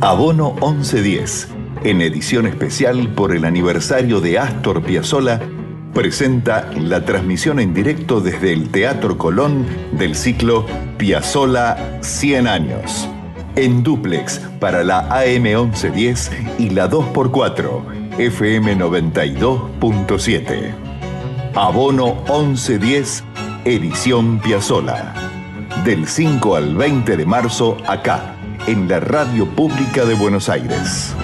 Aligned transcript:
Abono 0.00 0.54
1110, 0.60 1.48
en 1.82 2.00
edición 2.02 2.46
especial 2.46 3.08
por 3.14 3.34
el 3.34 3.44
aniversario 3.44 4.20
de 4.20 4.38
Astor 4.38 4.80
Piazzolla, 4.80 5.40
presenta 5.92 6.70
la 6.72 7.04
transmisión 7.04 7.58
en 7.58 7.74
directo 7.74 8.20
desde 8.20 8.52
el 8.52 8.68
Teatro 8.68 9.18
Colón 9.18 9.66
del 9.90 10.14
ciclo 10.14 10.64
Piazzolla 10.98 11.98
100 12.00 12.46
años. 12.46 13.08
En 13.56 13.82
duplex 13.82 14.38
para 14.60 14.84
la 14.84 15.00
AM 15.10 15.42
1110 15.42 16.30
y 16.60 16.70
la 16.70 16.88
2x4 16.88 18.18
FM 18.18 18.78
92.7. 18.78 20.74
Abono 21.56 22.14
1110, 22.28 23.24
edición 23.64 24.38
Piazzolla. 24.38 25.12
Del 25.84 26.06
5 26.06 26.54
al 26.54 26.76
20 26.76 27.16
de 27.16 27.26
marzo 27.26 27.76
acá 27.84 28.37
en 28.68 28.86
la 28.86 29.00
Radio 29.00 29.46
Pública 29.46 30.04
de 30.04 30.12
Buenos 30.12 30.50
Aires. 30.50 31.14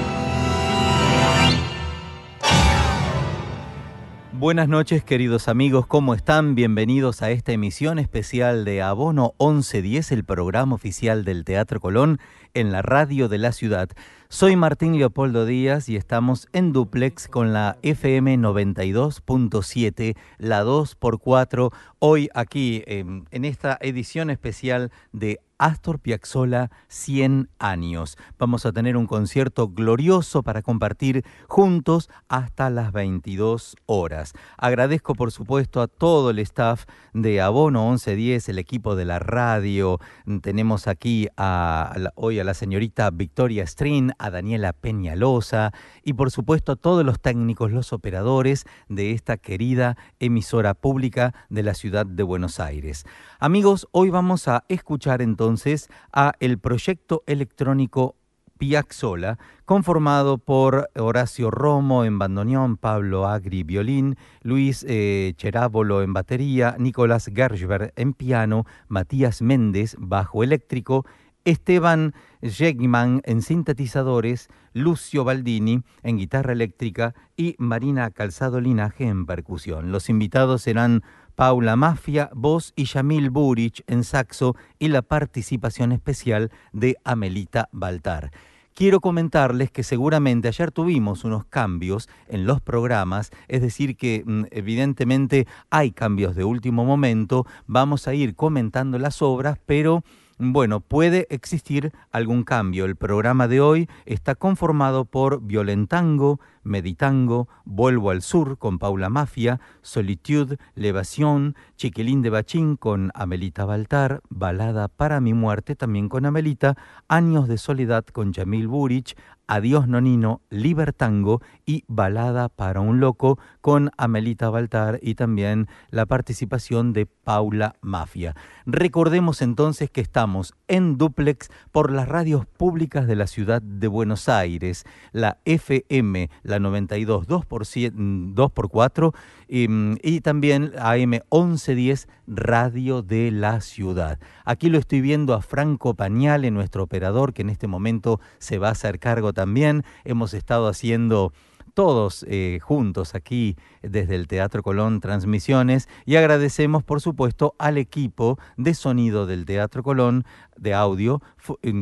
Buenas 4.33 4.67
noches 4.67 5.05
queridos 5.05 5.49
amigos, 5.49 5.87
¿cómo 5.87 6.15
están? 6.15 6.55
Bienvenidos 6.55 7.21
a 7.21 7.31
esta 7.31 7.53
emisión 7.53 7.99
especial 7.99 8.65
de 8.65 8.81
Abono 8.81 9.35
1110, 9.41 10.13
el 10.13 10.25
programa 10.25 10.75
oficial 10.75 11.27
del 11.27 11.45
Teatro 11.45 11.81
Colón 11.81 12.19
en 12.55 12.73
la 12.73 12.81
radio 12.81 13.29
de 13.29 13.37
la 13.37 13.53
ciudad. 13.53 13.91
Soy 14.31 14.57
Martín 14.57 14.99
Leopoldo 14.99 15.45
Díaz 15.45 15.91
y 15.91 15.97
estamos 15.97 16.49
en 16.55 16.73
duplex 16.73 17.29
con 17.29 17.53
la 17.53 17.77
FM 17.83 18.39
92.7, 18.39 20.17
la 20.39 20.65
2x4, 20.65 21.75
hoy 21.99 22.31
aquí 22.33 22.83
en, 22.87 23.27
en 23.31 23.45
esta 23.45 23.77
edición 23.83 24.31
especial 24.31 24.91
de 25.13 25.41
Astor 25.59 25.99
Piazzolla 25.99 26.71
100 26.89 27.49
años. 27.59 28.17
Vamos 28.39 28.67
a 28.67 28.73
tener 28.73 28.97
un 28.97 29.07
concierto 29.07 29.69
glorioso 29.69 30.43
para 30.43 30.63
compartir 30.63 31.25
juntos 31.49 32.11
hasta 32.29 32.71
las 32.71 32.93
22 32.93 33.77
horas. 33.87 34.33
Agradezco 34.59 35.15
por 35.15 35.33
supuesto 35.33 35.81
a 35.81 35.89
todo 35.89 36.31
el 36.31 36.39
staff 36.41 36.85
de 37.13 37.41
Abono 37.41 37.89
1110, 37.91 38.49
el 38.49 38.59
equipo 38.59 38.97
de 38.97 39.05
la 39.05 39.19
radio. 39.19 39.99
Tenemos 40.43 40.89
aquí 40.89 41.29
a, 41.37 41.95
hoy 42.15 42.41
a 42.41 42.45
la 42.45 42.55
señorita 42.55 43.11
Victoria 43.11 43.67
Strin, 43.67 44.13
a 44.19 44.31
Daniela 44.31 44.73
Peñalosa 44.73 45.73
y 46.03 46.15
por 46.15 46.31
supuesto 46.31 46.73
a 46.73 46.77
todos 46.77 47.05
los 47.05 47.21
técnicos, 47.21 47.73
los 47.73 47.93
operadores 47.93 48.65
de 48.89 49.13
esta 49.13 49.37
querida 49.37 49.97
emisora 50.19 50.75
pública 50.75 51.35
de 51.49 51.63
la 51.63 51.75
ciudad 51.75 52.07
de 52.07 52.23
Buenos 52.23 52.61
Aires. 52.61 53.05
Amigos, 53.45 53.87
hoy 53.91 54.09
vamos 54.09 54.49
a 54.49 54.65
escuchar 54.69 55.21
entonces 55.21 55.91
a 56.15 56.33
el 56.41 56.59
proyecto 56.59 57.23
electrónico 57.27 58.17
Piazzola, 58.57 59.39
conformado 59.67 60.39
por 60.39 60.89
Horacio 60.97 61.51
Romo 61.51 62.07
en 62.07 62.19
bandoneón, 62.19 62.79
Pablo 62.79 63.27
Agri 63.27 63.63
violín, 63.63 64.17
Luis 64.41 64.83
eh, 64.89 65.35
Cherábolo 65.37 66.01
en 66.01 66.15
batería, 66.15 66.77
Nicolás 66.79 67.31
Gershberg 67.35 67.93
en 67.97 68.15
piano, 68.15 68.65
Matías 68.89 69.43
Méndez 69.43 69.95
bajo 69.99 70.43
eléctrico, 70.43 71.05
Esteban 71.45 72.15
Jegman 72.41 73.21
en 73.25 73.43
sintetizadores, 73.43 74.49
Lucio 74.73 75.25
Baldini 75.25 75.83
en 76.03 76.17
guitarra 76.17 76.55
eléctrica 76.55 77.15
y 77.37 77.55
Marina 77.59 78.11
Calzado 78.11 78.63
Linaje 78.63 79.07
en 79.07 79.27
percusión. 79.27 79.93
Los 79.93 80.09
invitados 80.09 80.63
serán 80.63 81.03
Paula 81.35 81.75
Mafia, 81.75 82.31
voz 82.33 82.73
y 82.77 82.85
Yamil 82.85 83.31
Burich 83.31 83.83
en 83.87 84.05
saxo 84.05 84.55
y 84.79 84.89
la 84.89 85.03
participación 85.03 85.93
especial 85.93 86.51
de 86.73 86.97
Amelita 87.05 87.69
Baltar. 87.73 88.31
Quiero 88.75 89.01
comentarles 89.01 89.71
que 89.71 89.85
seguramente 89.85 90.49
ayer 90.49 90.73
tuvimos 90.73 91.25
unos 91.25 91.45
cambios 91.45 92.09
en 92.29 92.47
los 92.47 92.61
programas, 92.61 93.31
es 93.47 93.63
decir, 93.63 93.97
que 93.97 94.25
mm, 94.27 94.45
evidentemente 94.51 95.47
hay 95.71 95.93
cambios 95.93 96.35
de 96.35 96.45
último 96.45 96.85
momento, 96.85 97.47
vamos 97.67 98.09
a 98.09 98.15
ir 98.15 98.35
comentando 98.35 98.99
las 98.99 99.23
obras, 99.23 99.59
pero 99.65 100.03
bueno, 100.39 100.81
puede 100.81 101.29
existir 101.31 101.93
algún 102.11 102.43
cambio. 102.43 102.85
El 102.85 102.97
programa 102.97 103.47
de 103.47 103.61
hoy 103.61 103.89
está 104.05 104.35
conformado 104.35 105.05
por 105.05 105.41
Violentango, 105.41 106.41
Meditango, 106.65 107.49
Vuelvo 107.65 108.11
al 108.11 108.23
Sur 108.23 108.59
con 108.59 108.79
Paula 108.79 109.09
Mafia, 109.09 109.61
Solitude, 109.83 110.59
Levación, 110.75 111.55
Chiquilín 111.77 112.23
de 112.23 112.31
Bachín 112.31 112.77
con 112.77 113.11
Amelita 113.15 113.65
Baltar, 113.65 114.21
Balada 114.29 114.89
para 114.89 115.21
mi 115.21 115.35
muerte 115.35 115.77
también 115.77 116.09
con 116.09 116.27
Amelita, 116.27 116.77
Años 117.09 117.49
de 117.49 117.59
Soledad 117.59 118.05
con 118.07 118.33
Jamil 118.33 118.69
Burich, 118.69 119.17
Adiós 119.47 119.89
Nonino, 119.89 120.41
Libertango 120.49 121.43
y 121.67 121.85
Balada 121.87 122.49
para 122.49 122.81
un 122.81 122.99
Loco 122.99 123.39
con 123.61 123.91
Amelita 123.99 124.49
Baltar 124.49 124.99
y 125.03 125.17
también 125.17 125.69
la 125.91 126.07
participación 126.07 126.95
de 126.95 127.05
Paula 127.05 127.77
Mafia. 127.83 128.35
Recordemos 128.65 129.43
entonces 129.43 129.91
que 129.91 130.01
estamos 130.01 130.55
en 130.67 130.97
duplex 130.97 131.51
por 131.73 131.93
las 131.93 132.09
radios 132.09 132.47
públicas 132.47 133.07
de 133.07 133.17
la 133.17 133.27
ciudad 133.27 133.61
de 133.61 133.89
Buenos 133.89 134.31
Aires, 134.31 134.85
la 135.13 135.39
FM, 135.45 136.31
la 136.43 136.54
92 136.59 137.27
2 137.27 137.47
por, 137.47 137.65
2 137.65 138.53
por 138.53 138.69
4 138.69 139.15
y, 139.49 140.21
también 140.21 140.73
AM 140.79 141.21
1110 141.31 142.09
Radio 142.27 143.03
de 143.03 143.31
la 143.31 143.61
Ciudad. 143.61 144.19
Aquí 144.45 144.71
lo 144.71 144.79
estoy 144.79 145.01
viendo 145.01 145.35
a 145.35 145.43
Franco 145.43 145.95
Pañale, 145.95 146.51
nuestro 146.51 146.85
operador, 146.85 147.33
que 147.33 147.43
en 147.43 147.51
este 147.51 147.67
momento 147.67 148.21
se 148.39 148.59
va 148.59 148.69
a 148.69 148.73
hacer 148.73 148.99
cargo 148.99 149.33
también. 149.33 149.85
Hemos 150.05 150.35
estado 150.35 150.69
haciendo 150.69 151.33
todos 151.75 152.25
eh, 152.29 152.61
juntos 152.63 153.15
aquí 153.15 153.57
desde 153.83 154.15
el 154.15 154.29
Teatro 154.29 154.63
Colón 154.63 155.01
Transmisiones 155.01 155.89
y 156.07 156.17
agradecemos 156.17 156.83
por 156.83 157.01
supuesto 157.01 157.55
al 157.59 157.79
equipo 157.79 158.39
de 158.57 158.75
sonido 158.75 159.27
del 159.27 159.45
Teatro 159.45 159.83
Colón 159.83 160.25
de 160.57 160.73
audio, 160.73 161.21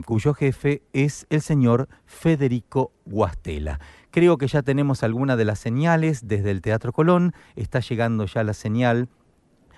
cuyo 0.07 0.35
jefe 0.35 0.83
es 0.95 1.27
el 1.29 1.43
señor 1.43 1.89
Federico 2.07 2.93
Guastela. 3.05 3.79
Creo 4.13 4.37
que 4.37 4.47
ya 4.47 4.61
tenemos 4.61 5.03
alguna 5.03 5.37
de 5.37 5.47
las 5.47 5.59
señales 5.59 6.29
desde 6.29 6.51
el 6.51 6.61
Teatro 6.61 6.93
Colón, 6.93 7.33
está 7.57 7.81
llegando 7.81 8.27
ya 8.27 8.45
la 8.45 8.53
señal. 8.53 9.09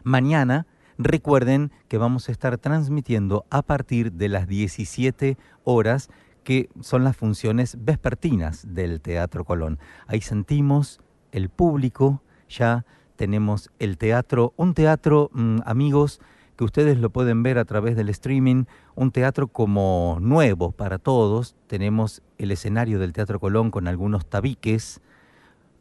Mañana 0.03 0.67
recuerden 0.99 1.71
que 1.87 1.99
vamos 1.99 2.29
a 2.29 2.33
estar 2.33 2.59
transmitiendo 2.59 3.47
a 3.49 3.63
partir 3.63 4.11
de 4.11 4.29
las 4.29 4.49
17 4.49 5.39
horas 5.63 6.11
que 6.43 6.69
son 6.81 7.05
las 7.05 7.17
funciones 7.17 7.77
vespertinas 7.79 8.75
del 8.75 9.01
Teatro 9.01 9.45
Colón. 9.45 9.79
Ahí 10.09 10.21
sentimos 10.21 11.01
el 11.31 11.49
público, 11.49 12.21
ya 12.49 12.85
tenemos 13.15 13.71
el 13.79 13.99
teatro, 13.99 14.53
un 14.57 14.75
teatro, 14.75 15.31
mm, 15.33 15.59
amigos, 15.65 16.21
que 16.57 16.65
ustedes 16.65 16.99
lo 16.99 17.11
pueden 17.11 17.43
ver 17.43 17.59
a 17.59 17.65
través 17.65 17.97
del 17.97 18.09
streaming, 18.09 18.65
un 18.95 19.11
teatro 19.11 19.49
como 19.49 20.19
nuevo 20.21 20.73
para 20.73 20.99
todos. 20.99 21.57
Tenemos 21.67 22.23
el 22.39 22.51
escenario 22.51 22.99
del 22.99 23.13
Teatro 23.13 23.41
Colón 23.41 23.71
con 23.71 23.89
algunos 23.89 24.27
tabiques 24.27 25.01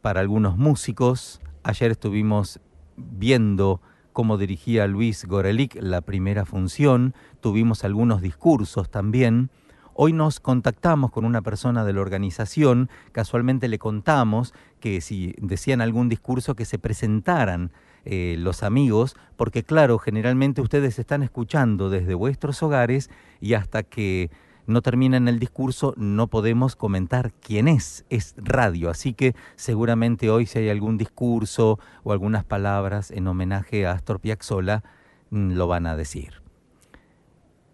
para 0.02 0.20
algunos 0.20 0.56
músicos. 0.56 1.40
Ayer 1.62 1.92
estuvimos 1.92 2.60
viendo 2.96 3.80
cómo 4.12 4.38
dirigía 4.38 4.86
Luis 4.86 5.24
Gorelick 5.24 5.76
la 5.80 6.00
primera 6.00 6.44
función, 6.44 7.14
tuvimos 7.40 7.84
algunos 7.84 8.22
discursos 8.22 8.88
también. 8.90 9.50
Hoy 9.92 10.12
nos 10.12 10.40
contactamos 10.40 11.10
con 11.10 11.24
una 11.24 11.42
persona 11.42 11.84
de 11.84 11.92
la 11.92 12.00
organización, 12.00 12.90
casualmente 13.12 13.68
le 13.68 13.78
contamos 13.78 14.52
que 14.80 15.00
si 15.00 15.34
decían 15.38 15.80
algún 15.80 16.08
discurso 16.08 16.54
que 16.54 16.64
se 16.64 16.78
presentaran 16.78 17.72
eh, 18.04 18.36
los 18.38 18.62
amigos, 18.62 19.16
porque 19.36 19.62
claro, 19.62 19.98
generalmente 19.98 20.60
ustedes 20.60 20.98
están 20.98 21.22
escuchando 21.22 21.90
desde 21.90 22.14
vuestros 22.14 22.62
hogares 22.62 23.10
y 23.40 23.54
hasta 23.54 23.82
que 23.82 24.30
no 24.66 24.82
terminan 24.82 25.28
el 25.28 25.38
discurso 25.38 25.94
no 25.96 26.26
podemos 26.28 26.76
comentar 26.76 27.32
quién 27.32 27.68
es, 27.68 28.04
es 28.08 28.34
radio, 28.36 28.90
así 28.90 29.12
que 29.12 29.34
seguramente 29.56 30.30
hoy 30.30 30.46
si 30.46 30.58
hay 30.58 30.68
algún 30.70 30.96
discurso 30.96 31.78
o 32.02 32.12
algunas 32.12 32.44
palabras 32.44 33.10
en 33.10 33.26
homenaje 33.26 33.86
a 33.86 33.92
Astor 33.92 34.20
Piazzolla, 34.20 34.82
mm, 35.30 35.52
lo 35.52 35.66
van 35.66 35.86
a 35.86 35.96
decir. 35.96 36.42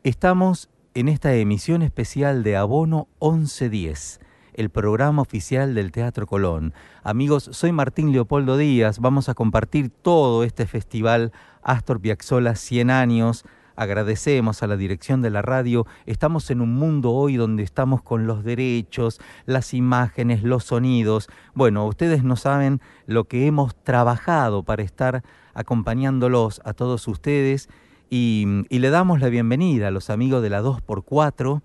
Estamos 0.03 0.69
en 0.95 1.09
esta 1.09 1.35
emisión 1.35 1.83
especial 1.83 2.43
de 2.43 2.57
Abono 2.57 3.07
1110 3.21 4.21
el 4.55 4.71
programa 4.71 5.23
oficial 5.23 5.75
del 5.75 5.93
Teatro 5.93 6.27
Colón. 6.27 6.75
Amigos, 7.03 7.49
soy 7.53 7.73
Martín 7.73 8.13
Leopoldo 8.13 8.57
Díaz, 8.57 8.99
vamos 8.99 9.29
a 9.29 9.35
compartir 9.35 9.91
todo 9.91 10.45
este 10.45 10.67
festival 10.67 11.33
Astor 11.63 12.01
Piazzolla 12.01 12.55
100 12.55 12.91
años. 12.91 13.45
Agradecemos 13.77 14.63
a 14.63 14.67
la 14.67 14.77
dirección 14.77 15.23
de 15.23 15.31
la 15.31 15.41
radio. 15.41 15.87
Estamos 16.05 16.51
en 16.51 16.61
un 16.61 16.75
mundo 16.75 17.13
hoy 17.13 17.37
donde 17.37 17.63
estamos 17.63 18.03
con 18.03 18.27
los 18.27 18.45
derechos, 18.45 19.21
las 19.47 19.73
imágenes, 19.73 20.43
los 20.43 20.65
sonidos. 20.65 21.29
Bueno, 21.55 21.87
ustedes 21.87 22.23
no 22.23 22.37
saben 22.37 22.81
lo 23.07 23.25
que 23.25 23.47
hemos 23.47 23.75
trabajado 23.83 24.65
para 24.65 24.83
estar 24.83 25.23
acompañándolos 25.55 26.61
a 26.65 26.75
todos 26.75 27.09
ustedes 27.09 27.71
y, 28.11 28.65
y 28.69 28.81
le 28.81 28.91
damos 28.91 29.21
la 29.21 29.31
bienvenida 29.31 29.89
a 29.89 29.91
los 29.91 30.11
amigos 30.11 30.43
de 30.43 30.51
la 30.51 30.61
2x4 30.63 31.63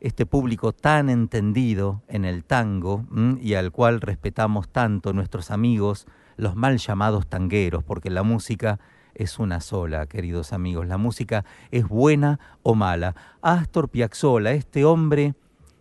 este 0.00 0.26
público 0.26 0.72
tan 0.72 1.10
entendido 1.10 2.02
en 2.08 2.24
el 2.24 2.44
tango 2.44 3.04
y 3.40 3.54
al 3.54 3.72
cual 3.72 4.00
respetamos 4.00 4.68
tanto 4.68 5.12
nuestros 5.12 5.50
amigos, 5.50 6.06
los 6.36 6.54
mal 6.54 6.78
llamados 6.78 7.26
tangueros, 7.26 7.82
porque 7.82 8.10
la 8.10 8.22
música 8.22 8.78
es 9.14 9.38
una 9.38 9.60
sola, 9.60 10.06
queridos 10.06 10.52
amigos. 10.52 10.86
La 10.86 10.96
música 10.96 11.44
es 11.70 11.86
buena 11.88 12.38
o 12.62 12.74
mala. 12.74 13.16
Astor 13.42 13.88
Piazzolla, 13.88 14.52
este 14.52 14.84
hombre 14.84 15.34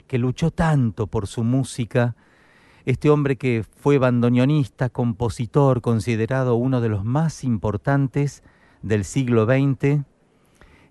que 0.08 0.18
luchó 0.18 0.52
tanto 0.52 1.08
por 1.08 1.28
su 1.28 1.44
música, 1.44 2.16
este 2.86 3.10
hombre 3.10 3.36
que 3.36 3.64
fue 3.64 4.00
bandoneonista, 4.00 4.90
compositor, 4.90 5.82
considerado 5.82 6.56
uno 6.56 6.82
de 6.82 6.90
los 6.90 7.04
más 7.04 7.44
importantes 7.44 8.44
del 8.82 9.04
siglo 9.04 9.46
XX, 9.46 10.06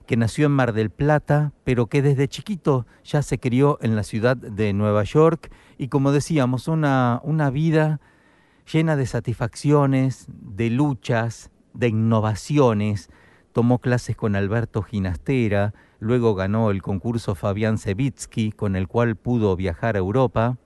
que 0.06 0.16
nació 0.16 0.46
en 0.46 0.52
Mar 0.52 0.72
del 0.72 0.90
Plata, 0.90 1.52
pero 1.64 1.86
que 1.86 2.00
desde 2.00 2.28
chiquito 2.28 2.86
ya 3.04 3.22
se 3.22 3.38
crió 3.38 3.78
en 3.82 3.96
la 3.96 4.04
ciudad 4.04 4.36
de 4.36 4.72
Nueva 4.72 5.02
York 5.02 5.50
y 5.78 5.88
como 5.88 6.12
decíamos, 6.12 6.68
una, 6.68 7.20
una 7.24 7.50
vida 7.50 8.00
llena 8.72 8.96
de 8.96 9.06
satisfacciones, 9.06 10.26
de 10.28 10.70
luchas, 10.70 11.50
de 11.74 11.88
innovaciones. 11.88 13.10
Tomó 13.52 13.78
clases 13.78 14.16
con 14.16 14.36
Alberto 14.36 14.82
Ginastera, 14.82 15.74
luego 15.98 16.34
ganó 16.34 16.70
el 16.70 16.82
concurso 16.82 17.34
Fabián 17.34 17.78
Sevitsky, 17.78 18.52
con 18.52 18.76
el 18.76 18.86
cual 18.86 19.16
pudo 19.16 19.56
viajar 19.56 19.96
a 19.96 20.00
Europa. 20.00 20.56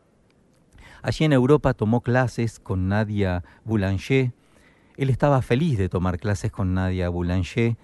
Allí 1.03 1.25
en 1.25 1.33
Europa 1.33 1.73
tomó 1.73 2.03
clases 2.03 2.61
con 2.61 2.89
Nadia 2.89 3.43
Boulanger. 3.65 4.33
Él 4.97 5.09
estaba 5.09 5.41
feliz 5.41 5.79
de 5.79 5.89
tomar 5.89 6.19
clases 6.19 6.53
con 6.53 6.75
Nadia 6.75 7.09
Boulanger 7.09 7.77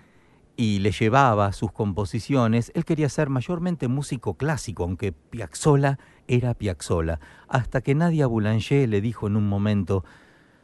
y 0.56 0.79
le 0.79 0.91
llevaba 0.91 1.53
sus 1.53 1.70
composiciones, 1.70 2.73
él 2.75 2.85
quería 2.85 3.08
ser 3.08 3.29
mayormente 3.29 3.88
músico 3.88 4.35
clásico, 4.35 4.85
aunque 4.85 5.12
Piazzolla 5.12 5.99
era 6.29 6.55
Piazzolla, 6.55 7.20
hasta 7.47 7.82
que 7.82 7.94
Nadia 7.94 8.26
Boulanger 8.26 8.88
le 8.88 9.00
dijo 9.00 9.26
en 9.26 9.37
un 9.37 9.49
momento, 9.49 10.05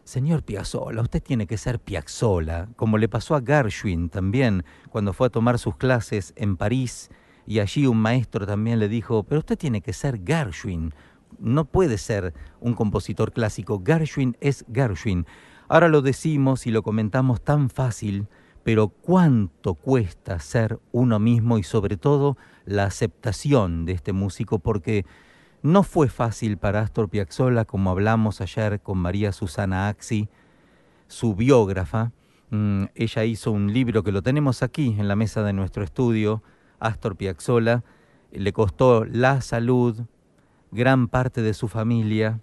Señor 0.05 0.43
Piazzolla, 0.43 1.03
usted 1.03 1.23
tiene 1.23 1.47
que 1.47 1.59
ser 1.59 1.79
Piazzolla, 1.79 2.69
como 2.77 2.99
le 2.99 3.09
pasó 3.09 3.37
a 3.37 3.43
Gershwin 3.43 4.09
también, 4.09 4.65
cuando 4.91 5.12
fue 5.12 5.29
a 5.29 5.31
tomar 5.31 5.59
sus 5.59 5.77
clases 5.77 6.33
en 6.37 6.56
París, 6.56 7.11
y 7.47 7.59
allí 7.59 7.87
un 7.87 7.99
maestro 7.99 8.47
también 8.47 8.79
le 8.79 8.89
dijo, 8.89 9.25
pero 9.25 9.41
usted 9.41 9.59
tiene 9.59 9.83
que 9.83 9.93
ser 9.93 10.21
Gershwin, 10.25 10.94
no 11.39 11.67
puede 11.67 11.99
ser 11.99 12.33
un 12.61 12.75
compositor 12.75 13.33
clásico, 13.33 13.83
Gershwin 13.85 14.37
es 14.41 14.65
Gershwin. 14.73 15.27
Ahora 15.69 15.89
lo 15.89 16.03
decimos 16.03 16.67
y 16.67 16.71
lo 16.71 16.83
comentamos 16.83 17.43
tan 17.43 17.69
fácil, 17.71 18.29
pero 18.64 18.88
cuánto 18.88 19.75
cuesta 19.75 20.38
ser 20.38 20.79
uno 20.93 21.19
mismo 21.19 21.59
y 21.59 21.62
sobre 21.62 21.97
todo 21.97 22.37
la 22.64 22.85
aceptación 22.85 23.85
de 23.85 23.93
este 23.93 24.12
músico, 24.12 24.59
porque 24.59 25.05
no 25.62 25.82
fue 25.82 26.09
fácil 26.09 26.59
para 26.59 26.81
Astor 26.81 27.09
Piazzolla, 27.09 27.64
como 27.64 27.91
hablamos 27.91 28.41
ayer 28.41 28.81
con 28.81 28.99
María 28.99 29.32
Susana 29.32 29.88
Axi, 29.88 30.29
su 31.09 31.35
biógrafa. 31.35 32.12
Mm, 32.50 32.85
ella 32.94 33.25
hizo 33.25 33.53
un 33.53 33.73
libro 33.73 34.03
que 34.03 34.12
lo 34.12 34.23
tenemos 34.23 34.62
aquí 34.62 34.97
en 34.99 35.08
la 35.08 35.17
mesa 35.17 35.43
de 35.43 35.53
nuestro 35.53 35.85
estudio, 35.85 36.43
Astor 36.79 37.17
Piazzolla. 37.17 37.85
Le 38.32 38.53
costó 38.53 39.05
la 39.05 39.41
salud, 39.41 40.00
gran 40.70 41.08
parte 41.08 41.43
de 41.43 41.55
su 41.55 41.69
familia. 41.69 42.41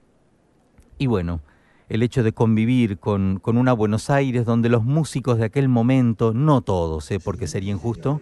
Y 0.98 1.08
bueno, 1.08 1.42
el 1.90 2.04
hecho 2.04 2.24
de 2.24 2.32
convivir 2.32 3.00
con, 3.00 3.40
con, 3.42 3.58
una 3.58 3.74
Buenos 3.74 4.10
Aires 4.10 4.46
donde 4.46 4.70
los 4.70 4.84
músicos 4.84 5.40
de 5.40 5.46
aquel 5.46 5.68
momento, 5.68 6.34
no 6.34 6.62
todos, 6.62 7.10
¿eh? 7.12 7.20
porque 7.20 7.48
sería 7.48 7.72
injusto 7.72 8.22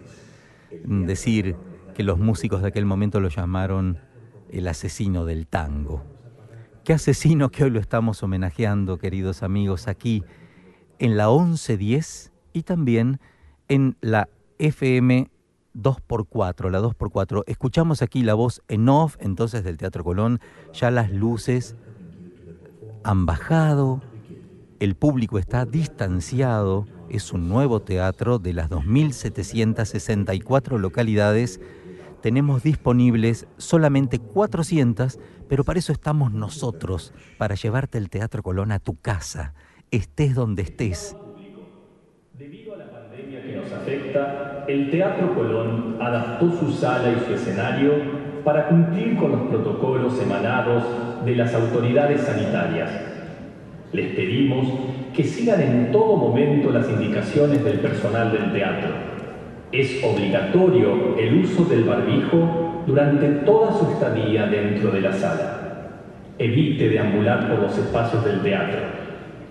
decir 0.84 1.54
que 1.94 2.02
los 2.02 2.18
músicos 2.18 2.62
de 2.62 2.68
aquel 2.68 2.86
momento 2.86 3.20
lo 3.20 3.28
llamaron 3.28 3.98
el 4.50 4.66
asesino 4.68 5.26
del 5.26 5.46
tango. 5.46 6.02
Qué 6.84 6.94
asesino 6.94 7.50
que 7.50 7.64
hoy 7.64 7.70
lo 7.70 7.80
estamos 7.80 8.22
homenajeando, 8.22 8.98
queridos 8.98 9.42
amigos, 9.42 9.88
aquí 9.88 10.24
en 10.98 11.18
la 11.18 11.28
1110 11.28 12.32
y 12.54 12.62
también 12.62 13.20
en 13.68 13.96
la 14.00 14.28
FM 14.58 15.30
2x4, 15.74 16.70
la 16.70 16.80
2x4. 16.80 17.44
Escuchamos 17.46 18.00
aquí 18.00 18.22
la 18.22 18.32
voz 18.32 18.62
en 18.68 18.88
off 18.88 19.16
entonces 19.20 19.62
del 19.64 19.76
Teatro 19.76 20.02
Colón, 20.02 20.40
ya 20.72 20.90
las 20.90 21.10
luces 21.12 21.76
han 23.04 23.26
bajado, 23.26 24.00
el 24.80 24.94
público 24.94 25.38
está 25.38 25.64
distanciado, 25.64 26.86
es 27.08 27.32
un 27.32 27.48
nuevo 27.48 27.80
teatro 27.80 28.38
de 28.38 28.52
las 28.52 28.70
2.764 28.70 30.78
localidades. 30.78 31.60
Tenemos 32.20 32.62
disponibles 32.62 33.46
solamente 33.56 34.18
400, 34.18 35.18
pero 35.48 35.64
para 35.64 35.78
eso 35.78 35.92
estamos 35.92 36.32
nosotros, 36.32 37.14
para 37.38 37.54
llevarte 37.54 37.96
el 37.98 38.10
Teatro 38.10 38.42
Colón 38.42 38.72
a 38.72 38.78
tu 38.78 38.96
casa, 38.96 39.54
estés 39.90 40.34
donde 40.34 40.62
estés. 40.62 41.16
Debido 42.34 42.74
a 42.74 42.78
la 42.78 42.90
pandemia 42.90 43.42
que 43.42 43.56
nos 43.56 43.72
afecta, 43.72 44.64
el 44.68 44.90
Teatro 44.90 45.34
Colón 45.34 45.96
adaptó 46.00 46.50
su 46.58 46.72
sala 46.72 47.12
y 47.12 47.26
su 47.26 47.34
escenario 47.34 48.27
para 48.44 48.68
cumplir 48.68 49.16
con 49.16 49.32
los 49.32 49.40
protocolos 49.42 50.20
emanados 50.22 50.84
de 51.24 51.36
las 51.36 51.54
autoridades 51.54 52.22
sanitarias. 52.22 52.90
Les 53.92 54.14
pedimos 54.14 54.66
que 55.14 55.24
sigan 55.24 55.60
en 55.60 55.92
todo 55.92 56.16
momento 56.16 56.70
las 56.70 56.88
indicaciones 56.88 57.64
del 57.64 57.80
personal 57.80 58.30
del 58.32 58.52
teatro. 58.52 58.90
Es 59.72 60.02
obligatorio 60.04 61.16
el 61.18 61.40
uso 61.40 61.64
del 61.64 61.84
barbijo 61.84 62.84
durante 62.86 63.26
toda 63.44 63.72
su 63.72 63.90
estadía 63.90 64.46
dentro 64.46 64.90
de 64.90 65.00
la 65.00 65.12
sala. 65.12 65.58
Evite 66.38 66.88
deambular 66.88 67.48
por 67.48 67.58
los 67.60 67.76
espacios 67.76 68.24
del 68.24 68.40
teatro. 68.40 68.80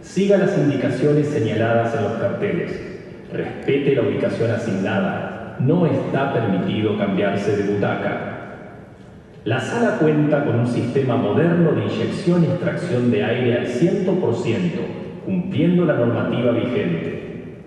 Siga 0.02 0.38
las 0.38 0.58
indicaciones 0.58 1.28
señaladas 1.28 1.96
en 1.96 2.04
los 2.04 2.14
carteles. 2.14 2.80
Respete 3.34 3.96
la 3.96 4.04
ubicación 4.04 4.52
asignada. 4.52 5.58
No 5.60 5.86
está 5.86 6.34
permitido 6.34 6.98
cambiarse 6.98 7.58
de 7.58 7.74
butaca. 7.74 8.37
La 9.48 9.62
sala 9.62 9.98
cuenta 9.98 10.44
con 10.44 10.60
un 10.60 10.68
sistema 10.68 11.16
moderno 11.16 11.72
de 11.72 11.86
inyección 11.86 12.44
y 12.44 12.48
extracción 12.48 13.10
de 13.10 13.24
aire 13.24 13.60
al 13.60 13.66
100%, 13.66 14.06
cumpliendo 15.26 15.86
la 15.86 15.94
normativa 15.94 16.52
vigente. 16.52 17.64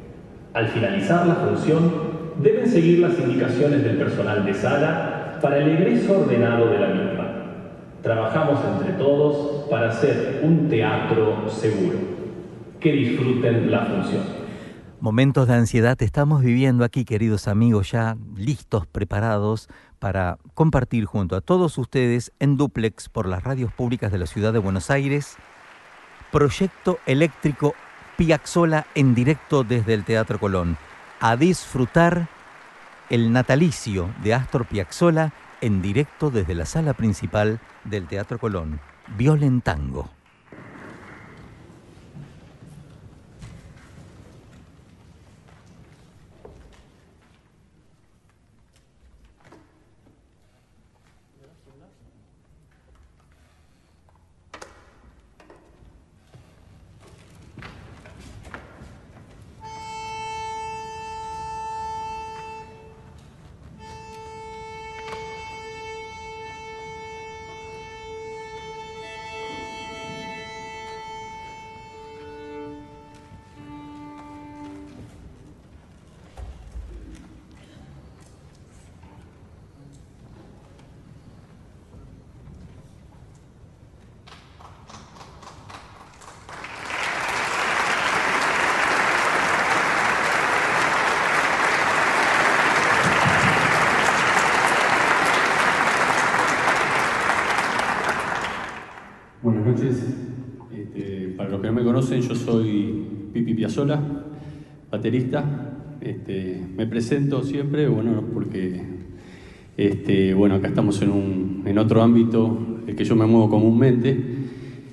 Al 0.53 0.69
finalizar 0.69 1.27
la 1.27 1.37
función, 1.37 1.91
deben 2.43 2.69
seguir 2.69 2.99
las 2.99 3.19
indicaciones 3.19 3.83
del 3.83 3.97
personal 3.97 4.45
de 4.45 4.53
sala 4.53 5.39
para 5.41 5.57
el 5.57 5.71
egreso 5.71 6.21
ordenado 6.21 6.69
de 6.69 6.79
la 6.81 6.89
misma. 6.89 7.29
Trabajamos 8.03 8.61
entre 8.77 8.93
todos 8.99 9.67
para 9.71 9.89
hacer 9.89 10.41
un 10.43 10.69
teatro 10.69 11.49
seguro. 11.49 11.97
Que 12.79 12.93
disfruten 12.93 13.71
la 13.71 13.87
función. 13.87 14.41
Momentos 15.01 15.49
de 15.49 15.55
ansiedad 15.55 15.97
estamos 16.03 16.43
viviendo 16.43 16.85
aquí, 16.85 17.07
queridos 17.07 17.49
amigos, 17.49 17.91
ya 17.91 18.19
listos, 18.37 18.87
preparados 18.87 19.71
para 20.01 20.39
compartir 20.55 21.05
junto 21.05 21.37
a 21.37 21.41
todos 21.41 21.79
ustedes 21.79 22.33
en 22.41 22.57
duplex 22.57 23.09
por 23.09 23.29
las 23.29 23.45
radios 23.45 23.73
públicas 23.73 24.11
de 24.11 24.19
la 24.19 24.27
ciudad 24.27 24.53
de 24.53 24.59
Buenos 24.59 24.91
Aires, 24.91 25.37
proyecto 26.33 26.99
eléctrico 27.07 27.75
Piazzola 28.17 28.87
en 28.95 29.15
directo 29.15 29.63
desde 29.63 29.95
el 29.95 30.05
Teatro 30.05 30.41
Colón, 30.41 30.77
a 31.21 31.37
disfrutar 31.37 32.29
el 33.11 33.33
natalicio 33.33 34.09
de 34.23 34.35
Astor 34.35 34.67
Piazzolla 34.67 35.33
en 35.61 35.83
directo 35.83 36.31
desde 36.31 36.55
la 36.55 36.65
sala 36.65 36.95
principal 36.95 37.61
del 37.85 38.07
Teatro 38.07 38.39
Colón, 38.39 38.81
Violentango. 39.17 40.11
Baterista. 105.01 105.45
Este, 106.03 106.61
me 106.77 106.87
presento 106.87 107.43
siempre, 107.43 107.89
bueno, 107.89 108.23
porque 108.35 108.83
este, 109.79 110.35
bueno, 110.35 110.57
acá 110.57 110.69
estamos 110.69 111.01
en, 111.01 111.11
un, 111.11 111.63
en 111.65 111.79
otro 111.79 112.03
ámbito 112.03 112.59
el 112.87 112.95
que 112.95 113.05
yo 113.05 113.17
me 113.17 113.25
muevo 113.25 113.49
comúnmente. 113.49 114.19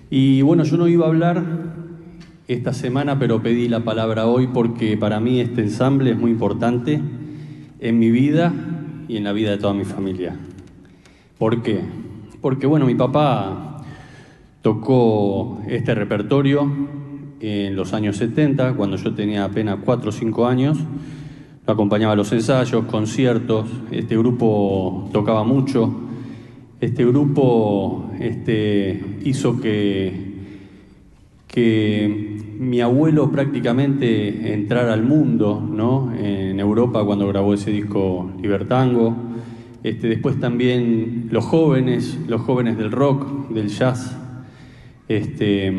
Y 0.10 0.42
bueno, 0.44 0.64
yo 0.64 0.78
no 0.78 0.88
iba 0.88 1.06
a 1.06 1.10
hablar 1.10 1.44
esta 2.48 2.72
semana, 2.72 3.20
pero 3.20 3.44
pedí 3.44 3.68
la 3.68 3.82
palabra 3.82 4.28
hoy 4.28 4.48
porque 4.48 4.96
para 4.96 5.20
mí 5.20 5.42
este 5.42 5.62
ensamble 5.62 6.12
es 6.12 6.18
muy 6.18 6.32
importante 6.32 7.02
en 7.82 8.00
mi 8.00 8.10
vida 8.10 8.54
y 9.10 9.18
en 9.18 9.26
la 9.26 9.34
vida 9.34 9.52
de 9.52 9.58
toda 9.58 9.74
mi 9.74 9.84
familia. 9.84 10.38
¿Por 11.38 11.62
qué? 11.62 11.82
Porque 12.40 12.66
bueno, 12.66 12.86
mi 12.86 12.96
papá 12.96 13.68
Tocó 14.68 15.62
este 15.70 15.96
repertorio 15.96 16.70
en 17.40 17.76
los 17.76 17.94
años 17.94 18.18
70, 18.18 18.74
cuando 18.74 18.98
yo 18.98 19.14
tenía 19.14 19.44
apenas 19.46 19.80
4 19.84 20.10
o 20.10 20.12
5 20.12 20.48
años. 20.48 20.78
Lo 21.66 21.74
acompañaba 21.74 22.14
a 22.14 22.16
los 22.16 22.32
ensayos, 22.32 22.86
conciertos. 22.86 23.68
Este 23.92 24.18
grupo 24.18 25.10
tocaba 25.12 25.44
mucho. 25.44 25.94
Este 26.80 27.06
grupo 27.06 28.10
este, 28.20 29.04
hizo 29.24 29.60
que, 29.60 30.14
que 31.48 32.38
mi 32.58 32.82
abuelo 32.82 33.32
prácticamente 33.32 34.54
entrara 34.54 34.94
al 34.94 35.04
mundo, 35.04 35.60
¿no? 35.60 36.14
En 36.16 36.60
Europa 36.60 37.04
cuando 37.04 37.28
grabó 37.28 37.54
ese 37.54 37.72
disco 37.72 38.32
Libertango. 38.42 39.16
Este, 39.84 40.08
después 40.08 40.40
también 40.40 41.28
los 41.32 41.46
jóvenes, 41.46 42.18
los 42.28 42.42
jóvenes 42.42 42.78
del 42.78 42.92
rock, 42.92 43.50
del 43.50 43.70
jazz, 43.70 44.18
este, 45.08 45.72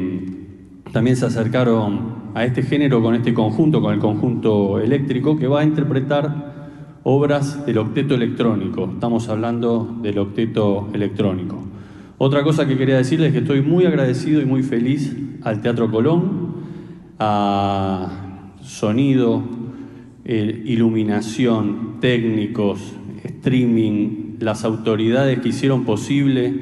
también 0.93 1.17
se 1.17 1.27
acercaron 1.27 2.31
a 2.35 2.45
este 2.45 2.63
género 2.63 3.03
con 3.03 3.15
este 3.15 3.35
conjunto, 3.35 3.81
con 3.81 3.95
el 3.95 4.01
conjunto 4.01 4.79
eléctrico, 4.81 5.39
que 5.39 5.47
va 5.47 5.61
a 5.61 5.65
interpretar 5.65 6.99
obras 7.03 7.65
del 7.67 7.79
octeto 7.79 8.15
electrónico. 8.15 8.91
Estamos 8.93 9.29
hablando 9.29 9.99
del 10.03 10.19
octeto 10.19 10.89
electrónico. 10.93 11.65
Otra 12.19 12.43
cosa 12.43 12.67
que 12.67 12.77
quería 12.77 12.97
decirles 12.97 13.29
es 13.29 13.33
que 13.33 13.39
estoy 13.41 13.63
muy 13.63 13.87
agradecido 13.87 14.41
y 14.41 14.45
muy 14.45 14.63
feliz 14.63 15.17
al 15.43 15.61
Teatro 15.61 15.91
Colón, 15.91 16.57
a 17.19 18.53
sonido, 18.61 19.43
iluminación, 20.25 21.97
técnicos, 22.01 22.93
streaming, 23.25 24.37
las 24.41 24.65
autoridades 24.65 25.39
que 25.41 25.49
hicieron 25.49 25.85
posible 25.85 26.55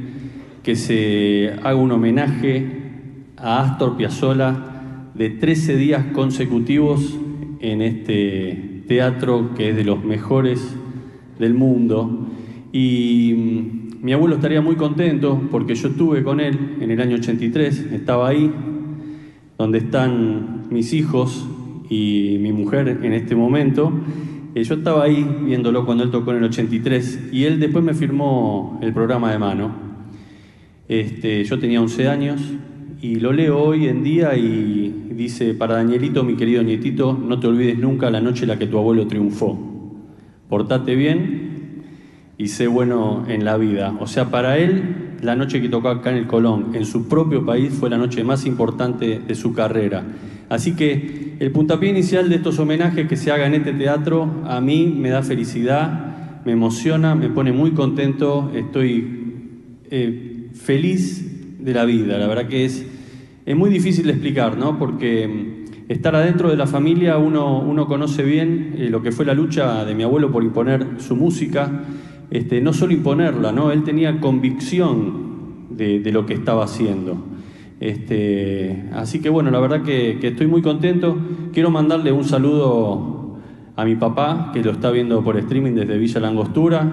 que 0.62 0.76
se 0.76 1.54
haga 1.62 1.76
un 1.76 1.92
homenaje 1.92 2.75
a 3.46 3.60
Astor 3.60 3.96
Piazzolla 3.96 4.56
de 5.14 5.30
13 5.30 5.76
días 5.76 6.06
consecutivos 6.06 7.16
en 7.60 7.80
este 7.80 8.82
teatro 8.88 9.54
que 9.54 9.70
es 9.70 9.76
de 9.76 9.84
los 9.84 10.04
mejores 10.04 10.76
del 11.38 11.54
mundo. 11.54 12.26
Y 12.72 13.34
mm, 13.36 14.04
mi 14.04 14.12
abuelo 14.12 14.34
estaría 14.34 14.60
muy 14.60 14.74
contento 14.74 15.40
porque 15.52 15.76
yo 15.76 15.90
estuve 15.90 16.24
con 16.24 16.40
él 16.40 16.78
en 16.80 16.90
el 16.90 17.00
año 17.00 17.14
83, 17.18 17.92
estaba 17.92 18.28
ahí, 18.28 18.52
donde 19.56 19.78
están 19.78 20.64
mis 20.70 20.92
hijos 20.92 21.46
y 21.88 22.38
mi 22.40 22.52
mujer 22.52 22.98
en 23.00 23.12
este 23.12 23.36
momento. 23.36 23.92
Eh, 24.56 24.64
yo 24.64 24.74
estaba 24.74 25.04
ahí 25.04 25.24
viéndolo 25.44 25.86
cuando 25.86 26.02
él 26.02 26.10
tocó 26.10 26.32
en 26.32 26.38
el 26.38 26.44
83 26.44 27.28
y 27.30 27.44
él 27.44 27.60
después 27.60 27.84
me 27.84 27.94
firmó 27.94 28.80
el 28.82 28.92
programa 28.92 29.30
de 29.30 29.38
mano. 29.38 29.70
Este, 30.88 31.44
yo 31.44 31.60
tenía 31.60 31.80
11 31.80 32.08
años 32.08 32.40
y 33.06 33.20
lo 33.20 33.32
leo 33.32 33.62
hoy 33.62 33.86
en 33.86 34.02
día 34.02 34.36
y 34.36 35.12
dice, 35.14 35.54
para 35.54 35.76
Danielito, 35.76 36.24
mi 36.24 36.34
querido 36.34 36.64
nietito, 36.64 37.12
no 37.12 37.38
te 37.38 37.46
olvides 37.46 37.78
nunca 37.78 38.10
la 38.10 38.20
noche 38.20 38.42
en 38.42 38.48
la 38.48 38.58
que 38.58 38.66
tu 38.66 38.78
abuelo 38.78 39.06
triunfó. 39.06 39.56
Portate 40.48 40.96
bien 40.96 41.84
y 42.36 42.48
sé 42.48 42.66
bueno 42.66 43.24
en 43.28 43.44
la 43.44 43.58
vida. 43.58 43.96
O 44.00 44.08
sea, 44.08 44.32
para 44.32 44.58
él, 44.58 45.18
la 45.22 45.36
noche 45.36 45.62
que 45.62 45.68
tocó 45.68 45.88
acá 45.88 46.10
en 46.10 46.16
el 46.16 46.26
Colón, 46.26 46.72
en 46.74 46.84
su 46.84 47.06
propio 47.06 47.46
país, 47.46 47.72
fue 47.72 47.90
la 47.90 47.96
noche 47.96 48.24
más 48.24 48.44
importante 48.44 49.20
de 49.20 49.34
su 49.36 49.54
carrera. 49.54 50.02
Así 50.48 50.74
que 50.74 51.36
el 51.38 51.52
puntapié 51.52 51.90
inicial 51.90 52.28
de 52.28 52.34
estos 52.34 52.58
homenajes 52.58 53.06
que 53.06 53.16
se 53.16 53.30
haga 53.30 53.46
en 53.46 53.54
este 53.54 53.72
teatro, 53.72 54.42
a 54.46 54.60
mí 54.60 54.92
me 54.98 55.10
da 55.10 55.22
felicidad, 55.22 56.42
me 56.44 56.50
emociona, 56.50 57.14
me 57.14 57.28
pone 57.28 57.52
muy 57.52 57.70
contento, 57.70 58.50
estoy... 58.52 59.22
Eh, 59.92 60.32
feliz 60.56 61.58
de 61.60 61.74
la 61.74 61.84
vida. 61.84 62.18
La 62.18 62.26
verdad 62.26 62.48
que 62.48 62.64
es, 62.64 62.84
es 63.46 63.56
muy 63.56 63.70
difícil 63.70 64.06
de 64.06 64.12
explicar, 64.12 64.58
¿no? 64.58 64.76
Porque 64.76 65.28
mm, 65.28 65.90
estar 65.90 66.16
adentro 66.16 66.50
de 66.50 66.56
la 66.56 66.66
familia 66.66 67.16
uno, 67.16 67.60
uno 67.60 67.86
conoce 67.86 68.24
bien 68.24 68.74
eh, 68.76 68.88
lo 68.90 69.02
que 69.02 69.12
fue 69.12 69.24
la 69.24 69.34
lucha 69.34 69.84
de 69.84 69.94
mi 69.94 70.02
abuelo 70.02 70.32
por 70.32 70.42
imponer 70.42 70.84
su 70.98 71.14
música, 71.14 71.84
este, 72.30 72.60
no 72.60 72.72
solo 72.72 72.92
imponerla, 72.92 73.52
¿no? 73.52 73.70
Él 73.70 73.84
tenía 73.84 74.20
convicción 74.20 75.24
de, 75.70 76.00
lo 76.10 76.26
que 76.26 76.34
estaba 76.34 76.64
haciendo. 76.64 77.16
Este, 77.78 78.88
así 78.92 79.20
que 79.20 79.28
bueno, 79.28 79.50
la 79.52 79.60
verdad 79.60 79.82
que, 79.82 80.18
que 80.20 80.28
estoy 80.28 80.48
muy 80.48 80.60
contento. 80.60 81.16
Quiero 81.52 81.70
mandarle 81.70 82.10
un 82.10 82.24
saludo 82.24 83.36
a 83.76 83.84
mi 83.84 83.94
papá, 83.94 84.50
que 84.52 84.64
lo 84.64 84.72
está 84.72 84.90
viendo 84.90 85.22
por 85.22 85.36
streaming 85.36 85.72
desde 85.72 85.98
Villa 85.98 86.20
Langostura. 86.20 86.90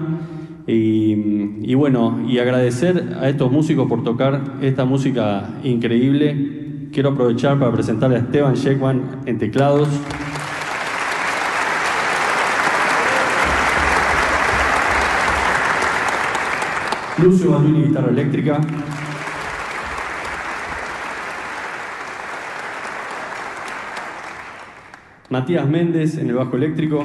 Y, 0.66 1.74
bueno, 1.74 2.24
y 2.26 2.38
agradecer 2.38 3.16
a 3.20 3.28
estos 3.28 3.52
músicos 3.52 3.86
por 3.86 4.02
tocar 4.02 4.58
esta 4.62 4.84
música 4.84 5.50
increíble. 5.62 6.88
Quiero 6.92 7.10
aprovechar 7.10 7.58
para 7.58 7.72
presentarle 7.72 8.16
a 8.16 8.20
Esteban 8.20 8.54
Shekwan 8.54 9.20
en 9.26 9.38
teclados. 9.38 9.88
Lucio 17.22 17.50
Bandini, 17.50 17.88
guitarra 17.88 18.10
eléctrica. 18.10 18.60
Matías 25.30 25.68
Méndez 25.68 26.16
en 26.18 26.28
el 26.28 26.34
bajo 26.36 26.56
eléctrico. 26.56 27.04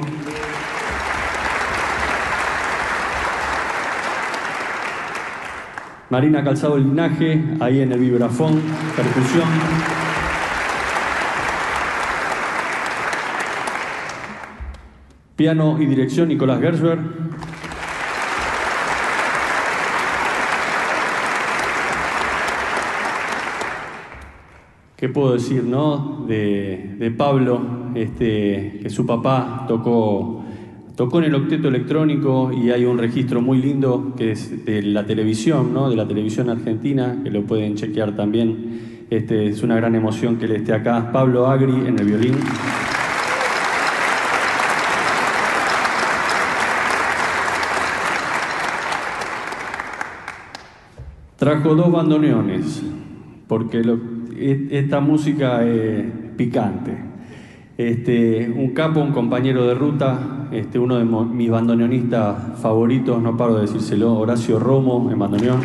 Marina 6.10 6.42
Calzado 6.42 6.76
Linaje, 6.76 7.40
ahí 7.60 7.82
en 7.82 7.92
el 7.92 8.00
vibrafón, 8.00 8.60
percusión. 8.96 9.48
Piano 15.36 15.80
y 15.80 15.86
dirección 15.86 16.26
Nicolás 16.26 16.60
Gersberg. 16.60 17.00
¿Qué 24.96 25.08
puedo 25.08 25.34
decir, 25.34 25.62
no? 25.62 26.24
De, 26.26 26.96
de 26.98 27.10
Pablo, 27.12 27.62
este, 27.94 28.80
que 28.82 28.90
su 28.90 29.06
papá 29.06 29.64
tocó 29.68 30.39
Tocó 31.00 31.20
en 31.20 31.24
el 31.24 31.34
octeto 31.34 31.68
electrónico 31.68 32.52
y 32.52 32.72
hay 32.72 32.84
un 32.84 32.98
registro 32.98 33.40
muy 33.40 33.56
lindo 33.56 34.12
que 34.18 34.32
es 34.32 34.66
de 34.66 34.82
la 34.82 35.06
televisión, 35.06 35.72
¿no? 35.72 35.88
de 35.88 35.96
la 35.96 36.06
televisión 36.06 36.50
argentina, 36.50 37.20
que 37.24 37.30
lo 37.30 37.44
pueden 37.44 37.74
chequear 37.74 38.14
también. 38.14 39.06
Este, 39.08 39.46
es 39.46 39.62
una 39.62 39.76
gran 39.76 39.94
emoción 39.94 40.36
que 40.36 40.44
él 40.44 40.52
esté 40.52 40.74
acá. 40.74 41.10
Pablo 41.10 41.46
Agri 41.46 41.72
en 41.72 41.98
el 41.98 42.04
violín. 42.04 42.34
Trajo 51.38 51.74
dos 51.76 51.90
bandoneones, 51.90 52.82
porque 53.48 53.82
e, 54.36 54.68
esta 54.70 55.00
música 55.00 55.66
es 55.66 56.04
picante. 56.36 57.09
Este, 57.80 58.46
un 58.54 58.74
capo, 58.74 59.00
un 59.00 59.10
compañero 59.10 59.66
de 59.66 59.74
ruta, 59.74 60.50
este, 60.52 60.78
uno 60.78 60.98
de 60.98 61.04
mis 61.06 61.48
bandoneonistas 61.48 62.60
favoritos, 62.60 63.22
no 63.22 63.38
paro 63.38 63.54
de 63.54 63.62
decírselo, 63.62 64.18
Horacio 64.18 64.58
Romo 64.58 65.10
en 65.10 65.18
bandoneón. 65.18 65.62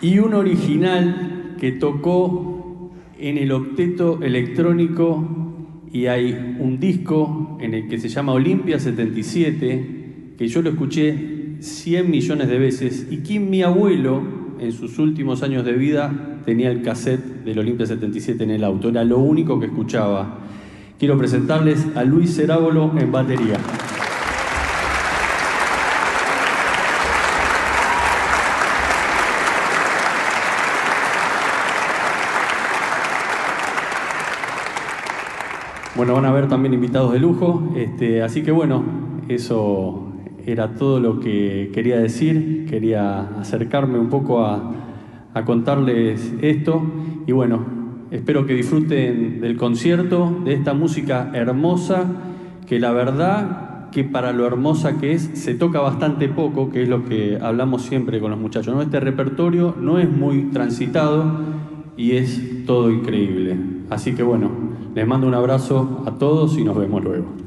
Y 0.00 0.18
un 0.18 0.32
original 0.32 1.54
que 1.60 1.72
tocó 1.72 2.92
en 3.18 3.36
el 3.36 3.52
octeto 3.52 4.20
electrónico 4.22 5.28
y 5.92 6.06
hay 6.06 6.56
un 6.58 6.80
disco 6.80 7.58
en 7.60 7.74
el 7.74 7.86
que 7.86 7.98
se 7.98 8.08
llama 8.08 8.32
Olimpia 8.32 8.80
77, 8.80 10.34
que 10.38 10.48
yo 10.48 10.62
lo 10.62 10.70
escuché 10.70 11.35
100 11.60 12.10
millones 12.10 12.48
de 12.48 12.58
veces 12.58 13.06
y 13.10 13.18
que 13.18 13.40
mi 13.40 13.62
abuelo, 13.62 14.22
en 14.58 14.72
sus 14.72 14.98
últimos 14.98 15.42
años 15.42 15.64
de 15.64 15.72
vida, 15.72 16.40
tenía 16.44 16.70
el 16.70 16.82
cassette 16.82 17.44
del 17.44 17.58
Olimpia 17.58 17.86
77 17.86 18.44
en 18.44 18.50
el 18.50 18.64
auto. 18.64 18.88
Era 18.88 19.04
lo 19.04 19.18
único 19.18 19.58
que 19.60 19.66
escuchaba. 19.66 20.38
Quiero 20.98 21.18
presentarles 21.18 21.86
a 21.94 22.04
Luis 22.04 22.34
Cerábolo 22.34 22.92
en 22.98 23.12
batería. 23.12 23.58
Bueno, 35.96 36.12
van 36.12 36.26
a 36.26 36.32
ver 36.32 36.46
también 36.46 36.74
invitados 36.74 37.12
de 37.12 37.18
lujo, 37.18 37.72
este, 37.74 38.22
así 38.22 38.42
que 38.42 38.52
bueno, 38.52 38.84
eso 39.28 40.05
era 40.46 40.74
todo 40.74 41.00
lo 41.00 41.20
que 41.20 41.70
quería 41.74 41.98
decir, 41.98 42.66
quería 42.68 43.38
acercarme 43.40 43.98
un 43.98 44.08
poco 44.08 44.44
a, 44.44 44.72
a 45.34 45.44
contarles 45.44 46.34
esto 46.40 46.82
y 47.26 47.32
bueno, 47.32 47.64
espero 48.10 48.46
que 48.46 48.54
disfruten 48.54 49.40
del 49.40 49.56
concierto, 49.56 50.40
de 50.44 50.54
esta 50.54 50.72
música 50.72 51.30
hermosa, 51.34 52.06
que 52.66 52.78
la 52.78 52.92
verdad 52.92 53.90
que 53.90 54.04
para 54.04 54.32
lo 54.32 54.46
hermosa 54.46 54.98
que 54.98 55.12
es, 55.12 55.30
se 55.34 55.54
toca 55.54 55.80
bastante 55.80 56.28
poco, 56.28 56.70
que 56.70 56.82
es 56.82 56.88
lo 56.88 57.04
que 57.04 57.38
hablamos 57.40 57.82
siempre 57.82 58.20
con 58.20 58.30
los 58.30 58.38
muchachos. 58.40 58.74
¿no? 58.74 58.82
Este 58.82 59.00
repertorio 59.00 59.74
no 59.80 59.98
es 59.98 60.10
muy 60.10 60.50
transitado 60.50 61.24
y 61.96 62.12
es 62.12 62.64
todo 62.66 62.90
increíble. 62.90 63.56
Así 63.90 64.14
que 64.14 64.22
bueno, 64.22 64.50
les 64.94 65.06
mando 65.06 65.26
un 65.26 65.34
abrazo 65.34 66.02
a 66.06 66.12
todos 66.12 66.58
y 66.58 66.64
nos 66.64 66.76
vemos 66.76 67.02
luego. 67.02 67.45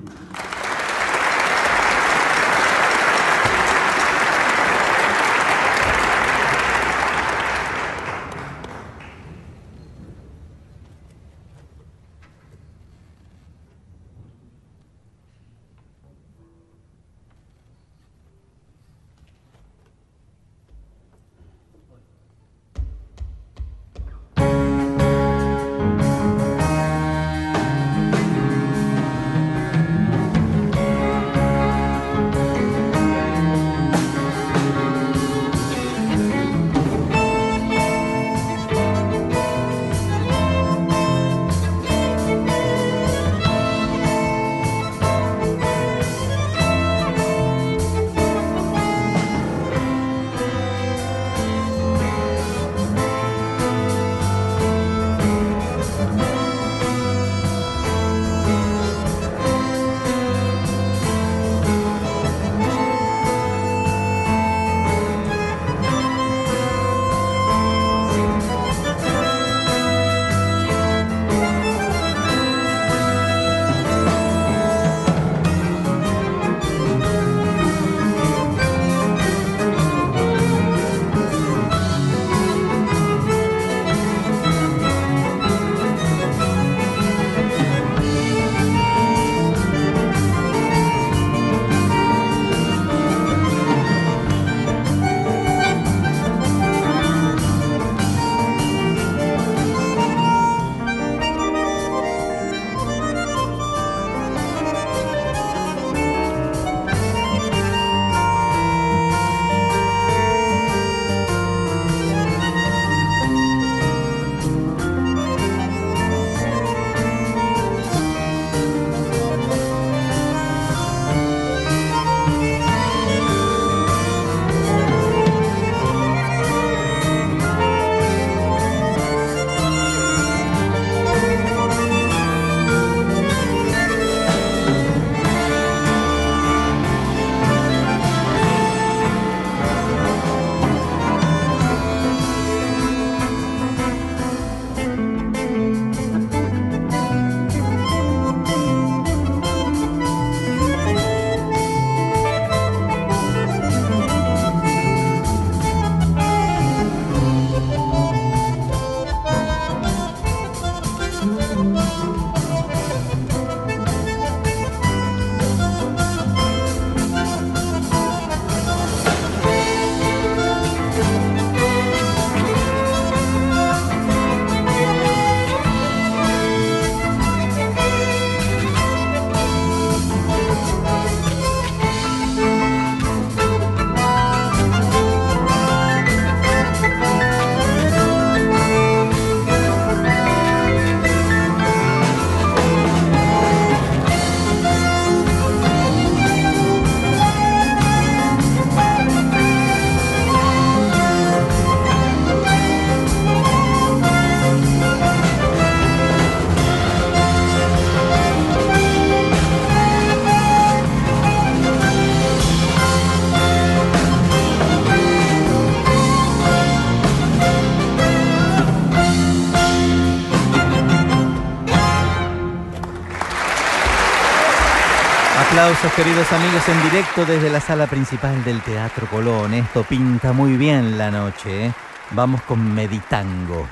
Aplausos 225.70 225.94
queridos 225.94 226.32
amigos 226.32 226.68
en 226.68 226.82
directo 226.82 227.26
desde 227.26 227.48
la 227.48 227.60
sala 227.60 227.86
principal 227.86 228.44
del 228.44 228.60
Teatro 228.62 229.06
Colón. 229.06 229.54
Esto 229.54 229.84
pinta 229.84 230.34
muy 230.34 230.58
bien 230.58 230.98
la 230.98 231.12
noche. 231.12 231.68
¿eh? 231.68 231.74
Vamos 232.10 232.42
con 232.42 232.74
Meditango. 232.74 233.68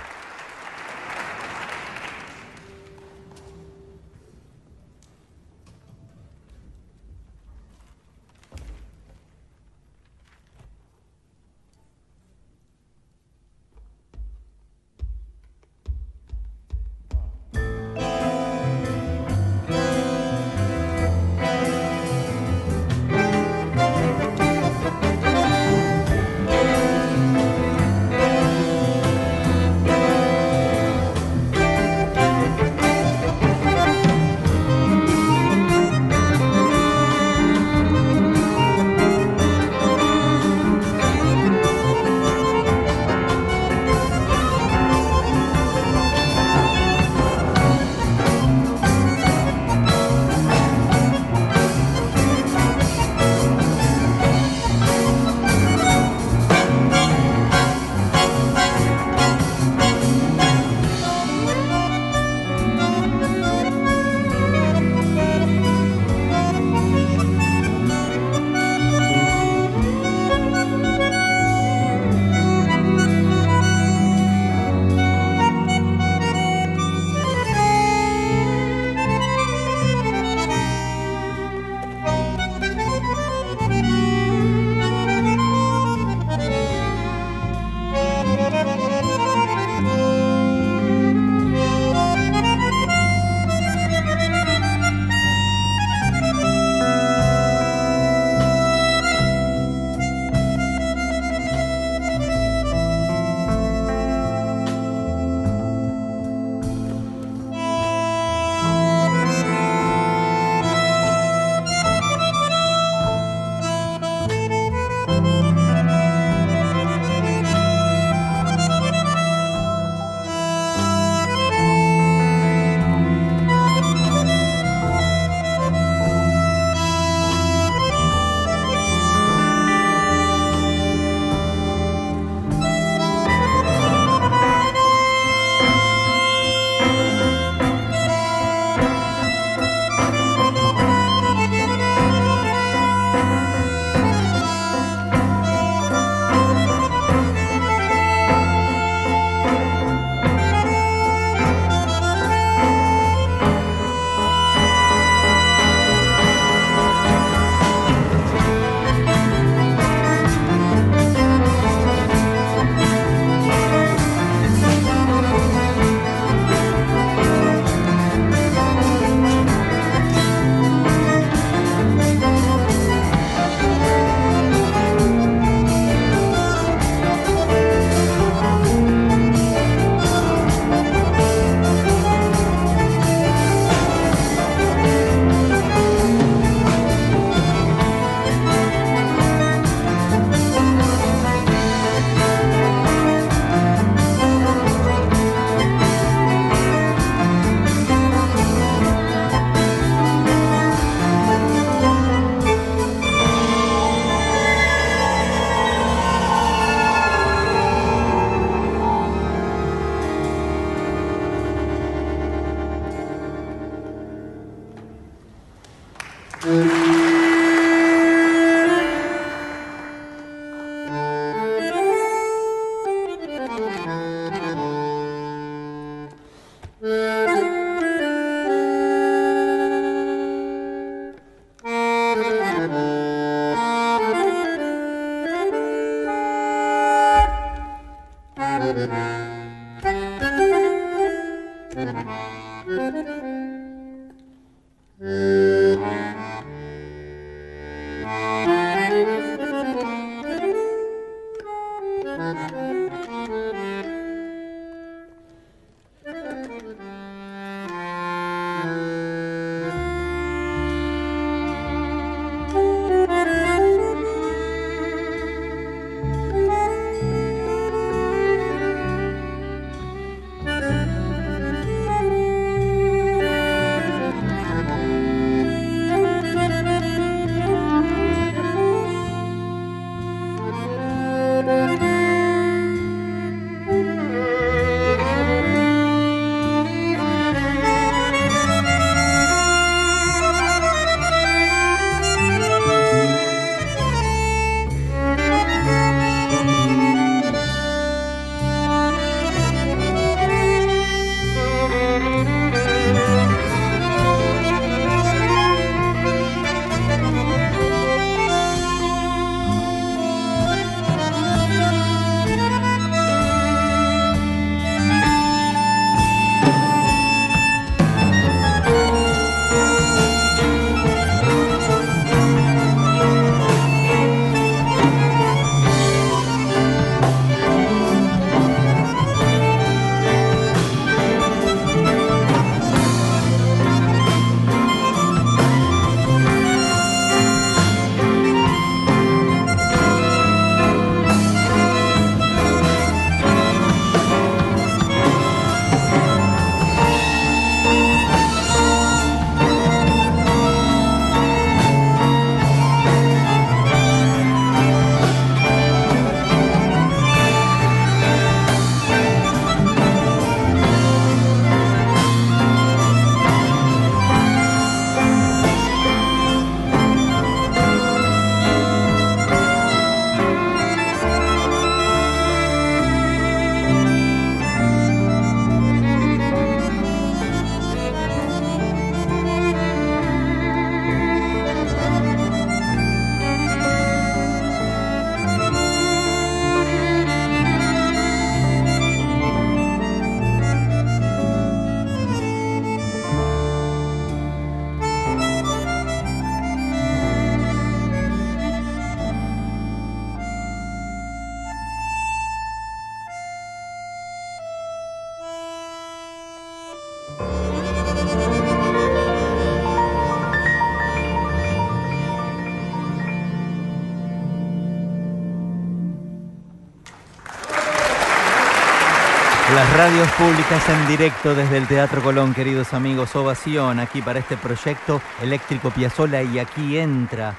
Radios 419.78 420.10
públicas 420.14 420.68
en 420.70 420.88
directo 420.88 421.36
desde 421.36 421.58
el 421.58 421.68
Teatro 421.68 422.02
Colón, 422.02 422.34
queridos 422.34 422.74
amigos, 422.74 423.16
ovación 423.16 423.80
aquí 423.80 424.02
para 424.02 424.18
este 424.18 424.36
proyecto 424.36 425.00
eléctrico 425.22 425.70
Piazzola 425.70 426.24
y 426.24 426.40
aquí 426.40 426.80
entra 426.80 427.36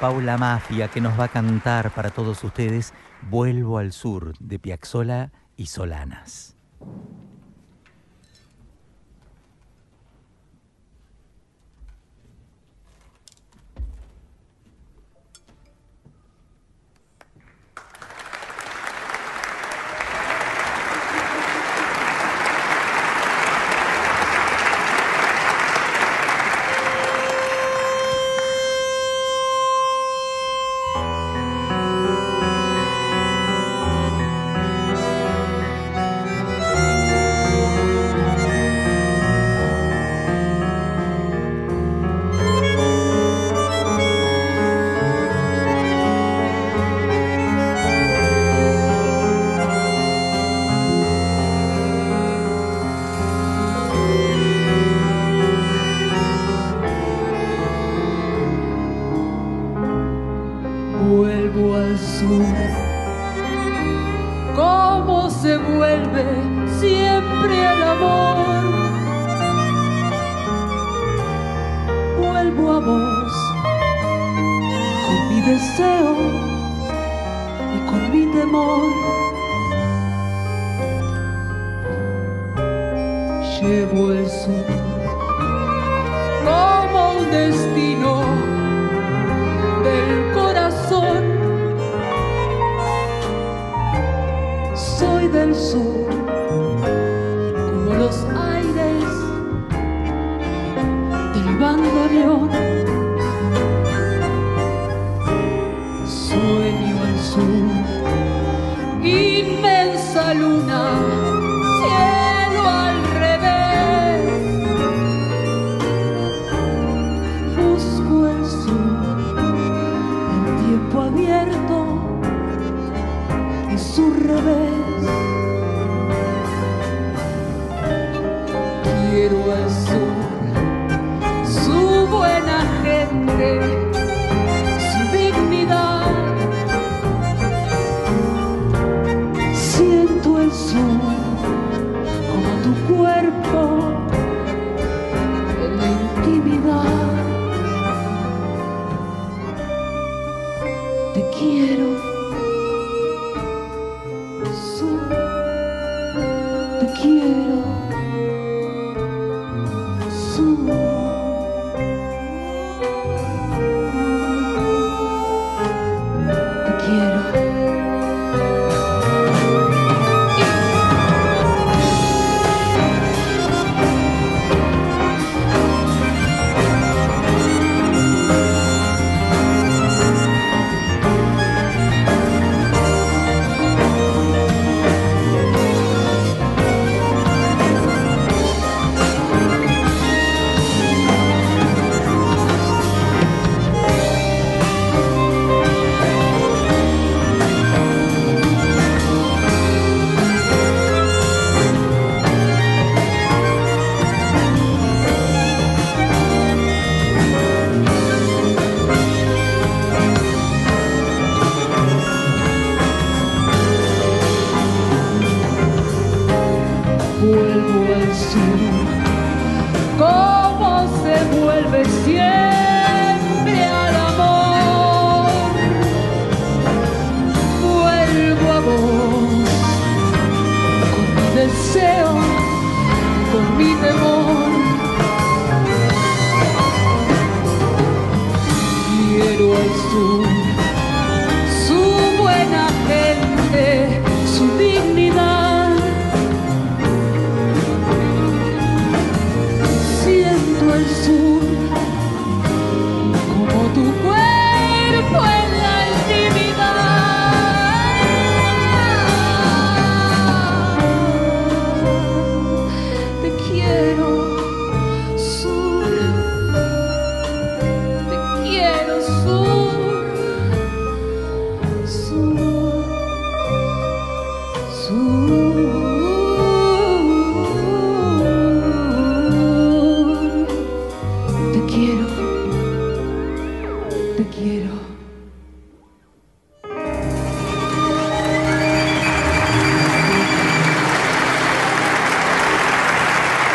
Paula 0.00 0.38
Mafia 0.38 0.88
que 0.88 1.02
nos 1.02 1.20
va 1.20 1.24
a 1.24 1.28
cantar 1.28 1.90
para 1.90 2.08
todos 2.08 2.42
ustedes 2.44 2.94
Vuelvo 3.28 3.76
al 3.76 3.92
sur 3.92 4.32
de 4.38 4.58
Piazzola 4.58 5.32
y 5.58 5.66
Solanas. 5.66 6.51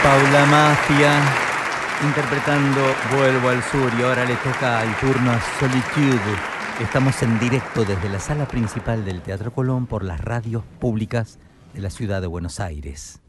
Paula 0.08 0.46
Mafia 0.46 1.22
interpretando 2.02 2.80
Vuelvo 3.12 3.50
al 3.50 3.62
Sur 3.62 3.92
y 4.00 4.04
ahora 4.04 4.24
le 4.24 4.36
toca 4.38 4.82
el 4.82 4.96
turno 4.96 5.32
a 5.32 5.42
Solitude. 5.60 6.34
Estamos 6.82 7.22
en 7.24 7.38
directo 7.40 7.84
desde 7.84 8.08
la 8.08 8.22
sala 8.22 8.48
principal 8.48 9.04
del 9.04 9.22
Teatro 9.22 9.52
Colón 9.52 9.86
por 9.86 10.06
las 10.06 10.22
radios 10.22 10.64
públicas 10.80 11.40
de 11.74 11.82
la 11.82 11.90
ciudad 11.90 12.22
de 12.22 12.28
Buenos 12.28 12.62
Aires. 12.62 13.20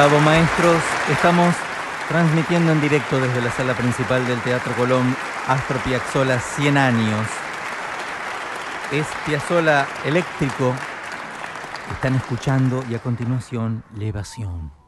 Bravo, 0.00 0.18
maestros. 0.20 0.82
Estamos 1.12 1.54
transmitiendo 2.08 2.72
en 2.72 2.80
directo 2.80 3.20
desde 3.20 3.42
la 3.42 3.50
sala 3.50 3.74
principal 3.74 4.26
del 4.26 4.40
Teatro 4.40 4.72
Colón 4.72 5.14
Astro 5.46 5.78
Piazzolla 5.80 6.40
100 6.40 6.78
años. 6.78 7.26
Es 8.90 9.06
Piazzolla 9.26 9.86
eléctrico. 10.06 10.74
Están 11.92 12.14
escuchando 12.14 12.82
y 12.88 12.94
a 12.94 13.00
continuación, 13.00 13.84
Levación. 13.94 14.79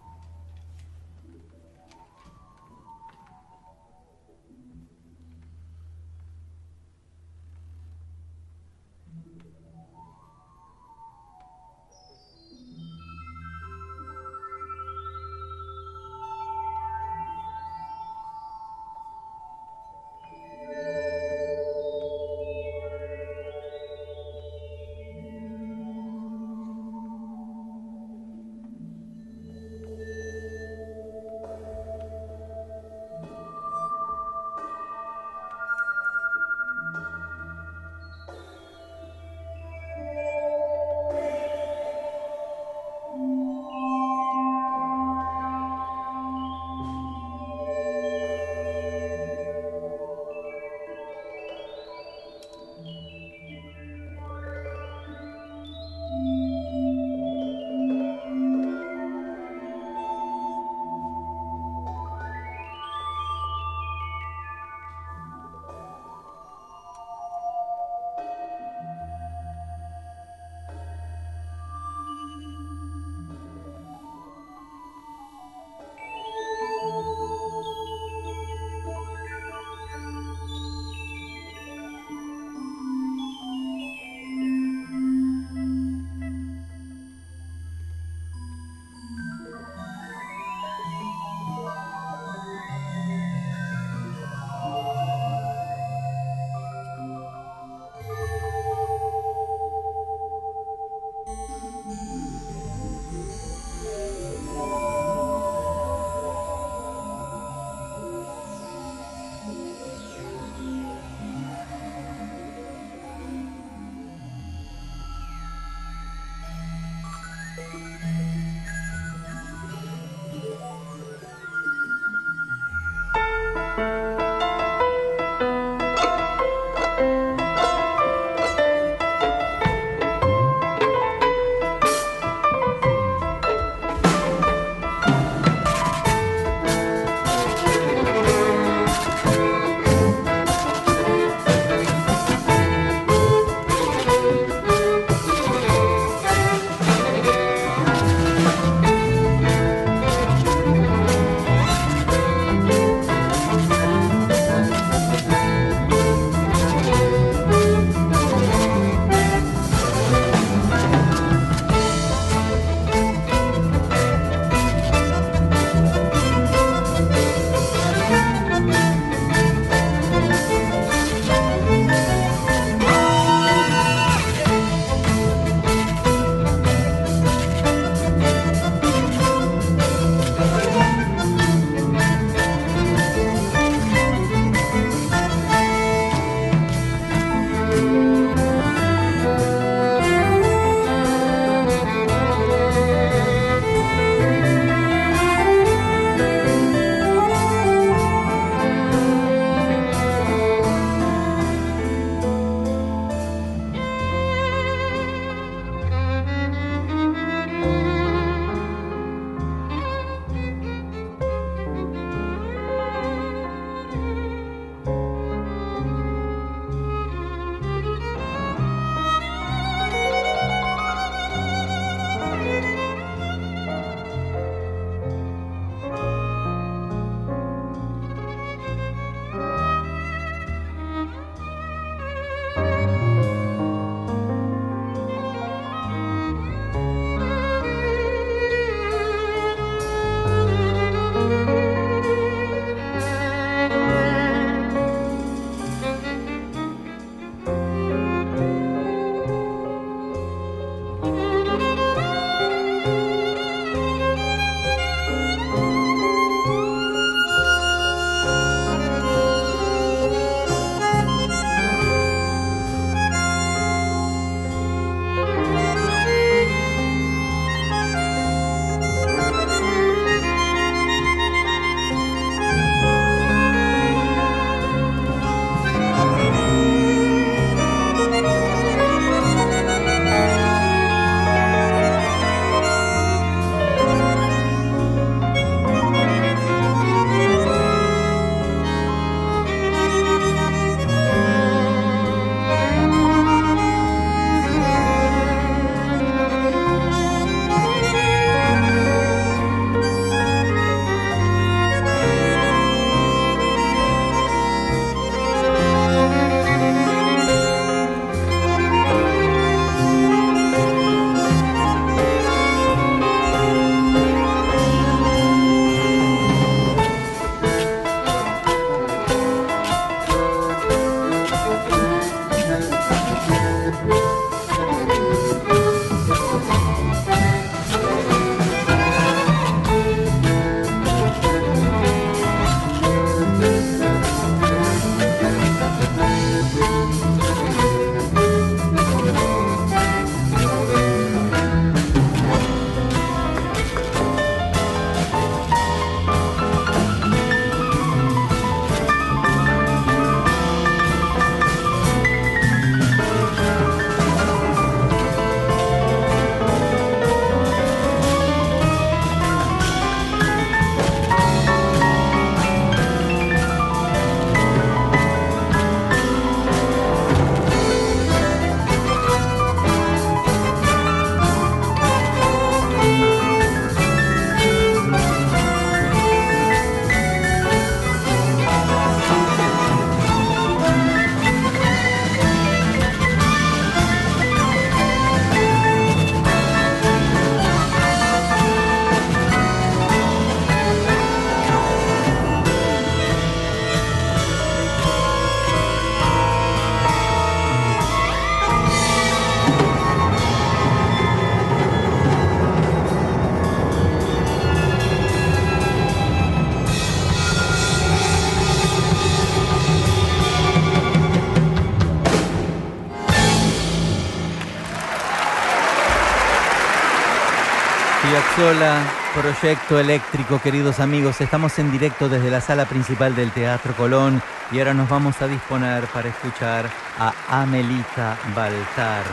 Piazzolla, 418.42 418.82
Proyecto 419.14 419.78
Eléctrico, 419.78 420.40
queridos 420.40 420.80
amigos. 420.80 421.20
Estamos 421.20 421.60
en 421.60 421.70
directo 421.70 422.08
desde 422.08 422.28
la 422.28 422.40
sala 422.40 422.64
principal 422.64 423.14
del 423.14 423.30
Teatro 423.30 423.72
Colón 423.74 424.20
y 424.50 424.58
ahora 424.58 424.74
nos 424.74 424.88
vamos 424.88 425.22
a 425.22 425.28
disponer 425.28 425.84
para 425.86 426.08
escuchar 426.08 426.68
a 426.98 427.12
Amelita 427.28 428.16
Baltar 428.34 429.04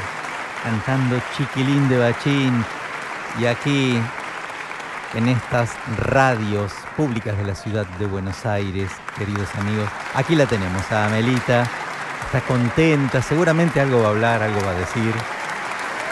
cantando 0.64 1.22
Chiquilín 1.38 1.88
de 1.90 2.00
Bachín. 2.00 2.66
Y 3.40 3.46
aquí, 3.46 4.02
en 5.14 5.28
estas 5.28 5.74
radios 6.00 6.74
públicas 6.98 7.38
de 7.38 7.46
la 7.46 7.54
ciudad 7.54 7.86
de 7.86 8.08
Buenos 8.08 8.48
Aires, 8.48 8.90
queridos 9.16 9.50
amigos, 9.60 9.90
aquí 10.16 10.36
la 10.36 10.48
tenemos 10.48 10.92
a 10.92 11.06
Amelita. 11.06 11.68
Está 12.26 12.42
contenta, 12.42 13.22
seguramente 13.22 13.80
algo 13.80 14.02
va 14.02 14.08
a 14.08 14.10
hablar, 14.10 14.42
algo 14.42 14.60
va 14.66 14.72
a 14.72 14.76
decir 14.76 15.14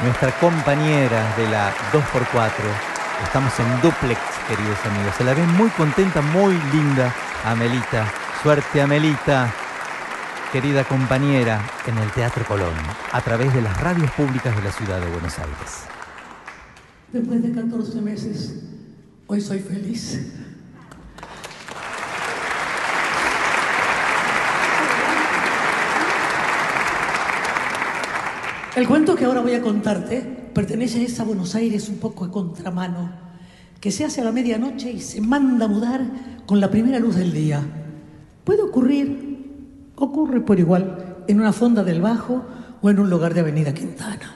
nuestra 0.04 0.32
compañera 0.40 1.36
de 1.36 1.50
la 1.50 1.74
2x4. 1.92 2.87
Estamos 3.24 3.52
en 3.60 3.82
duplex, 3.82 4.20
queridos 4.48 4.78
amigos. 4.86 5.16
Se 5.18 5.24
la 5.24 5.34
ve 5.34 5.46
muy 5.46 5.70
contenta, 5.72 6.22
muy 6.22 6.54
linda, 6.72 7.14
Amelita. 7.46 8.12
Suerte, 8.44 8.82
Amelita, 8.82 9.52
querida 10.52 10.84
compañera, 10.84 11.62
en 11.88 11.98
el 11.98 12.12
Teatro 12.12 12.46
Colón, 12.46 12.76
a 13.12 13.22
través 13.22 13.54
de 13.54 13.62
las 13.62 13.80
radios 13.82 14.12
públicas 14.12 14.56
de 14.56 14.62
la 14.62 14.72
ciudad 14.72 15.02
de 15.02 15.08
Buenos 15.08 15.38
Aires. 15.40 15.88
Después 17.12 17.42
de 17.42 17.52
14 17.52 18.02
meses, 18.02 18.64
hoy 19.26 19.42
soy 19.42 19.60
feliz. 19.60 20.34
El 28.76 28.88
cuento 28.88 29.16
que 29.16 29.26
ahora 29.26 29.42
voy 29.42 29.56
a 29.56 29.62
contarte 29.62 30.47
pertenece 30.58 31.00
a 31.00 31.04
esa 31.04 31.24
Buenos 31.24 31.54
Aires 31.54 31.88
un 31.88 31.98
poco 31.98 32.26
a 32.26 32.32
contramano, 32.32 33.12
que 33.80 33.92
se 33.92 34.06
hace 34.06 34.22
a 34.22 34.24
la 34.24 34.32
medianoche 34.32 34.92
y 34.92 35.02
se 35.02 35.22
manda 35.22 35.66
a 35.66 35.68
mudar 35.68 36.04
con 36.48 36.60
la 36.60 36.72
primera 36.72 36.98
luz 36.98 37.16
del 37.16 37.32
día. 37.32 37.62
Puede 38.44 38.64
ocurrir, 38.64 39.52
ocurre 39.98 40.42
por 40.42 40.60
igual, 40.60 41.18
en 41.28 41.40
una 41.40 41.54
fonda 41.54 41.84
del 41.84 42.02
Bajo 42.02 42.44
o 42.82 42.90
en 42.90 42.98
un 42.98 43.08
lugar 43.08 43.36
de 43.36 43.42
Avenida 43.42 43.72
Quintana. 43.72 44.36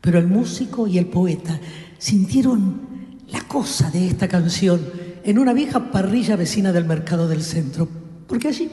Pero 0.00 0.18
el 0.18 0.26
músico 0.26 0.88
y 0.88 0.98
el 0.98 1.06
poeta 1.06 1.60
sintieron 1.98 2.80
la 3.28 3.42
cosa 3.42 3.92
de 3.92 4.08
esta 4.08 4.26
canción 4.26 4.80
en 5.22 5.38
una 5.38 5.52
vieja 5.52 5.92
parrilla 5.92 6.34
vecina 6.34 6.72
del 6.72 6.84
mercado 6.84 7.28
del 7.28 7.42
centro, 7.42 7.86
porque 8.26 8.48
allí, 8.48 8.68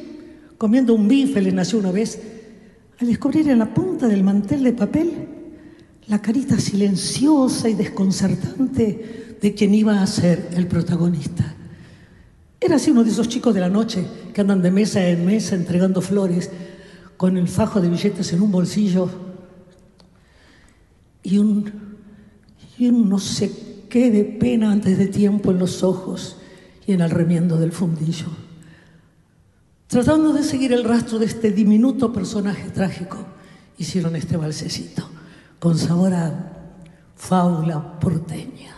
comiendo 0.57 0.95
un 0.95 1.07
bife, 1.07 1.43
le 1.43 1.51
nació 1.51 1.77
una 1.77 1.91
vez 1.91 2.19
al 2.99 3.05
descubrir 3.05 3.47
en 3.49 3.59
la 3.59 3.71
punta 3.71 4.07
del 4.07 4.23
mantel 4.23 4.63
de 4.63 4.73
papel 4.73 5.36
la 6.07 6.21
carita 6.21 6.59
silenciosa 6.59 7.69
y 7.69 7.73
desconcertante 7.73 9.37
de 9.41 9.53
quien 9.53 9.73
iba 9.73 10.01
a 10.01 10.07
ser 10.07 10.49
el 10.53 10.67
protagonista. 10.67 11.55
Era 12.59 12.77
así 12.77 12.91
uno 12.91 13.03
de 13.03 13.11
esos 13.11 13.27
chicos 13.27 13.53
de 13.53 13.59
la 13.59 13.69
noche 13.69 14.05
que 14.33 14.41
andan 14.41 14.61
de 14.61 14.71
mesa 14.71 15.05
en 15.07 15.25
mesa 15.25 15.55
entregando 15.55 16.01
flores 16.01 16.49
con 17.17 17.37
el 17.37 17.47
fajo 17.47 17.81
de 17.81 17.89
billetes 17.89 18.33
en 18.33 18.41
un 18.41 18.51
bolsillo 18.51 19.09
y 21.23 21.37
un, 21.37 21.71
y 22.77 22.87
un 22.87 23.09
no 23.09 23.19
sé 23.19 23.51
qué 23.89 24.09
de 24.09 24.23
pena 24.23 24.71
antes 24.71 24.97
de 24.97 25.07
tiempo 25.07 25.51
en 25.51 25.59
los 25.59 25.83
ojos 25.83 26.37
y 26.85 26.93
en 26.93 27.01
el 27.01 27.09
remiendo 27.09 27.57
del 27.57 27.71
fundillo 27.71 28.27
tratando 29.87 30.33
de 30.33 30.43
seguir 30.43 30.73
el 30.73 30.83
rastro 30.83 31.17
de 31.17 31.25
este 31.25 31.51
diminuto 31.51 32.11
personaje 32.11 32.69
trágico, 32.69 33.17
hicieron 33.77 34.15
este 34.15 34.37
balsecito 34.37 35.16
con 35.59 35.77
sabor 35.77 36.13
a 36.13 36.31
faula 37.15 37.99
porteña. 37.99 38.75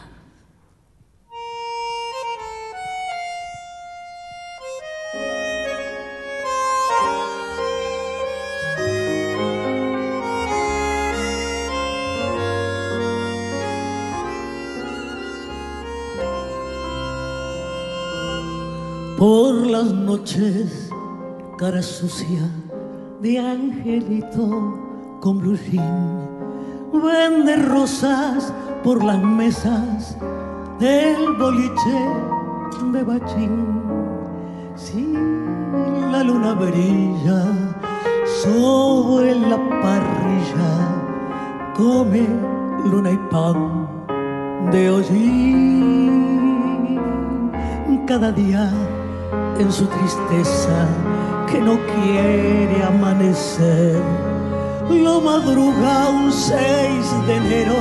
Por 19.18 19.68
las 19.68 19.92
noches 19.92 20.90
cara 21.58 21.82
sucia 21.82 22.50
de 23.22 23.38
angelito 23.38 25.20
con 25.20 25.40
brujín. 25.40 26.39
Vende 26.92 27.56
rosas 27.58 28.52
por 28.84 29.04
las 29.04 29.22
mesas 29.22 30.18
del 30.80 31.34
boliche 31.38 32.00
de 32.92 33.04
Bachín. 33.04 33.82
Si 34.76 35.14
la 36.12 36.24
luna 36.24 36.56
brilla 36.56 37.46
sobre 38.42 39.36
la 39.36 39.58
parrilla, 39.82 40.74
come 41.78 42.28
luna 42.86 43.12
y 43.12 43.18
pan 43.30 43.88
de 44.72 44.90
hollín. 44.90 46.10
Cada 48.08 48.32
día 48.32 48.72
en 49.60 49.72
su 49.72 49.86
tristeza 49.86 50.88
que 51.52 51.62
no 51.62 51.78
quiere 51.86 52.84
amanecer. 52.84 54.29
Lo 54.90 55.22
madruga 55.22 56.10
un 56.10 56.32
6 56.32 57.28
de 57.28 57.36
enero 57.36 57.78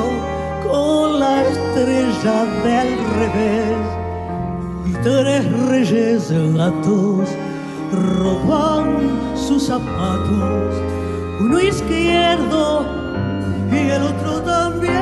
con 0.62 1.18
la 1.18 1.42
estrella 1.42 2.44
del 2.62 2.98
revés. 3.18 3.78
Y 4.86 4.92
tres 5.02 5.50
reyes 5.68 6.30
gatos 6.54 7.30
roban 7.92 9.10
sus 9.34 9.64
zapatos, 9.64 10.74
uno 11.40 11.60
izquierdo 11.60 12.84
y 13.72 13.90
el 13.90 14.02
otro 14.02 14.42
también. 14.42 14.92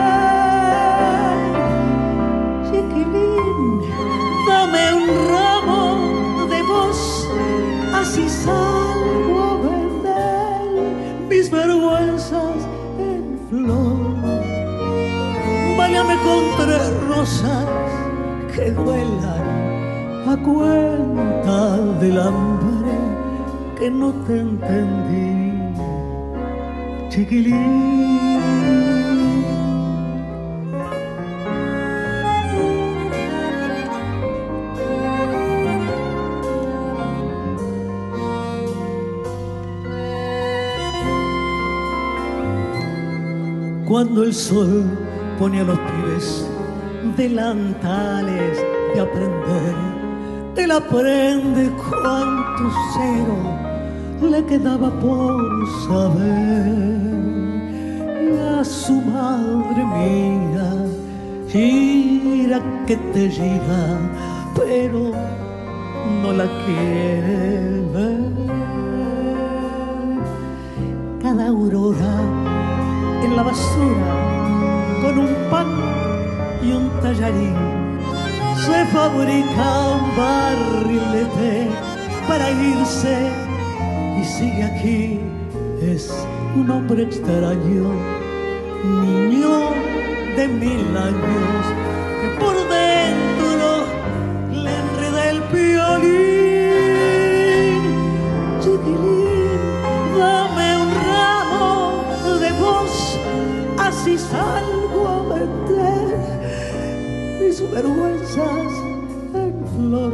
Chiquilín, 2.70 3.80
dame 4.48 4.94
un 4.94 5.08
ramo 5.28 6.46
de 6.48 6.62
voz, 6.62 7.28
así 7.92 8.28
salgo 8.28 8.75
rosas 17.26 17.66
que 18.54 18.70
duelan 18.70 20.28
a 20.28 20.36
cuenta 20.44 21.76
del 22.00 22.20
hambre 22.20 22.92
que 23.76 23.90
no 23.90 24.12
te 24.26 24.40
entendí, 24.40 25.52
chiquilín. 27.08 27.96
Cuando 43.84 44.22
el 44.22 44.32
sol 44.34 44.84
pone 45.38 45.60
a 45.60 45.64
los 45.64 45.78
pibes 45.78 46.55
delantales 47.16 48.58
de 48.94 49.00
aprender, 49.00 49.74
él 50.56 50.70
aprende 50.70 51.70
cuánto 51.70 52.70
cero 52.94 54.30
le 54.30 54.44
quedaba 54.44 54.90
por 55.00 55.36
saber. 55.88 56.96
Y 58.22 58.38
a 58.38 58.64
su 58.64 59.00
madre 59.00 59.84
mía, 59.84 60.86
gira 61.48 62.60
que 62.86 62.96
te 62.96 63.30
gira, 63.30 63.98
pero 64.54 65.12
no 66.22 66.32
la 66.32 66.46
quiere 66.64 67.82
ver. 67.94 68.26
Cada 71.22 71.48
aurora 71.48 72.20
en 73.22 73.36
la 73.36 73.42
basura 73.42 74.12
con 75.02 75.18
un 75.18 75.34
pan 75.50 75.95
y 76.66 76.72
un 76.72 76.90
tallarín. 77.00 77.54
Se 78.66 78.84
fabrica 78.86 79.66
un 79.94 80.16
barrilete 80.16 81.68
para 82.26 82.50
irse 82.50 83.16
y 84.20 84.24
sigue 84.24 84.64
aquí. 84.64 85.20
Es 85.82 86.12
un 86.56 86.70
hombre 86.70 87.02
extraño, 87.04 87.84
niño 89.02 89.70
de 90.36 90.48
mil 90.48 90.96
años, 90.96 91.62
mis 107.60 107.70
vergüenzas 107.70 108.72
en 109.34 109.54
flor. 109.76 110.12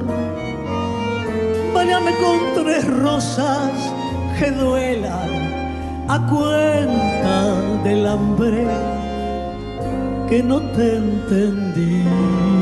Báñame 1.75 2.13
con 2.17 2.65
tres 2.65 2.87
rosas 2.87 3.73
que 4.39 4.51
duelan 4.51 5.31
a 6.09 6.27
cuenta 6.29 7.83
del 7.83 8.07
hambre 8.07 8.67
que 10.29 10.43
no 10.43 10.61
te 10.73 10.97
entendí. 10.97 12.62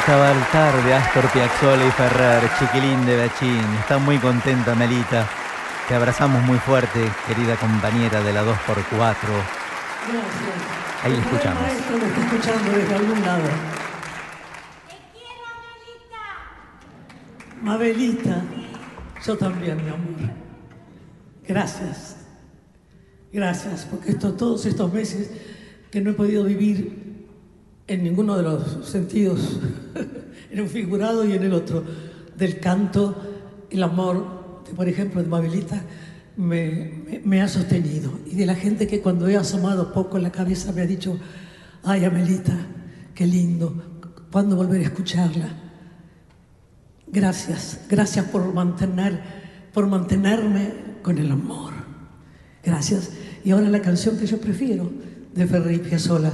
Amelita 0.00 0.16
Baltar 0.16 0.82
de 0.82 0.94
Astor 0.94 1.30
Piazzolla 1.30 1.86
y 1.86 1.90
Ferrer, 1.90 2.42
chiquilín 2.58 3.04
de 3.04 3.18
Bachín. 3.18 3.64
Está 3.80 3.98
muy 3.98 4.16
contenta, 4.18 4.72
Amelita. 4.72 5.26
Te 5.88 5.94
abrazamos 5.94 6.42
muy 6.44 6.58
fuerte, 6.58 7.06
querida 7.26 7.54
compañera 7.56 8.22
de 8.22 8.32
la 8.32 8.42
2x4. 8.42 8.54
Gracias. 8.96 9.14
Ahí 11.04 11.12
El 11.12 11.18
escuchamos. 11.18 11.62
maestro 11.62 11.98
me 11.98 12.06
está 12.06 12.20
escuchando 12.20 12.72
desde 12.72 12.94
algún 12.94 13.20
lado. 13.20 13.42
Mabelita, 17.60 18.42
yo 19.26 19.36
también, 19.36 19.84
mi 19.84 19.90
amor. 19.90 20.30
Gracias. 21.46 22.16
Gracias, 23.32 23.86
porque 23.90 24.12
esto, 24.12 24.32
todos 24.32 24.64
estos 24.64 24.90
meses 24.92 25.30
que 25.90 26.00
no 26.00 26.10
he 26.10 26.14
podido 26.14 26.44
vivir 26.44 27.09
en 27.92 28.02
ninguno 28.04 28.36
de 28.36 28.42
los 28.44 28.86
sentidos, 28.88 29.58
en 30.50 30.60
un 30.60 30.68
figurado 30.68 31.24
y 31.24 31.32
en 31.32 31.42
el 31.42 31.52
otro, 31.52 31.82
del 32.36 32.60
canto, 32.60 33.16
el 33.70 33.82
amor, 33.82 34.62
de, 34.66 34.72
por 34.74 34.88
ejemplo, 34.88 35.22
de 35.22 35.28
Mabelita, 35.28 35.82
me, 36.36 36.70
me- 37.04 37.20
me 37.24 37.42
ha 37.42 37.48
sostenido. 37.48 38.12
Y 38.26 38.36
de 38.36 38.46
la 38.46 38.54
gente 38.54 38.86
que 38.86 39.00
cuando 39.00 39.28
he 39.28 39.36
asomado 39.36 39.92
poco 39.92 40.18
la 40.18 40.30
cabeza 40.30 40.72
me 40.72 40.82
ha 40.82 40.86
dicho, 40.86 41.18
ay, 41.82 42.04
Amelita, 42.04 42.56
qué 43.14 43.26
lindo, 43.26 43.74
¿cuándo 44.30 44.54
volveré 44.56 44.84
a 44.84 44.88
escucharla? 44.88 45.48
Gracias, 47.08 47.80
gracias 47.88 48.24
por 48.26 48.54
mantener, 48.54 49.20
por 49.74 49.86
mantenerme 49.88 50.72
con 51.02 51.18
el 51.18 51.30
amor. 51.32 51.72
Gracias. 52.62 53.10
Y 53.44 53.50
ahora 53.50 53.68
la 53.68 53.82
canción 53.82 54.16
que 54.16 54.26
yo 54.26 54.38
prefiero 54.40 54.90
de 55.34 55.46
Ferrer 55.46 55.74
y 55.74 55.78
Piazzolla, 55.78 56.30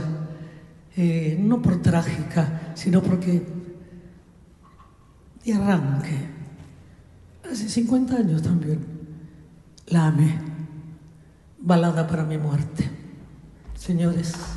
eh, 0.96 1.36
no 1.38 1.60
por 1.60 1.82
trágica, 1.82 2.72
sino 2.74 3.02
porque 3.02 3.42
de 5.44 5.52
arranque, 5.52 6.16
hace 7.50 7.68
50 7.68 8.16
años 8.16 8.42
también, 8.42 8.84
la 9.86 10.06
amé. 10.08 10.38
Balada 11.58 12.06
para 12.06 12.24
mi 12.24 12.38
muerte. 12.38 12.88
Señores. 13.76 14.55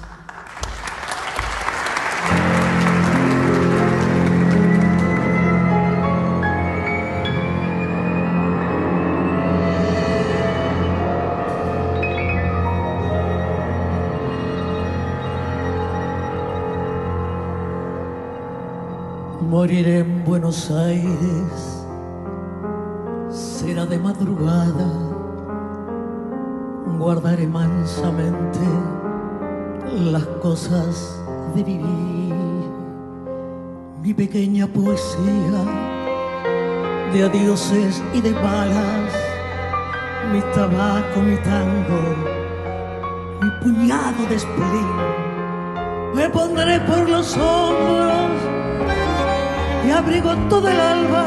Moriré 19.50 20.02
en 20.02 20.24
Buenos 20.26 20.70
Aires, 20.70 21.84
será 23.32 23.84
de 23.88 23.97
madrugada, 23.97 24.88
guardaré 27.00 27.47
mansamente 27.47 28.60
las 30.12 30.24
cosas 30.43 31.20
de 31.56 31.64
vivir, 31.64 32.36
mi 34.04 34.14
pequeña 34.14 34.68
poesía 34.68 35.64
de 37.12 37.24
adioses 37.24 38.04
y 38.14 38.22
de 38.22 38.34
balas, 38.34 39.12
mi 40.32 40.41
tabaco, 40.54 41.22
mi 41.22 41.38
tango, 41.38 42.02
mi 43.41 43.50
puñado 43.64 44.28
de 44.30 44.38
spleen, 44.38 46.14
me 46.14 46.30
pondré 46.30 46.80
por 46.82 47.10
los 47.10 47.36
hombros 47.36 48.59
y 49.86 49.91
abrigo 49.91 50.36
todo 50.49 50.69
el 50.69 50.80
alba. 50.80 51.25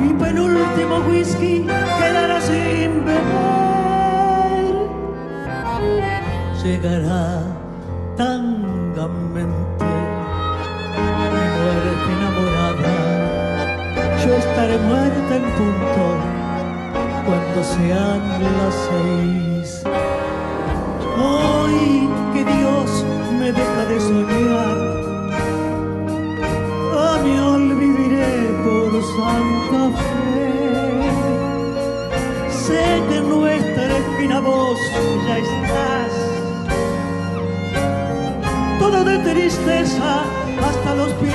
Mi 0.00 0.12
penúltimo 0.12 0.96
whisky 1.08 1.66
quedará 1.98 2.40
sin 2.40 3.04
beber. 3.04 4.74
Llegará 6.62 7.42
tangamente 8.16 9.84
mi 11.34 11.46
muerte 11.56 12.08
enamorada. 12.16 12.92
Yo 14.24 14.32
estaré 14.34 14.76
muerta 14.78 15.36
en 15.36 15.44
punto 15.58 16.04
cuando 17.26 17.64
sean 17.64 18.22
las 18.58 18.74
seis. 18.88 19.82
Hoy 21.16 22.08
que 22.32 22.44
Dios 22.44 23.04
me 23.38 23.52
deja 23.52 23.84
de 23.88 24.00
soñar 24.00 25.13
por 28.94 29.02
Santa 29.02 29.90
Fe. 29.98 31.10
Sé 32.64 32.84
que 33.08 33.20
nuestra 33.20 33.98
esquina 33.98 34.38
vos 34.40 34.78
ya 35.26 35.38
estás. 35.38 36.12
Todo 38.78 39.04
de 39.04 39.18
tristeza 39.18 40.10
hasta 40.66 40.94
los 40.94 41.12
pies. 41.14 41.32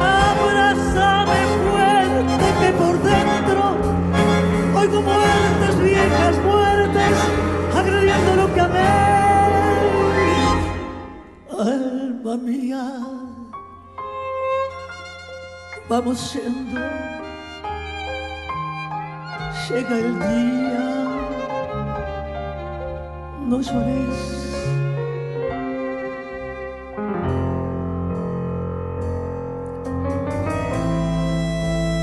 Abrázame 0.00 1.40
fuerte 1.64 2.46
que 2.60 2.70
por 2.80 2.94
dentro 3.12 3.62
oigo 4.80 4.98
muertes, 5.02 5.74
viejas 5.82 6.36
muertes, 6.48 7.16
agrediendo 7.80 8.30
lo 8.36 8.54
que 8.54 8.60
amé 8.60 9.06
alma 11.58 12.36
mía, 12.36 13.15
vamos 15.88 16.34
yendo, 16.34 16.80
llega 19.68 19.98
el 19.98 20.18
día, 20.18 20.84
no 23.46 23.60
llores. 23.60 24.32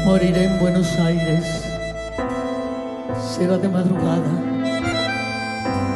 Moriré 0.05 0.45
en 0.45 0.59
Buenos 0.59 0.97
Aires, 0.99 1.65
será 3.35 3.57
de 3.57 3.67
madrugada, 3.67 4.31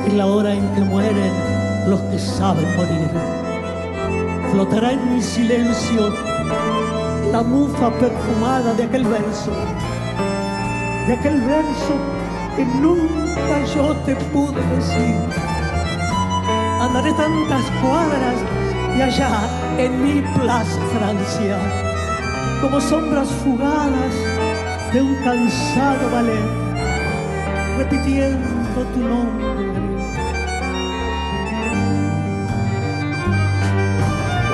es 0.05 0.13
la 0.13 0.25
hora 0.25 0.53
en 0.53 0.67
que 0.75 0.81
mueren 0.81 1.33
los 1.89 2.01
que 2.01 2.19
saben 2.19 2.65
morir. 2.75 3.09
Flotará 4.51 4.91
en 4.93 5.13
mi 5.13 5.21
silencio 5.21 6.13
la 7.31 7.41
mufa 7.43 7.89
perfumada 7.91 8.73
de 8.73 8.83
aquel 8.83 9.03
verso, 9.05 9.51
de 11.07 11.13
aquel 11.13 11.41
verso 11.41 11.95
que 12.55 12.65
nunca 12.65 13.63
yo 13.73 13.95
te 14.05 14.15
pude 14.33 14.61
decir. 14.75 15.15
Andaré 16.81 17.11
tantas 17.13 17.63
cuadras 17.81 18.37
y 18.97 19.01
allá 19.01 19.31
en 19.77 20.03
mi 20.03 20.21
plaza 20.39 20.79
Francia, 20.97 21.57
como 22.61 22.79
sombras 22.79 23.29
fugadas 23.43 24.13
de 24.93 25.01
un 25.01 25.15
cansado 25.23 26.09
ballet, 26.11 26.49
repitiendo 27.77 28.81
tu 28.93 28.99
nombre. 28.99 29.87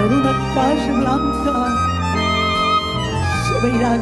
por 0.03 0.11
una 0.11 0.53
calle 0.53 0.91
blanca 0.91 1.92
me 3.63 3.69
irán, 3.69 4.01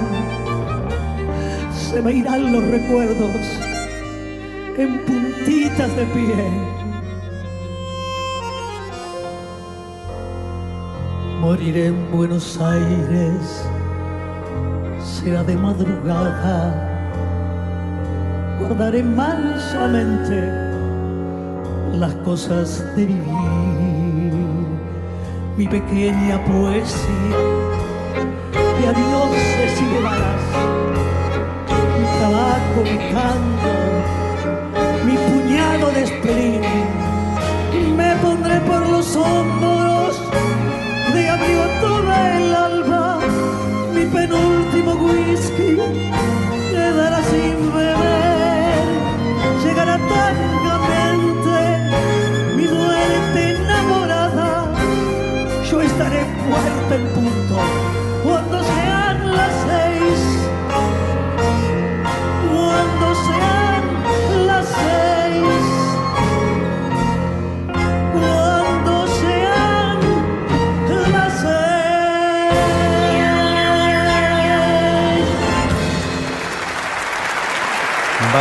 se 1.71 2.01
me 2.01 2.13
irán 2.13 2.51
los 2.51 2.63
recuerdos 2.65 3.45
en 4.75 5.05
puntitas 5.05 5.95
de 5.95 6.05
pie. 6.05 6.35
Moriré 11.41 11.87
en 11.87 12.11
Buenos 12.11 12.59
Aires, 12.59 13.69
será 14.99 15.43
de 15.43 15.55
madrugada, 15.55 16.73
recordaré 18.59 19.03
mansamente 19.03 20.41
las 21.93 22.15
cosas 22.25 22.83
de 22.95 23.05
vivir, 23.05 24.33
mi 25.55 25.67
pequeña 25.67 26.43
poesía 26.45 27.61
de 28.79 28.87
adioses 28.87 29.50
y 29.79 30.03
balas, 30.03 30.41
mi 31.97 32.05
tabaco, 32.19 32.83
mi 32.83 33.11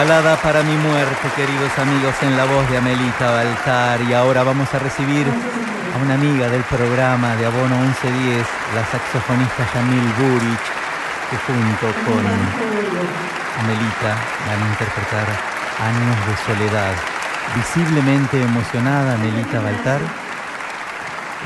Balada 0.00 0.36
para 0.36 0.62
mi 0.62 0.74
muerte, 0.76 1.28
queridos 1.36 1.78
amigos, 1.78 2.14
en 2.22 2.34
la 2.34 2.46
voz 2.46 2.66
de 2.70 2.78
Amelita 2.78 3.32
Baltar. 3.32 4.00
Y 4.00 4.14
ahora 4.14 4.42
vamos 4.42 4.72
a 4.72 4.78
recibir 4.78 5.26
a 5.28 6.02
una 6.02 6.14
amiga 6.14 6.48
del 6.48 6.62
programa 6.62 7.36
de 7.36 7.44
Abono 7.44 7.76
1110, 7.76 8.46
la 8.74 8.84
saxofonista 8.86 9.68
Yamil 9.74 10.08
Burich, 10.16 10.66
que 11.28 11.36
junto 11.44 11.86
con 12.06 12.24
Amelita 13.60 14.16
van 14.48 14.62
a 14.62 14.68
interpretar 14.72 15.26
Años 15.84 16.16
de 16.28 16.34
Soledad. 16.46 16.94
Visiblemente 17.56 18.42
emocionada, 18.42 19.16
Amelita 19.16 19.60
Baltar. 19.60 20.00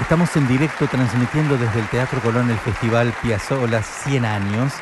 Estamos 0.01 0.37
en 0.37 0.47
directo 0.47 0.87
transmitiendo 0.87 1.57
desde 1.57 1.81
el 1.81 1.89
Teatro 1.89 2.21
Colón 2.21 2.49
el 2.51 2.59
Festival 2.59 3.13
Piazzolla 3.21 3.83
100 3.83 4.25
años. 4.25 4.75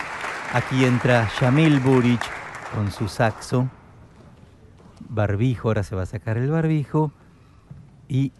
Aquí 0.53 0.85
entra 0.85 1.27
Yamil 1.41 1.81
Burich 1.81 2.42
con 2.75 2.91
su 2.91 3.09
saxo, 3.09 3.69
barbijo, 5.09 5.69
ahora 5.69 5.83
se 5.83 5.95
va 5.95 6.03
a 6.03 6.07
sacar 6.07 6.39
el 6.39 6.51
barbijo, 6.51 7.13
y 8.09 8.33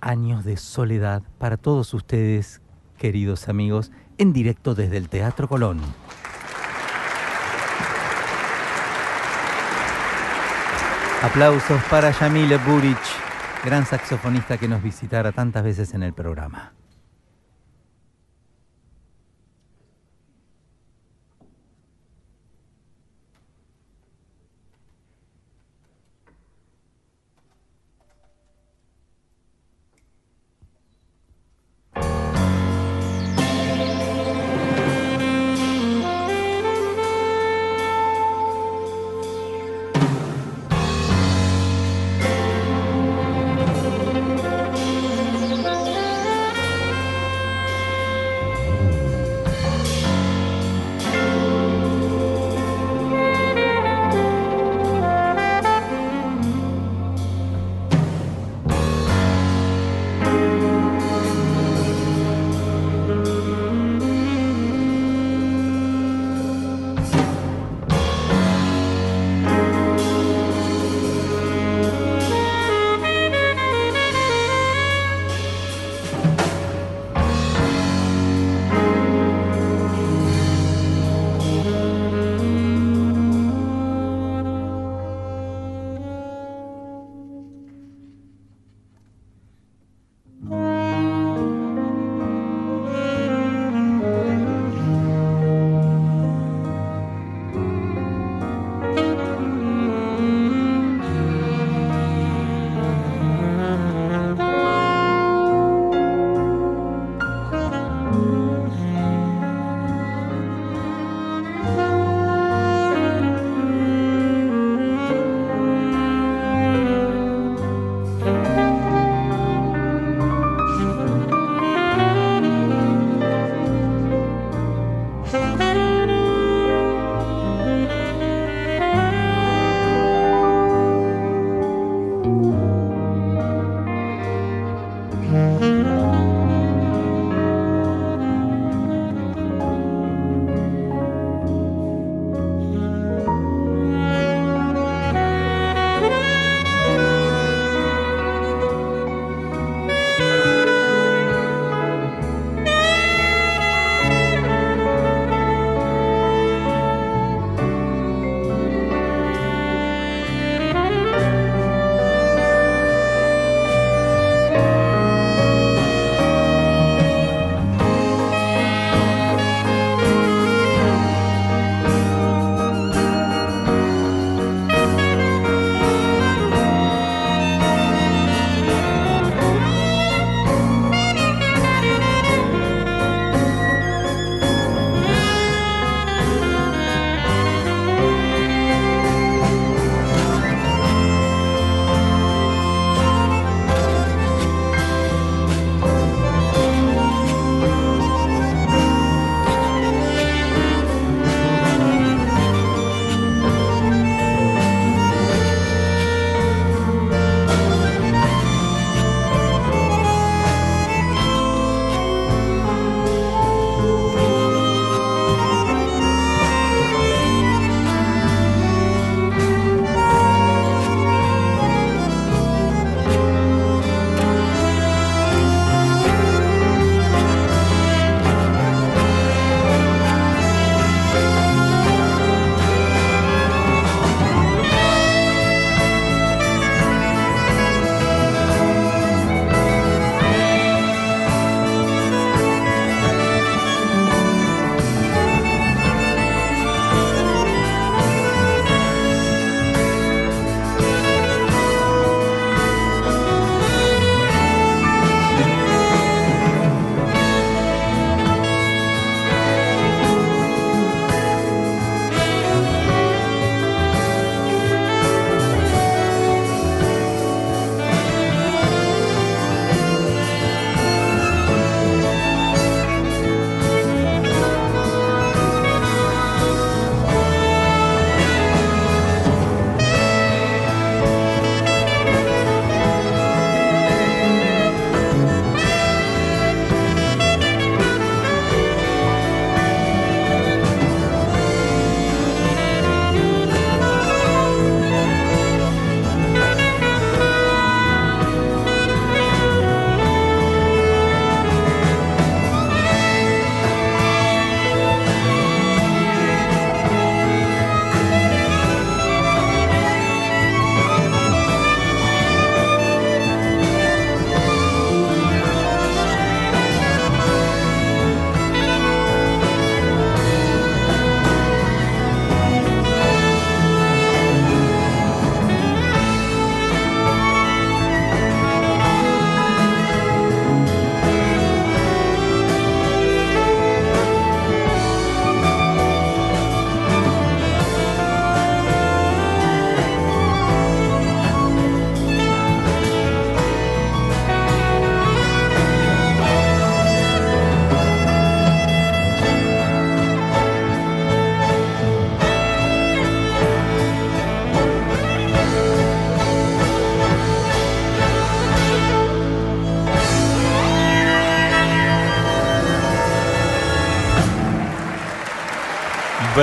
años 0.00 0.44
de 0.44 0.56
soledad 0.56 1.22
para 1.38 1.56
todos 1.56 1.94
ustedes, 1.94 2.60
queridos 2.98 3.48
amigos, 3.48 3.90
en 4.18 4.32
directo 4.32 4.74
desde 4.74 4.96
el 4.96 5.08
Teatro 5.08 5.48
Colón. 5.48 5.80
Aplausos 11.22 11.82
para 11.90 12.10
Yamile 12.12 12.58
Burich, 12.58 12.96
gran 13.64 13.84
saxofonista 13.84 14.58
que 14.58 14.68
nos 14.68 14.82
visitara 14.82 15.32
tantas 15.32 15.64
veces 15.64 15.94
en 15.94 16.02
el 16.02 16.12
programa. 16.12 16.75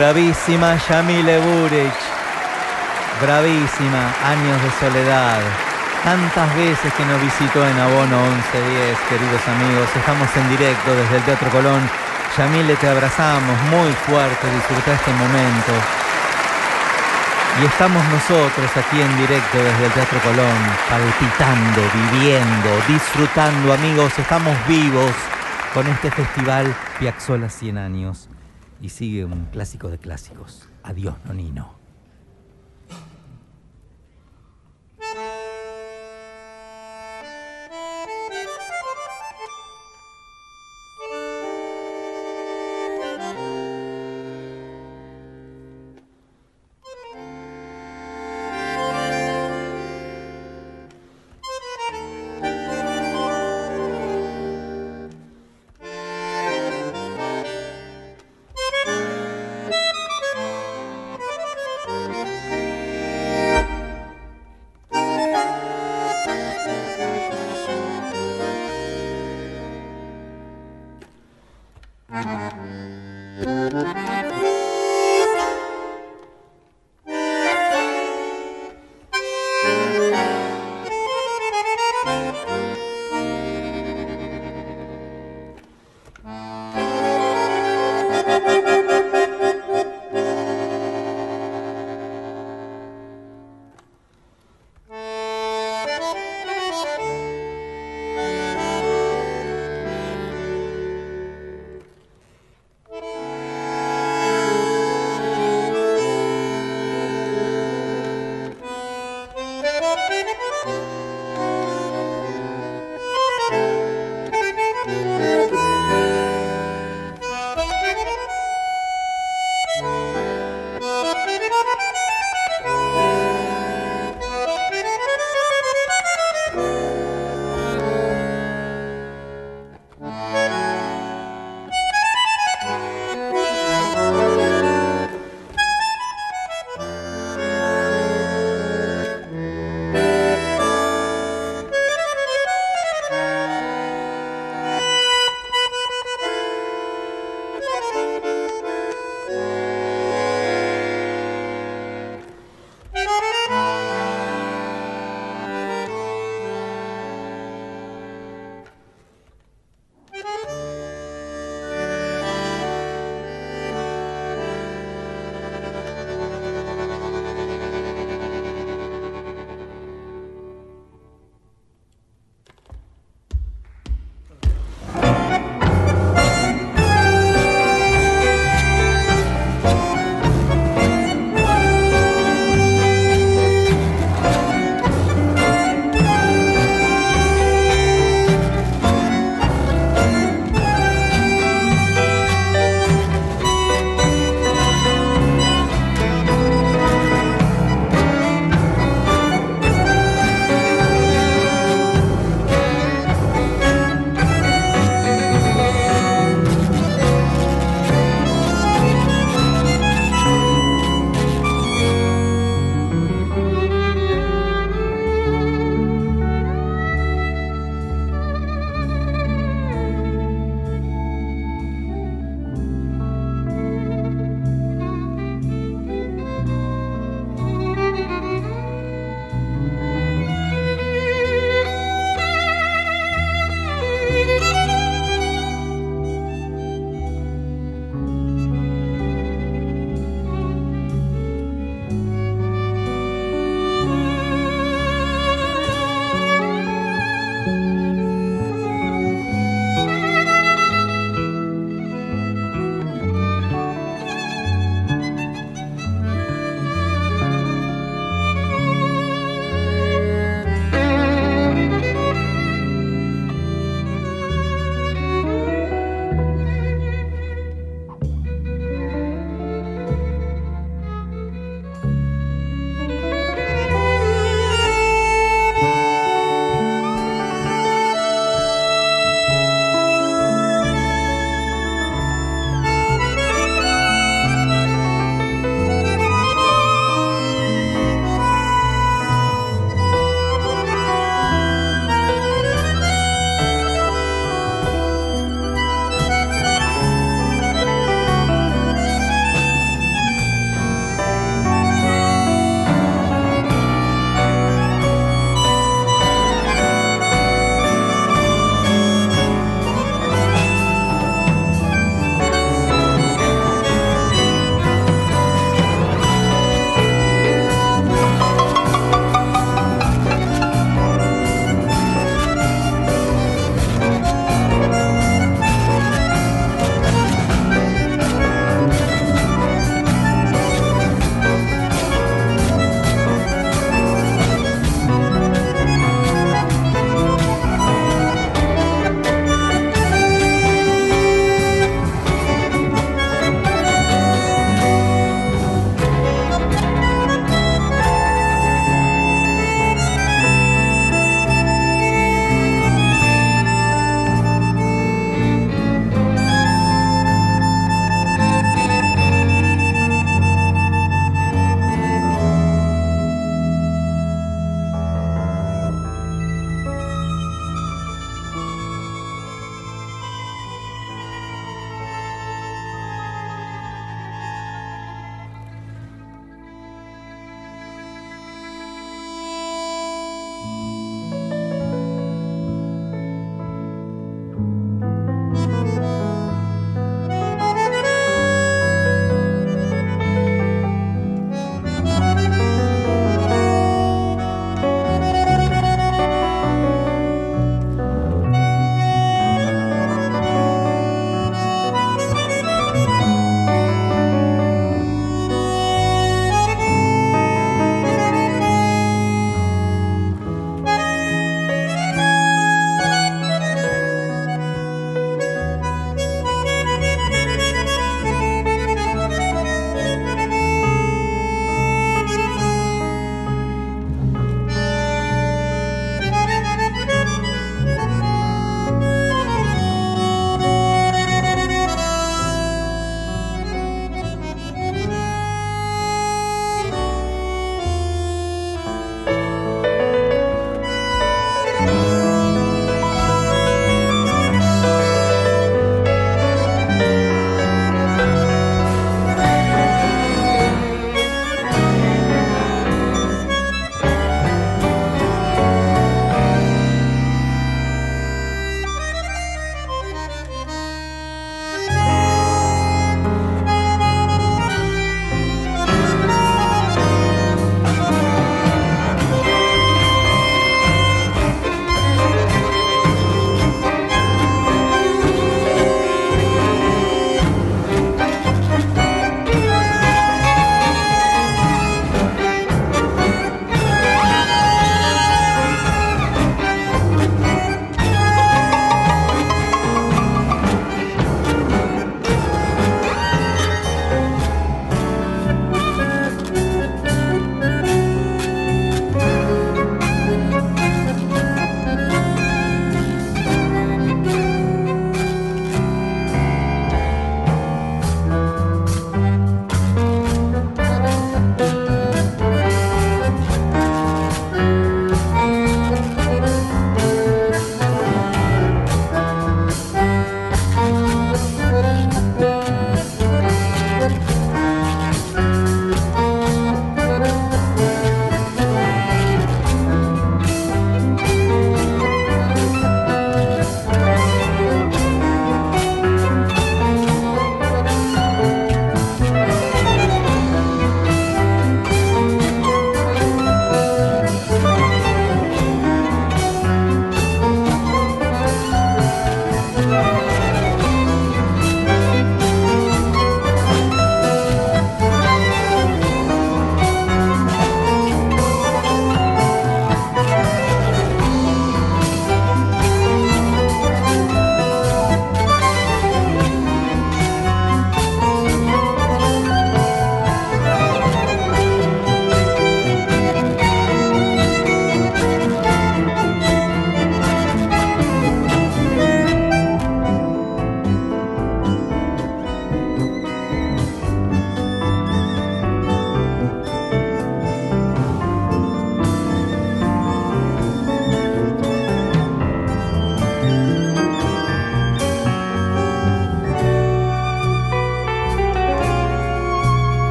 Bravísima 0.00 0.76
Yamile 0.88 1.36
Burech. 1.40 2.00
Bravísima, 3.20 4.02
años 4.24 4.56
de 4.62 4.70
soledad. 4.80 5.42
Tantas 6.02 6.56
veces 6.56 6.90
que 6.94 7.04
nos 7.04 7.20
visitó 7.20 7.60
en 7.68 7.78
Abono 7.78 8.16
1110, 8.16 8.98
queridos 9.10 9.46
amigos. 9.46 9.90
Estamos 9.94 10.34
en 10.38 10.48
directo 10.48 10.96
desde 10.96 11.16
el 11.18 11.22
Teatro 11.24 11.50
Colón. 11.50 11.82
Yamile, 12.34 12.76
te 12.76 12.88
abrazamos 12.88 13.60
muy 13.68 13.92
fuerte, 14.08 14.50
disfruta 14.50 14.94
este 14.94 15.12
momento. 15.12 15.72
Y 17.60 17.66
estamos 17.66 18.02
nosotros 18.08 18.70
aquí 18.74 19.02
en 19.02 19.16
directo 19.18 19.58
desde 19.58 19.84
el 19.84 19.92
Teatro 19.92 20.18
Colón, 20.20 20.60
palpitando, 20.88 21.82
viviendo, 21.92 22.70
disfrutando, 22.88 23.74
amigos. 23.74 24.18
Estamos 24.18 24.56
vivos 24.66 25.12
con 25.74 25.86
este 25.88 26.10
festival 26.10 26.74
Piazzola 26.98 27.50
100 27.50 27.76
años. 27.76 28.30
Y 28.80 28.88
sigue 28.88 29.24
un 29.24 29.46
clásico 29.46 29.88
de 29.88 29.98
clásicos. 29.98 30.68
Adiós, 30.82 31.14
Nonino. 31.24 31.79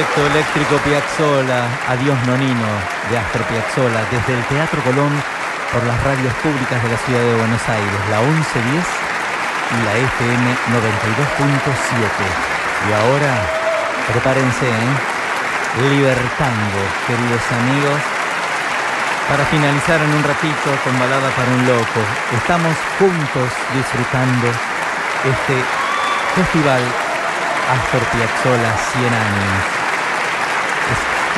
Proyecto 0.00 0.32
Eléctrico 0.32 0.76
Piazzola, 0.80 1.68
Adiós 1.92 2.16
Nonino, 2.24 2.72
de 3.12 3.18
Astor 3.20 3.44
Piazzola, 3.52 4.00
desde 4.08 4.32
el 4.32 4.42
Teatro 4.48 4.80
Colón 4.80 5.12
por 5.68 5.84
las 5.84 6.00
radios 6.00 6.32
públicas 6.40 6.80
de 6.80 6.88
la 6.88 6.96
ciudad 7.04 7.20
de 7.20 7.36
Buenos 7.36 7.60
Aires, 7.68 8.00
la 8.08 8.24
1110 8.24 8.80
y 8.80 9.78
la 9.84 9.92
FM 10.00 10.46
92.7. 10.72 12.16
Y 12.88 12.96
ahora, 12.96 13.44
prepárense, 14.08 14.72
¿eh? 14.72 14.92
Libertango, 15.84 16.82
queridos 17.04 17.44
amigos, 17.60 18.00
para 19.28 19.44
finalizar 19.52 20.00
en 20.00 20.16
un 20.16 20.24
ratito 20.24 20.68
con 20.80 20.96
Balada 20.96 21.28
para 21.36 21.52
un 21.52 21.66
Loco. 21.68 22.00
Estamos 22.40 22.72
juntos 22.96 23.52
disfrutando 23.76 24.48
este 25.28 25.56
festival 26.40 26.80
Astor 27.68 28.00
Piazzolla 28.16 28.72
100 28.96 29.04
años. 29.04 29.79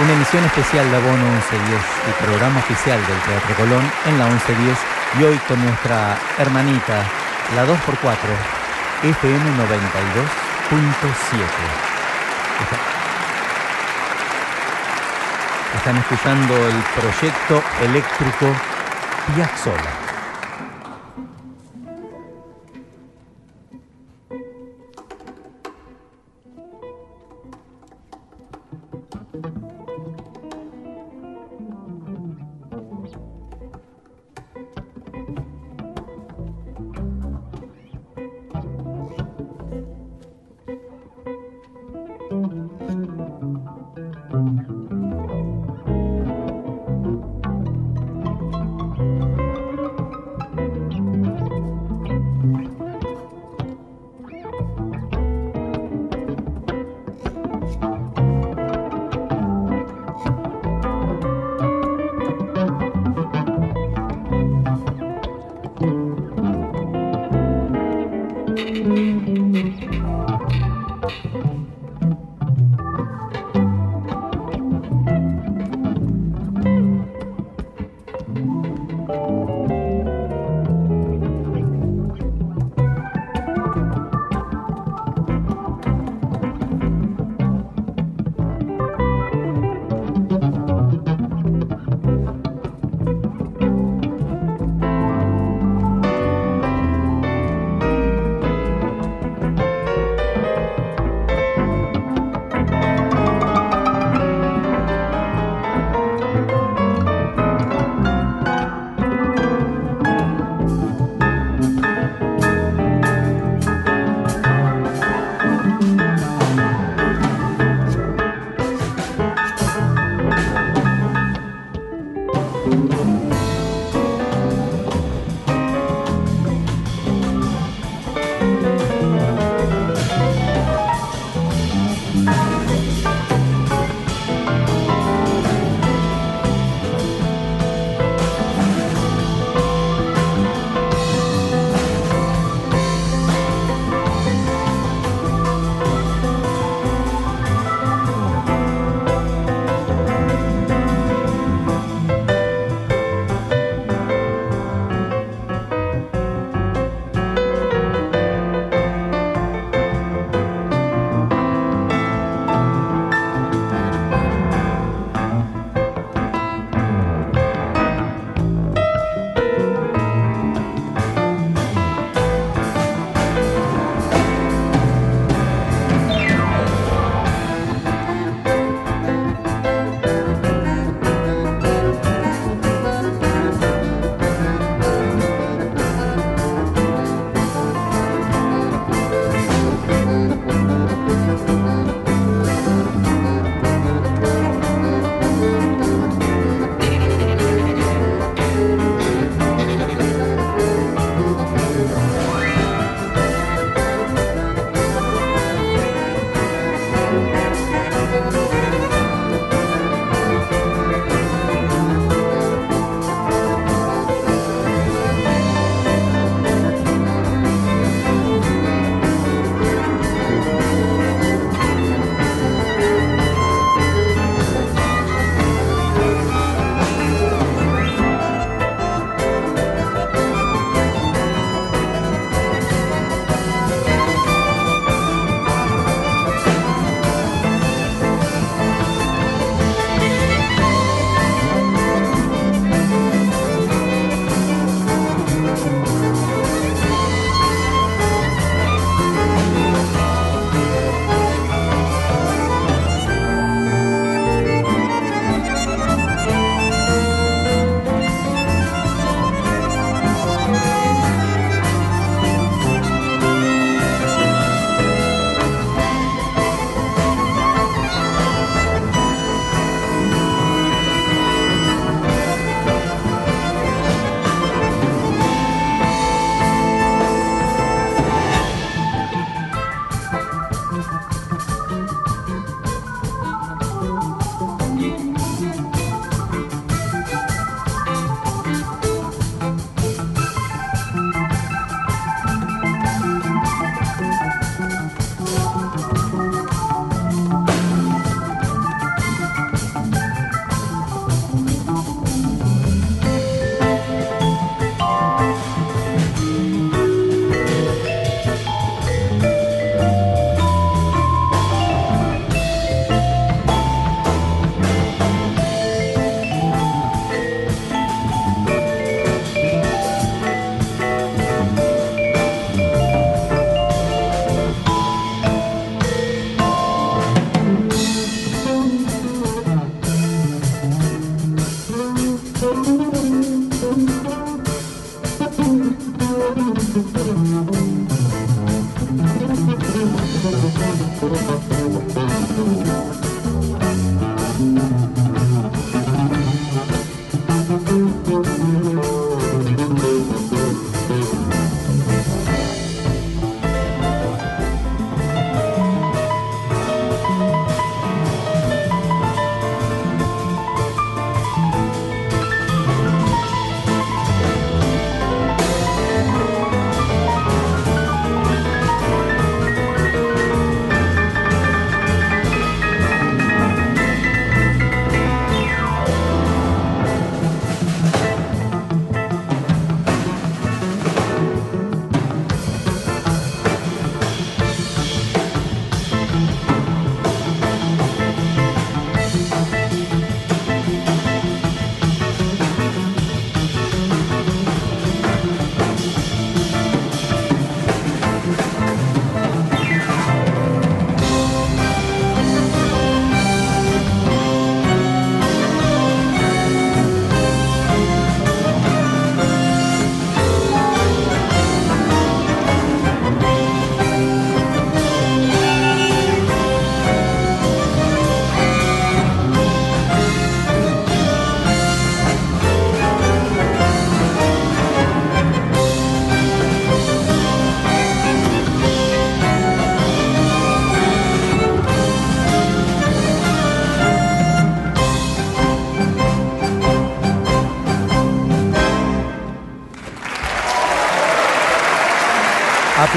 Una 0.01 0.15
emisión 0.15 0.43
especial 0.45 0.91
de 0.91 0.97
Abono 0.97 1.23
1110, 1.23 1.83
el 2.09 2.15
programa 2.25 2.61
oficial 2.61 2.99
del 3.07 3.21
Teatro 3.21 3.55
Colón 3.57 3.85
en 4.07 4.19
la 4.19 4.27
1110 4.27 4.79
y 5.21 5.25
hoy 5.25 5.39
con 5.47 5.63
nuestra 5.63 6.17
hermanita, 6.39 7.05
la 7.55 7.67
2x4, 7.67 8.17
FM 9.03 9.51
92.7. 9.51 9.59
Están 15.77 15.99
escuchando 15.99 16.57
el 16.57 16.83
proyecto 16.97 17.63
eléctrico 17.83 18.47
Piazzolla. 19.35 20.02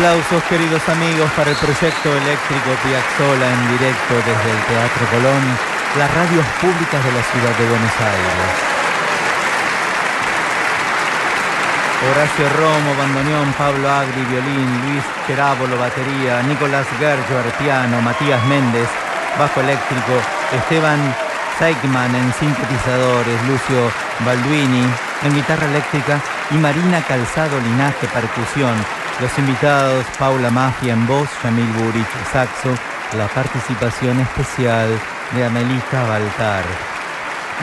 Aplausos 0.05 0.43
queridos 0.43 0.87
amigos 0.87 1.31
para 1.35 1.49
el 1.49 1.57
proyecto 1.57 2.13
eléctrico 2.13 2.77
Piazzola 2.85 3.47
en 3.49 3.61
directo 3.73 4.13
desde 4.13 4.49
el 4.53 4.61
Teatro 4.69 5.01
Colón, 5.09 5.41
las 5.97 6.13
radios 6.13 6.45
públicas 6.61 7.01
de 7.01 7.11
la 7.11 7.23
ciudad 7.25 7.49
de 7.57 7.65
Buenos 7.65 7.95
Aires. 8.05 8.49
Horacio 12.05 12.45
Romo, 12.53 12.93
bandoneón, 13.01 13.51
Pablo 13.57 13.89
Agri, 13.89 14.21
violín, 14.29 14.69
Luis 14.85 15.01
Cherábolo, 15.25 15.75
batería, 15.75 16.43
Nicolás 16.43 16.85
Gerger, 16.99 17.49
piano, 17.57 17.99
Matías 18.03 18.45
Méndez, 18.45 18.87
bajo 19.39 19.59
eléctrico, 19.59 20.21
Esteban 20.53 21.01
Seigman 21.57 22.13
en 22.13 22.31
sintetizadores, 22.37 23.41
Lucio 23.49 23.89
Balduini 24.23 24.85
en 25.23 25.33
guitarra 25.33 25.65
eléctrica 25.65 26.21
y 26.51 26.61
Marina 26.61 27.01
Calzado 27.01 27.59
Linaje, 27.59 28.05
percusión. 28.13 28.77
Los 29.21 29.39
invitados, 29.39 30.05
Paula 30.19 30.49
Mafia 30.49 30.91
en 30.91 31.07
voz, 31.07 31.29
Yamil 31.41 31.71
Burich 31.77 32.05
saxo, 32.33 32.75
la 33.17 33.27
participación 33.29 34.19
especial 34.19 34.89
de 35.31 35.45
Amelita 35.45 36.03
Baltar. 36.03 36.65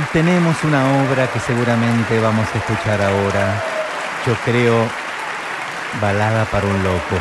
Y 0.00 0.02
tenemos 0.14 0.56
una 0.64 0.82
obra 1.02 1.26
que 1.26 1.38
seguramente 1.40 2.18
vamos 2.20 2.48
a 2.54 2.58
escuchar 2.58 3.02
ahora. 3.02 3.62
Yo 4.26 4.34
creo, 4.46 4.88
Balada 6.00 6.46
para 6.46 6.66
un 6.66 6.82
Loco. 6.82 7.20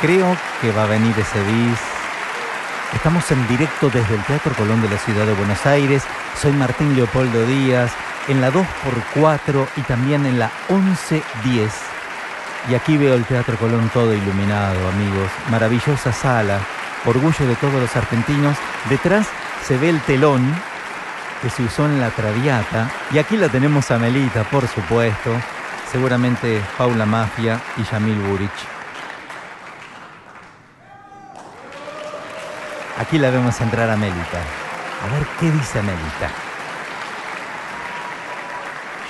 Creo 0.00 0.36
que 0.60 0.70
va 0.70 0.84
a 0.84 0.86
venir 0.86 1.14
ese 1.18 1.42
bis. 1.42 1.80
Estamos 2.94 3.28
en 3.32 3.48
directo 3.48 3.90
desde 3.90 4.14
el 4.14 4.22
Teatro 4.22 4.54
Colón 4.54 4.80
de 4.82 4.88
la 4.88 4.98
Ciudad 4.98 5.26
de 5.26 5.34
Buenos 5.34 5.66
Aires. 5.66 6.04
Soy 6.40 6.52
Martín 6.52 6.94
Leopoldo 6.94 7.44
Díaz, 7.44 7.90
en 8.28 8.40
la 8.40 8.52
2x4 8.52 9.66
y 9.78 9.80
también 9.80 10.26
en 10.26 10.38
la 10.38 10.52
1110 10.68 11.91
y 12.68 12.74
aquí 12.74 12.96
veo 12.96 13.14
el 13.14 13.24
Teatro 13.24 13.56
Colón 13.56 13.90
todo 13.92 14.14
iluminado, 14.14 14.88
amigos. 14.88 15.30
Maravillosa 15.50 16.12
sala, 16.12 16.58
orgullo 17.04 17.46
de 17.46 17.56
todos 17.56 17.80
los 17.80 17.96
argentinos. 17.96 18.56
Detrás 18.88 19.26
se 19.66 19.76
ve 19.78 19.88
el 19.88 20.00
telón 20.02 20.54
que 21.42 21.50
se 21.50 21.64
usó 21.64 21.86
en 21.86 22.00
la 22.00 22.10
Traviata. 22.10 22.90
Y 23.12 23.18
aquí 23.18 23.36
la 23.36 23.48
tenemos 23.48 23.90
a 23.90 23.98
Melita, 23.98 24.44
por 24.44 24.66
supuesto. 24.68 25.30
Seguramente 25.90 26.62
Paula 26.78 27.04
Mafia 27.04 27.60
y 27.76 27.82
Yamil 27.84 28.18
Burich. 28.20 28.50
Aquí 32.98 33.18
la 33.18 33.30
vemos 33.30 33.60
entrar 33.60 33.90
a 33.90 33.96
Melita. 33.96 34.38
A 35.04 35.12
ver 35.12 35.26
qué 35.40 35.50
dice 35.50 35.82
Melita. 35.82 36.30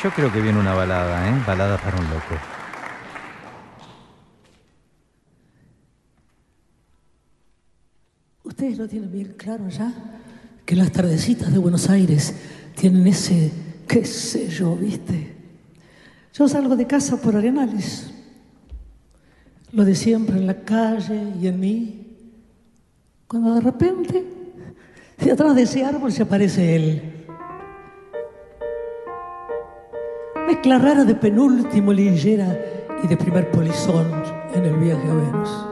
Yo 0.02 0.10
creo 0.10 0.32
que 0.32 0.40
viene 0.40 0.58
una 0.58 0.74
balada, 0.74 1.28
¿eh? 1.28 1.34
Balada 1.46 1.76
para 1.76 1.96
un 1.96 2.04
loco. 2.10 2.51
Ustedes 8.44 8.76
lo 8.76 8.88
tienen 8.88 9.10
bien 9.12 9.34
claro 9.36 9.68
ya, 9.68 9.92
que 10.66 10.74
las 10.74 10.90
tardecitas 10.90 11.52
de 11.52 11.58
Buenos 11.58 11.88
Aires 11.88 12.34
tienen 12.74 13.06
ese, 13.06 13.52
qué 13.86 14.04
sé 14.04 14.48
yo, 14.48 14.74
¿viste? 14.74 15.36
Yo 16.34 16.48
salgo 16.48 16.74
de 16.74 16.86
casa 16.86 17.20
por 17.20 17.36
Arenales, 17.36 18.12
lo 19.70 19.84
de 19.84 19.94
siempre 19.94 20.38
en 20.38 20.48
la 20.48 20.64
calle 20.64 21.34
y 21.40 21.46
en 21.46 21.60
mí, 21.60 22.16
cuando 23.28 23.54
de 23.54 23.60
repente, 23.60 24.24
de 25.18 25.30
atrás 25.30 25.54
de 25.54 25.62
ese 25.62 25.84
árbol 25.84 26.10
se 26.10 26.22
aparece 26.22 26.74
él. 26.74 27.02
Mezcla 30.48 30.78
rara 30.78 31.04
de 31.04 31.14
penúltimo 31.14 31.92
lillera 31.92 32.58
y 33.04 33.06
de 33.06 33.16
primer 33.16 33.52
polizón 33.52 34.06
en 34.52 34.64
el 34.64 34.76
viaje 34.78 35.08
a 35.08 35.14
Venus 35.14 35.71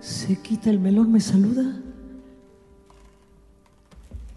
se 0.00 0.36
quita 0.40 0.70
el 0.70 0.78
melón, 0.78 1.12
me 1.12 1.20
saluda, 1.20 1.76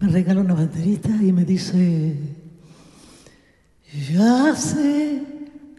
me 0.00 0.08
regala 0.08 0.40
una 0.40 0.54
banderita 0.54 1.10
y 1.10 1.32
me 1.32 1.44
dice, 1.44 2.16
ya 4.12 4.54
sé 4.54 5.22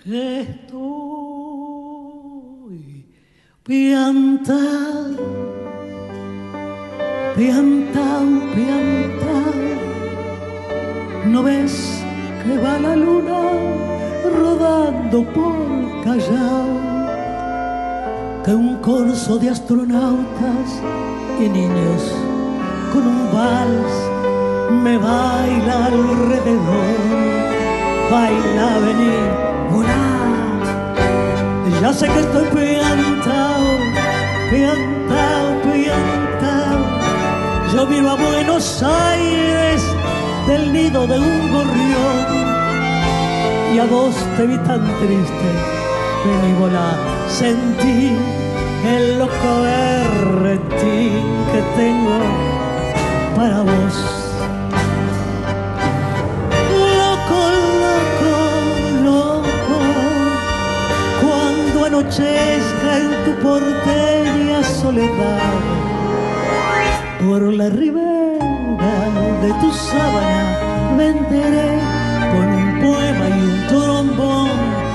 que 0.04 0.42
estoy 0.42 0.72
piantado, 3.64 5.18
piantado, 7.36 8.54
piantado. 8.54 9.52
¿No 11.28 11.44
ves 11.44 12.04
que 12.44 12.58
va 12.58 12.80
la 12.80 12.96
luna 12.96 13.42
rodando 14.24 15.24
por 15.34 16.04
Callao? 16.04 16.91
Que 18.44 18.56
un 18.56 18.78
corso 18.78 19.38
de 19.38 19.50
astronautas 19.50 20.82
y 21.40 21.48
niños 21.48 22.02
con 22.92 23.08
un 23.08 23.32
vals 23.32 23.94
me 24.84 24.98
baila 24.98 25.86
alrededor. 25.86 26.98
Baila, 28.10 28.80
venir, 28.80 29.30
volar, 29.72 30.12
hace 31.86 32.08
que 32.08 32.20
estoy 32.20 32.46
piantao, 32.46 33.64
piantao, 34.50 35.62
piantao. 35.64 36.82
Yo 37.74 37.86
miro 37.88 38.10
a 38.10 38.16
Buenos 38.16 38.84
Aires 38.84 39.82
del 40.48 40.74
nido 40.74 41.08
de 41.08 41.20
un 41.20 41.52
gorrión 41.54 42.42
y 43.74 43.80
a 43.80 43.86
vos 43.86 44.16
te 44.36 44.48
vi 44.48 44.58
tan 44.58 44.82
triste, 45.00 45.48
vení 46.26 46.54
volar, 46.60 47.21
sentí 47.32 48.12
el 48.86 49.20
loco 49.20 49.52
berretín 49.62 51.24
que 51.52 51.62
tengo 51.82 52.20
para 53.36 53.62
vos. 53.62 53.96
Loco, 57.00 57.42
loco, 57.86 58.34
loco, 59.10 59.78
cuando 61.22 61.86
anochezca 61.86 62.90
en 62.98 63.12
tu 63.26 63.32
porteña 63.42 64.64
soledad, 64.64 65.54
por 67.24 67.42
la 67.54 67.70
ribera 67.70 68.12
de 69.42 69.54
tu 69.62 69.72
sábana 69.72 70.96
venderé 70.98 71.80
con 72.34 72.48
un 72.62 72.80
poema 72.82 73.26
y 73.30 73.40
un 73.52 73.68
trombón 73.68 74.91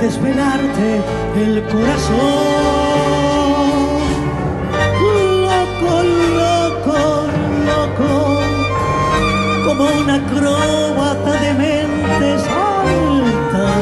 desvelarte 0.00 1.00
el 1.36 1.62
corazón. 1.68 2.16
Loco, 5.42 6.02
loco, 6.42 6.98
loco, 7.70 8.10
como 9.64 9.84
una 10.02 10.14
acróbata 10.16 11.32
de 11.40 11.54
mentes 11.54 12.42
saltaré 12.42 13.76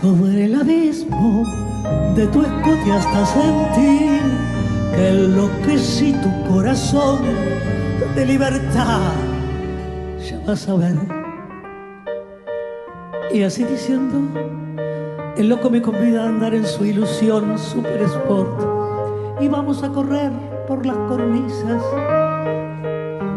sobre 0.00 0.44
el 0.46 0.54
abismo 0.60 1.44
de 2.14 2.26
tu 2.28 2.42
escote 2.42 2.92
hasta 2.92 3.26
sentir 3.26 4.20
que 4.94 5.08
enloquecí 5.08 6.12
tu 6.14 6.30
corazón 6.52 7.20
de 8.14 8.26
libertad. 8.26 9.12
Ya 10.28 10.38
vas 10.46 10.68
a 10.68 10.74
ver. 10.74 11.19
Y 13.32 13.42
así 13.44 13.62
diciendo, 13.62 14.20
el 15.36 15.48
loco 15.48 15.70
me 15.70 15.80
convida 15.80 16.24
a 16.24 16.28
andar 16.28 16.52
en 16.52 16.66
su 16.66 16.84
ilusión 16.84 17.56
super 17.58 18.02
sport. 18.02 18.60
Y 19.40 19.46
vamos 19.46 19.84
a 19.84 19.88
correr 19.88 20.32
por 20.66 20.84
las 20.84 20.96
cornisas 21.08 21.82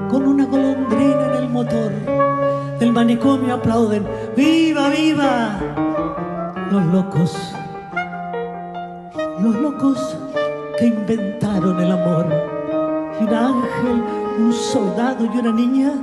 con 0.09 0.25
una 0.27 0.45
golondrina 0.45 1.27
en 1.27 1.43
el 1.43 1.49
motor. 1.49 1.91
Del 2.79 2.91
manicomio 2.91 3.53
aplauden, 3.53 4.05
¡Viva, 4.35 4.89
viva! 4.89 5.59
Los 6.71 6.85
locos, 6.87 7.53
los 9.39 9.55
locos 9.55 10.17
que 10.79 10.87
inventaron 10.87 11.79
el 11.79 11.91
amor. 11.91 12.25
Y 13.21 13.23
un 13.25 13.33
ángel, 13.33 14.03
un 14.39 14.53
soldado 14.53 15.23
y 15.23 15.37
una 15.37 15.51
niña 15.51 15.93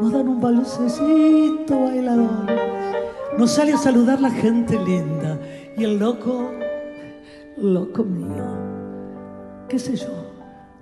nos 0.00 0.12
dan 0.12 0.28
un 0.28 0.40
balsecito 0.40 1.80
bailador. 1.86 2.73
Nos 3.38 3.50
sale 3.50 3.72
a 3.72 3.78
saludar 3.78 4.20
la 4.20 4.30
gente 4.30 4.78
linda. 4.84 5.40
Y 5.76 5.82
el 5.82 5.98
loco, 5.98 6.52
loco 7.56 8.04
mío, 8.04 8.46
qué 9.68 9.76
sé 9.78 9.96
yo, 9.96 10.30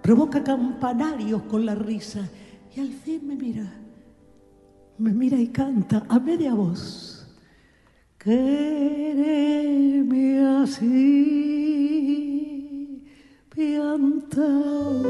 provoca 0.02 0.44
campanarios 0.44 1.40
con 1.44 1.64
la 1.64 1.74
risa. 1.74 2.28
Y 2.76 2.80
al 2.80 2.88
fin 2.90 3.26
me 3.26 3.36
mira, 3.36 3.72
me 4.98 5.12
mira 5.12 5.38
y 5.38 5.48
canta 5.48 6.04
a 6.08 6.18
media 6.18 6.52
voz. 6.52 7.26
Quereme 8.18 8.46
así, 10.62 12.02
piantao, 13.54 15.02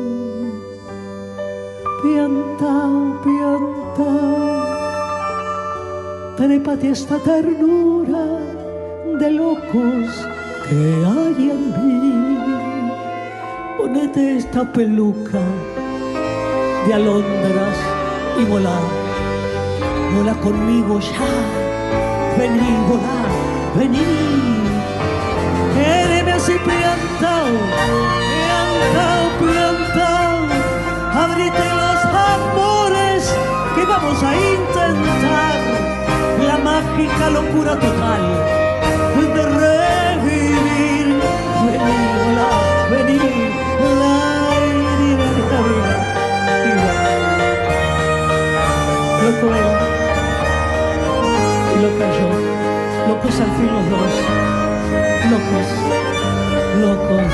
piantao, 2.03 3.21
piantao. 3.23 4.72
Trépate 6.37 6.91
esta 6.91 7.19
ternura 7.19 8.25
de 9.21 9.31
locos 9.33 10.09
que 10.67 11.05
hay 11.05 11.51
en 11.51 11.63
mí. 11.77 12.39
Ponete 13.77 14.39
esta 14.39 14.65
peluca 14.73 15.43
de 16.87 16.95
alondras 16.95 17.77
y 18.41 18.45
volá, 18.45 18.81
volá 20.17 20.35
conmigo 20.41 20.99
ya. 21.01 21.33
Vení, 22.39 22.77
volá, 22.89 23.21
vení. 23.79 24.01
Quédeme 25.75 26.33
así 26.33 26.53
piantao, 26.53 27.53
piantao, 28.41 29.27
piantao. 29.39 30.39
Abrite 31.25 31.67
los 31.81 32.01
amores 32.07 33.23
que 33.75 33.85
vamos 33.85 34.23
a 34.23 34.35
intentar. 34.35 34.52
La 36.93 36.99
mágica 36.99 37.31
locura 37.31 37.73
total 37.81 38.23
de 39.35 39.43
revivir. 39.61 41.07
Volá, 41.65 42.53
vení, 42.91 43.19
volá, 43.81 44.15
vení, 44.51 45.11
vení, 45.17 45.43
vení. 45.49 45.77
Loco 49.25 49.47
él 49.55 49.71
y 51.73 51.77
loca 51.83 52.07
yo, 52.19 52.29
locos 53.09 53.37
al 53.41 53.51
fin 53.57 53.69
los 53.73 53.85
dos, 53.91 54.13
locos, 55.31 55.69
locos. 56.83 57.33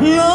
Loco, 0.00 0.29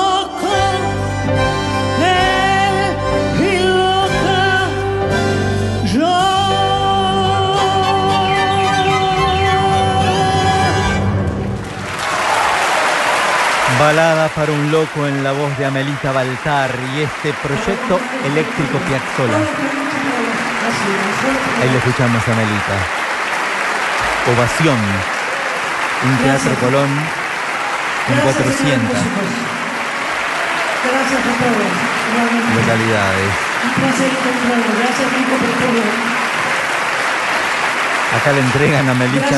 Balada 13.80 14.30
para 14.30 14.52
un 14.54 14.72
loco 14.72 15.06
en 15.06 15.24
la 15.24 15.34
voz 15.34 15.58
de 15.58 15.66
Amelita 15.66 16.12
Baltar 16.14 16.72
y 16.96 17.02
este 17.02 17.34
proyecto 17.34 18.00
eléctrico 18.24 18.78
Piazzola. 18.80 19.40
Ahí 21.62 21.70
le 21.70 21.78
escuchamos 21.78 22.26
a 22.28 22.32
Amelita. 22.32 22.78
Ovación. 24.34 24.78
Un 26.06 26.18
teatro 26.24 26.56
Colón 26.62 26.90
con 28.08 28.18
400 28.20 28.92
Gracias 30.86 31.20
a 31.20 31.34
todos. 31.42 31.72
realmente. 32.16 32.56
localidades. 32.62 33.32
Acá 38.16 38.32
le 38.32 38.40
entregan 38.40 38.88
a 38.88 38.92
Amelita. 38.92 39.38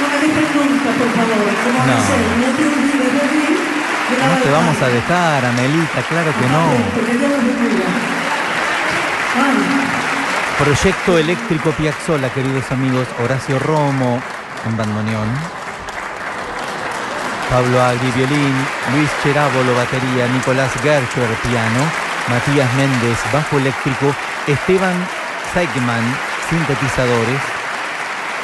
No 0.00 0.06
me 0.08 0.16
dejen 0.20 0.48
nunca, 0.56 0.90
por 0.98 1.10
favor. 1.16 1.50
Como 1.64 1.78
No. 1.86 1.94
no. 1.94 1.96
no 2.40 2.48
te 2.56 2.62
olvides 2.64 3.12
de 3.16 3.22
mí. 3.32 3.48
de 4.10 4.18
la 4.18 4.26
No 4.26 4.34
te 4.34 4.48
Baltar. 4.50 4.52
vamos 4.52 4.82
a 4.82 4.88
dejar, 4.88 5.44
Amelita, 5.44 6.00
claro 6.08 6.30
que 6.38 6.46
no. 6.48 6.64
Proyecto 10.58 11.16
eléctrico 11.18 11.70
Piazzola, 11.72 12.28
queridos 12.30 12.70
amigos. 12.70 13.06
Horacio 13.24 13.58
Romo 13.58 14.20
en 14.66 14.76
bandoneón. 14.76 15.28
Pablo 17.50 17.82
Agri, 17.82 18.10
violín. 18.14 18.54
Luis 18.94 19.08
Cherávolo, 19.22 19.74
batería. 19.74 20.26
Nicolás 20.28 20.70
Gershwer, 20.82 21.28
piano. 21.48 21.82
Matías 22.28 22.72
Méndez, 22.74 23.18
bajo 23.32 23.56
eléctrico. 23.58 24.14
Esteban 24.46 24.94
Seigman, 25.54 26.04
sintetizadores. 26.48 27.40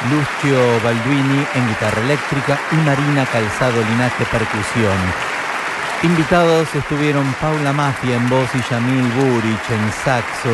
Lucio 0.05 0.79
Balduini 0.83 1.45
en 1.55 1.67
guitarra 1.67 2.01
eléctrica 2.01 2.57
y 2.71 2.75
Marina 2.77 3.25
Calzado 3.25 3.81
Linaje, 3.81 4.25
percusión. 4.25 4.97
Invitados 6.03 6.73
estuvieron 6.75 7.25
Paula 7.41 7.73
Mafia 7.73 8.15
en 8.15 8.29
voz 8.29 8.47
y 8.53 8.61
Yamil 8.69 9.09
Burich 9.13 9.69
en 9.71 9.91
saxo 9.91 10.53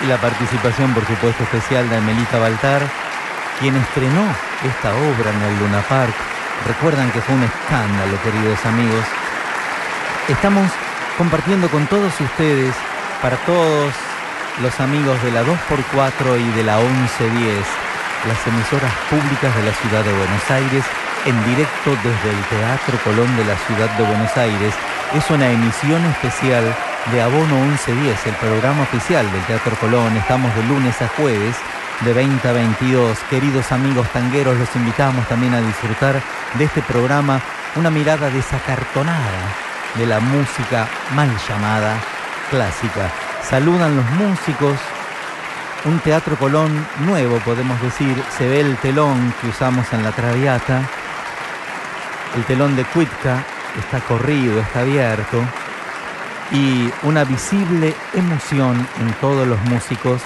y 0.00 0.06
la 0.06 0.16
participación, 0.18 0.94
por 0.94 1.04
supuesto, 1.04 1.42
especial 1.42 1.90
de 1.90 1.96
Amelita 1.96 2.38
Baltar, 2.38 2.82
quien 3.58 3.76
estrenó 3.76 4.24
esta 4.64 4.94
obra 4.94 5.30
en 5.30 5.42
el 5.42 5.58
Luna 5.58 5.82
Park. 5.88 6.14
Recuerdan 6.66 7.10
que 7.10 7.20
fue 7.20 7.34
un 7.34 7.42
escándalo, 7.42 8.22
queridos 8.22 8.64
amigos. 8.64 9.04
Estamos 10.28 10.70
compartiendo 11.18 11.68
con 11.68 11.86
todos 11.88 12.12
ustedes, 12.20 12.74
para 13.20 13.36
todos 13.38 13.92
los 14.62 14.80
amigos 14.80 15.20
de 15.22 15.32
la 15.32 15.42
2x4 15.42 16.40
y 16.40 16.50
de 16.56 16.62
la 16.62 16.78
1110, 16.78 17.66
las 18.26 18.46
emisoras 18.46 18.92
públicas 19.10 19.54
de 19.56 19.62
la 19.62 19.74
ciudad 19.74 20.04
de 20.04 20.12
Buenos 20.12 20.50
Aires, 20.50 20.84
en 21.26 21.44
directo 21.44 21.90
desde 22.02 22.30
el 22.30 22.42
Teatro 22.46 22.98
Colón 23.04 23.36
de 23.36 23.44
la 23.44 23.56
ciudad 23.66 23.90
de 23.96 24.04
Buenos 24.04 24.36
Aires. 24.36 24.74
Es 25.14 25.30
una 25.30 25.50
emisión 25.50 26.04
especial 26.06 26.64
de 27.10 27.22
Abono 27.22 27.56
1110, 27.66 28.26
el 28.26 28.34
programa 28.34 28.82
oficial 28.82 29.30
del 29.30 29.42
Teatro 29.42 29.76
Colón. 29.76 30.16
Estamos 30.16 30.54
de 30.54 30.62
lunes 30.64 31.00
a 31.02 31.08
jueves 31.08 31.56
de 32.00 32.12
20 32.12 32.48
a 32.48 32.52
22. 32.52 33.18
Queridos 33.30 33.72
amigos 33.72 34.08
tangueros, 34.12 34.56
los 34.56 34.74
invitamos 34.76 35.26
también 35.28 35.54
a 35.54 35.60
disfrutar 35.60 36.20
de 36.54 36.64
este 36.64 36.82
programa, 36.82 37.40
una 37.76 37.90
mirada 37.90 38.30
desacartonada 38.30 39.54
de 39.96 40.06
la 40.06 40.20
música 40.20 40.88
mal 41.14 41.30
llamada 41.48 41.96
clásica. 42.50 43.10
Saludan 43.42 43.96
los 43.96 44.08
músicos, 44.12 44.78
un 45.84 45.98
teatro 46.00 46.36
Colón 46.36 46.70
nuevo, 47.06 47.38
podemos 47.44 47.80
decir, 47.82 48.16
se 48.36 48.48
ve 48.48 48.60
el 48.60 48.76
telón 48.76 49.34
que 49.40 49.48
usamos 49.48 49.92
en 49.92 50.02
la 50.02 50.12
Traviata, 50.12 50.88
el 52.36 52.44
telón 52.44 52.76
de 52.76 52.84
Cuitca 52.84 53.44
está 53.78 54.00
corrido, 54.00 54.60
está 54.60 54.80
abierto, 54.80 55.38
y 56.52 56.90
una 57.02 57.24
visible 57.24 57.94
emoción 58.14 58.86
en 59.00 59.12
todos 59.20 59.46
los 59.46 59.60
músicos, 59.62 60.22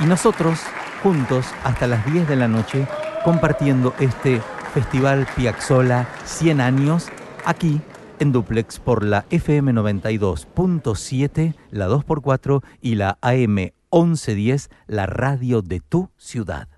y 0.00 0.04
nosotros 0.04 0.60
juntos 1.02 1.46
hasta 1.62 1.86
las 1.86 2.04
10 2.12 2.28
de 2.28 2.36
la 2.36 2.48
noche 2.48 2.86
compartiendo 3.24 3.94
este 4.00 4.42
Festival 4.74 5.26
Piazzola 5.36 6.06
100 6.24 6.60
años 6.60 7.08
aquí 7.44 7.80
en 8.18 8.32
Duplex 8.32 8.80
por 8.80 9.04
la 9.04 9.26
FM 9.30 9.72
92.7, 9.72 11.54
la 11.70 11.88
2x4 11.88 12.62
y 12.80 12.94
la 12.96 13.18
AM 13.20 13.75
1110, 13.96 14.68
la 14.88 15.06
radio 15.06 15.62
de 15.62 15.80
tu 15.80 16.10
ciudad. 16.16 16.68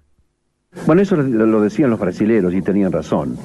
Bueno, 0.86 1.02
eso 1.02 1.16
lo 1.16 1.60
decían 1.60 1.90
los 1.90 1.98
brasileros 1.98 2.54
y 2.54 2.62
tenían 2.62 2.92
razón. 2.92 3.36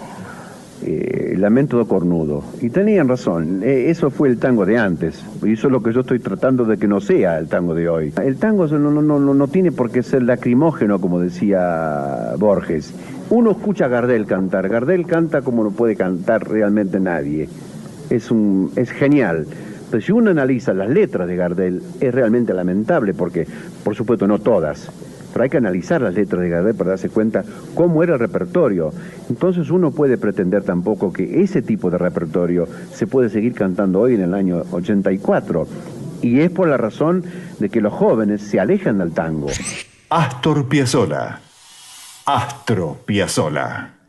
Eh, 0.85 1.35
lamento 1.37 1.77
do 1.77 1.87
cornudo. 1.87 2.43
Y 2.59 2.69
tenían 2.69 3.07
razón, 3.07 3.63
eh, 3.63 3.89
eso 3.89 4.11
fue 4.11 4.27
el 4.27 4.37
tango 4.37 4.65
de 4.65 4.77
antes, 4.77 5.23
y 5.41 5.53
eso 5.53 5.67
es 5.67 5.71
lo 5.71 5.81
que 5.81 5.93
yo 5.93 6.01
estoy 6.01 6.19
tratando 6.19 6.65
de 6.65 6.77
que 6.77 6.89
no 6.89 6.99
sea 6.99 7.39
el 7.39 7.47
tango 7.47 7.73
de 7.73 7.87
hoy. 7.87 8.13
El 8.21 8.35
tango 8.35 8.67
no, 8.67 8.91
no, 8.91 9.01
no, 9.01 9.33
no 9.33 9.47
tiene 9.47 9.71
por 9.71 9.91
qué 9.91 10.03
ser 10.03 10.23
lacrimógeno, 10.23 10.99
como 10.99 11.21
decía 11.21 12.33
Borges. 12.37 12.93
Uno 13.29 13.51
escucha 13.51 13.85
a 13.85 13.87
Gardel 13.87 14.25
cantar, 14.25 14.67
Gardel 14.67 15.05
canta 15.05 15.41
como 15.41 15.63
no 15.63 15.71
puede 15.71 15.95
cantar 15.95 16.49
realmente 16.49 16.99
nadie. 16.99 17.47
Es, 18.09 18.29
un, 18.29 18.71
es 18.75 18.91
genial. 18.91 19.47
Si 20.01 20.11
uno 20.11 20.31
analiza 20.31 20.73
las 20.73 20.89
letras 20.89 21.27
de 21.27 21.35
Gardel, 21.35 21.81
es 21.99 22.13
realmente 22.13 22.53
lamentable, 22.53 23.13
porque, 23.13 23.47
por 23.83 23.95
supuesto, 23.95 24.27
no 24.27 24.39
todas, 24.39 24.91
pero 25.33 25.43
hay 25.43 25.49
que 25.49 25.57
analizar 25.57 26.01
las 26.01 26.13
letras 26.13 26.41
de 26.41 26.49
Gardel 26.49 26.75
para 26.75 26.91
darse 26.91 27.09
cuenta 27.09 27.43
cómo 27.73 28.03
era 28.03 28.13
el 28.13 28.19
repertorio. 28.19 28.91
Entonces 29.29 29.69
uno 29.71 29.91
puede 29.91 30.17
pretender 30.17 30.63
tampoco 30.63 31.11
que 31.11 31.41
ese 31.41 31.61
tipo 31.61 31.89
de 31.89 31.97
repertorio 31.97 32.67
se 32.91 33.07
puede 33.07 33.29
seguir 33.29 33.53
cantando 33.53 33.99
hoy 33.99 34.13
en 34.13 34.21
el 34.21 34.33
año 34.33 34.61
84. 34.71 35.67
Y 36.21 36.39
es 36.39 36.51
por 36.51 36.69
la 36.69 36.77
razón 36.77 37.23
de 37.59 37.69
que 37.69 37.81
los 37.81 37.93
jóvenes 37.93 38.41
se 38.41 38.59
alejan 38.59 38.99
del 38.99 39.11
tango. 39.11 39.47
Astor 40.09 40.69
Piazzolla. 40.69 41.39
Astro 42.25 42.97
Piazzolla. 43.05 44.02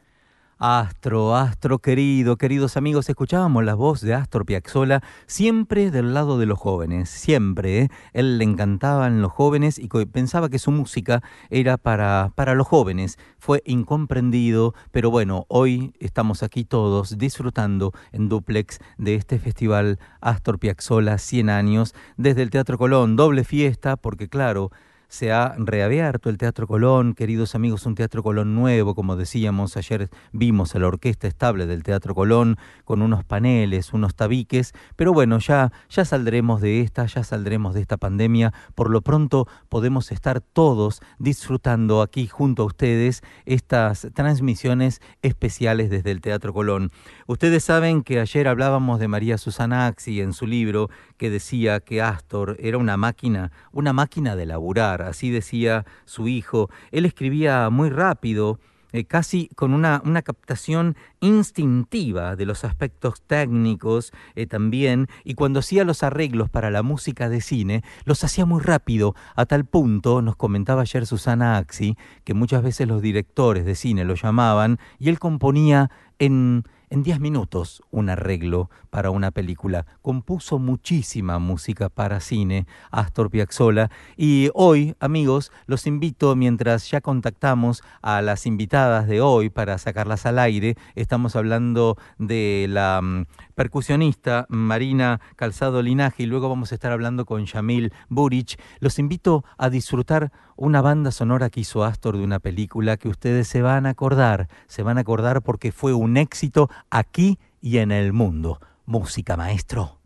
Astro, 0.59 1.35
Astro 1.35 1.81
querido, 1.81 2.36
queridos 2.36 2.76
amigos, 2.76 3.09
escuchábamos 3.09 3.64
la 3.64 3.74
voz 3.74 4.01
de 4.01 4.14
Astor 4.14 4.47
Piazzolla 4.47 5.02
siempre 5.26 5.90
del 5.90 6.14
lado 6.14 6.39
de 6.39 6.47
los 6.47 6.60
jóvenes, 6.60 7.10
siempre. 7.10 7.81
¿eh? 7.81 7.89
Él 8.12 8.39
le 8.39 8.44
encantaban 8.44 9.20
los 9.20 9.32
jóvenes 9.32 9.81
y 9.81 9.89
pensaba 10.06 10.48
que 10.48 10.60
su 10.60 10.70
música 10.70 11.24
era 11.51 11.76
para, 11.76 12.31
para 12.36 12.55
los 12.55 12.68
jóvenes. 12.68 13.18
Fue 13.36 13.62
incomprendido, 13.66 14.74
pero 14.93 15.10
bueno, 15.10 15.44
hoy 15.48 15.93
estamos 15.98 16.44
aquí 16.44 16.64
todos 16.64 17.18
disfrutando 17.18 17.93
en 18.12 18.28
duplex 18.28 18.78
de 18.97 19.16
este 19.16 19.40
festival 19.40 19.98
Astor 20.20 20.60
Piazzolla 20.60 21.18
100 21.18 21.51
años 21.51 21.94
desde 22.16 22.43
el 22.43 22.51
Teatro 22.51 22.78
Colón, 22.78 23.16
doble 23.16 23.43
fiesta, 23.43 23.97
porque 23.97 24.28
claro, 24.28 24.70
se 25.09 25.32
ha 25.32 25.55
reabierto 25.59 26.31
el 26.31 26.39
Teatro 26.39 26.66
Colón, 26.66 27.14
queridos 27.14 27.55
amigos, 27.55 27.86
un 27.86 27.94
Teatro 27.94 28.22
Colón 28.22 28.55
nuevo, 28.55 28.94
como 28.94 29.16
decíamos, 29.16 29.76
ayer 29.76 30.10
vimos 30.32 30.74
a 30.74 30.78
la 30.78 30.89
orquesta 30.89 31.26
estable 31.26 31.66
del 31.66 31.82
Teatro 31.82 32.14
Colón 32.14 32.56
con 32.85 33.02
unos 33.02 33.24
paneles, 33.24 33.93
unos 33.93 34.14
tabiques, 34.14 34.72
pero 34.97 35.12
bueno, 35.12 35.39
ya, 35.39 35.72
ya 35.89 36.05
saldremos 36.05 36.60
de 36.60 36.81
esta, 36.81 37.06
ya 37.06 37.24
saldremos 37.24 37.74
de 37.74 37.81
esta 37.81 37.97
pandemia, 37.97 38.52
por 38.74 38.90
lo 38.90 39.02
pronto 39.02 39.47
podemos 39.68 40.12
estar 40.12 40.40
todos 40.40 41.01
disfrutando 41.18 42.02
aquí 42.02 42.26
junto 42.26 42.62
a 42.62 42.66
ustedes 42.66 43.22
estas 43.44 44.09
transmisiones 44.14 45.01
especiales 45.22 45.90
desde 45.90 46.10
el 46.10 46.20
Teatro 46.20 46.52
Colón. 46.52 46.90
Ustedes 47.26 47.64
saben 47.64 48.02
que 48.02 48.20
ayer 48.20 48.48
hablábamos 48.48 49.01
de 49.01 49.09
María 49.09 49.39
Susana 49.39 49.86
Axi 49.86 50.20
en 50.20 50.32
su 50.32 50.47
libro 50.47 50.90
que 51.16 51.31
decía 51.31 51.81
que 51.81 52.02
Astor 52.02 52.56
era 52.59 52.78
una 52.78 52.97
máquina, 52.97 53.52
una 53.72 53.93
máquina 53.93 54.36
de 54.36 54.47
laburar, 54.47 55.02
así 55.09 55.31
decía 55.31 55.85
su 56.05 56.28
hijo. 56.28 56.70
Él 56.90 57.05
escribía 57.05 57.70
muy 57.70 57.90
rápido, 57.90 58.59
eh, 58.94 59.06
casi 59.06 59.48
con 59.56 59.74
una, 59.74 60.01
captación 60.22 60.97
instintiva 61.18 62.36
de 62.36 62.47
los 62.47 62.64
aspectos 62.64 63.22
técnicos 63.22 64.12
eh, 64.36 64.47
también, 64.47 65.09
y 65.24 65.35
cuando 65.35 65.59
hacía 65.59 65.82
los 65.82 66.05
arreglos 66.05 66.48
para 66.48 66.70
la 66.70 66.85
música 66.85 67.28
de 67.28 67.40
cine, 67.40 67.82
los 68.05 68.22
hacía 68.22 68.47
muy 68.47 68.62
rápido, 68.62 69.16
a 69.35 69.47
tal 69.47 69.64
punto, 69.64 70.22
nos 70.22 70.36
comentaba 70.36 70.82
ayer 70.82 71.06
Susana 71.06 71.56
Axi, 71.56 71.97
que 72.22 72.35
muchas 72.35 72.62
veces 72.62 72.86
los 72.86 73.02
directores 73.02 73.64
de 73.64 73.74
cine 73.74 74.05
lo 74.05 74.14
llamaban, 74.14 74.78
y 75.01 75.09
él 75.09 75.18
componía 75.18 75.90
en 76.20 76.62
en 76.95 77.03
10 77.03 77.19
minutos 77.19 77.83
un 77.91 78.09
arreglo 78.09 78.71
para 78.91 79.11
una 79.11 79.33
película. 79.33 79.85
Compuso 80.01 80.61
muchísima 80.61 81.41
música 81.41 81.89
para 81.89 82.21
cine, 82.21 82.69
Astor 82.93 83.31
Piazzolla. 83.31 83.91
Y 84.16 84.51
hoy, 84.55 84.95
amigos, 85.01 85.51
los 85.66 85.89
invito, 85.89 86.37
mientras 86.37 86.89
ya 86.89 87.01
contactamos 87.01 87.83
a 88.01 88.23
las 88.23 88.47
invitadas 88.47 89.09
de 89.09 89.21
hoy 89.21 89.51
para 89.51 89.77
sacarlas 89.79 90.25
al 90.25 90.39
aire, 90.39 90.77
estamos 90.95 91.35
hablando 91.35 91.99
de 92.19 92.66
la 92.69 93.01
mm, 93.03 93.27
percusionista 93.55 94.47
Marina 94.48 95.20
Calzado 95.36 95.82
Linaje 95.82 96.24
y 96.24 96.26
luego 96.26 96.48
vamos 96.48 96.72
a 96.72 96.74
estar 96.74 96.93
hablando 96.93 97.24
con 97.24 97.47
Yamil 97.47 97.93
Burich. 98.09 98.59
Los 98.81 98.98
invito 98.98 99.44
a 99.59 99.70
disfrutar 99.70 100.32
una 100.56 100.81
banda 100.81 101.10
sonora 101.10 101.51
que 101.51 101.60
hizo 101.60 101.85
Astor 101.85 102.16
de 102.16 102.24
una 102.24 102.39
película 102.39 102.97
que 102.97 103.09
ustedes 103.09 103.48
se 103.48 103.62
van 103.62 103.86
a 103.86 103.90
acordar, 103.90 104.48
se 104.66 104.82
van 104.82 104.98
a 104.98 105.02
acordar 105.02 105.43
porque 105.43 105.72
fue 105.72 105.94
un 105.94 106.16
éxito 106.16 106.68
aquí 106.90 107.39
y 107.60 107.78
en 107.78 107.93
el 107.93 108.12
mundo. 108.12 108.60
Música, 108.86 109.36
maestro. 109.36 110.03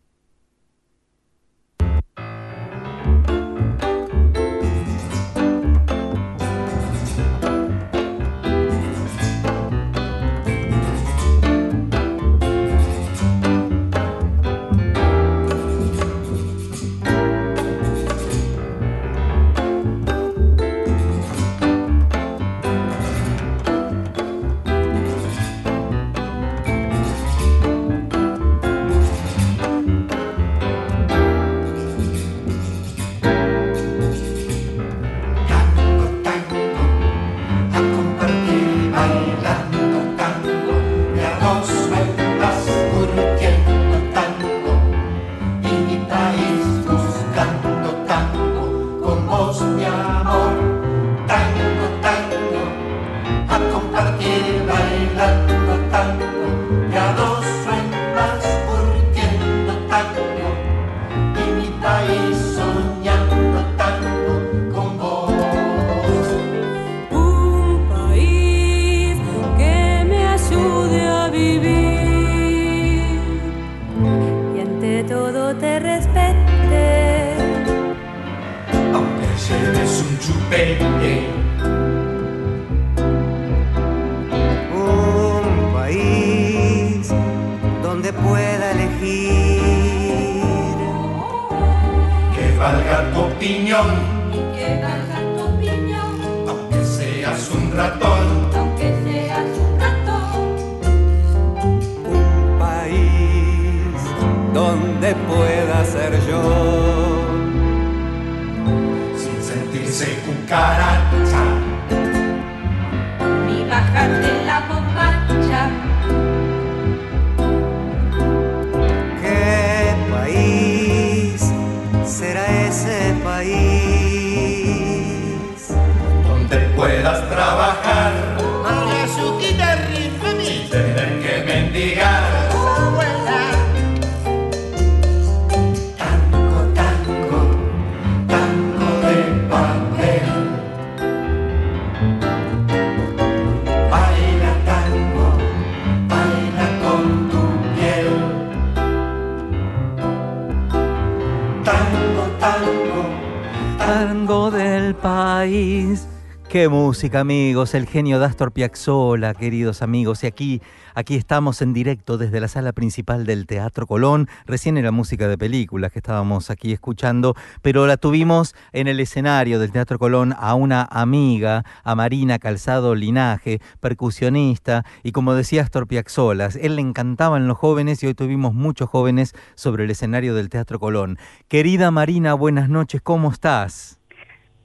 Música, 156.89 157.19
amigos. 157.19 157.75
El 157.75 157.85
genio 157.85 158.17
de 158.19 158.25
Astor 158.25 158.51
Piazzolla, 158.51 159.35
queridos 159.35 159.83
amigos. 159.83 160.23
Y 160.23 160.27
aquí, 160.27 160.59
aquí 160.95 161.13
estamos 161.13 161.61
en 161.61 161.71
directo 161.71 162.17
desde 162.17 162.39
la 162.39 162.47
sala 162.47 162.71
principal 162.71 163.27
del 163.27 163.45
Teatro 163.45 163.85
Colón. 163.85 164.27
Recién 164.47 164.75
era 164.75 164.89
música 164.89 165.27
de 165.27 165.37
películas 165.37 165.91
que 165.91 165.99
estábamos 165.99 166.49
aquí 166.49 166.73
escuchando, 166.73 167.35
pero 167.61 167.85
la 167.85 167.97
tuvimos 167.97 168.55
en 168.71 168.87
el 168.87 168.99
escenario 168.99 169.59
del 169.59 169.71
Teatro 169.71 169.99
Colón 169.99 170.33
a 170.35 170.55
una 170.55 170.81
amiga, 170.89 171.63
a 171.83 171.93
Marina 171.93 172.39
Calzado 172.39 172.95
Linaje, 172.95 173.61
percusionista. 173.79 174.83
Y 175.03 175.11
como 175.11 175.35
decía 175.35 175.61
Astor 175.61 175.85
Piazzolla, 175.85 176.49
él 176.59 176.75
le 176.75 176.81
encantaban 176.81 177.47
los 177.47 177.59
jóvenes 177.59 178.01
y 178.01 178.07
hoy 178.07 178.15
tuvimos 178.15 178.55
muchos 178.55 178.89
jóvenes 178.89 179.35
sobre 179.53 179.83
el 179.83 179.91
escenario 179.91 180.33
del 180.33 180.49
Teatro 180.49 180.79
Colón. 180.79 181.19
Querida 181.49 181.91
Marina, 181.91 182.33
buenas 182.33 182.67
noches. 182.67 182.99
¿Cómo 183.03 183.29
estás? 183.29 183.98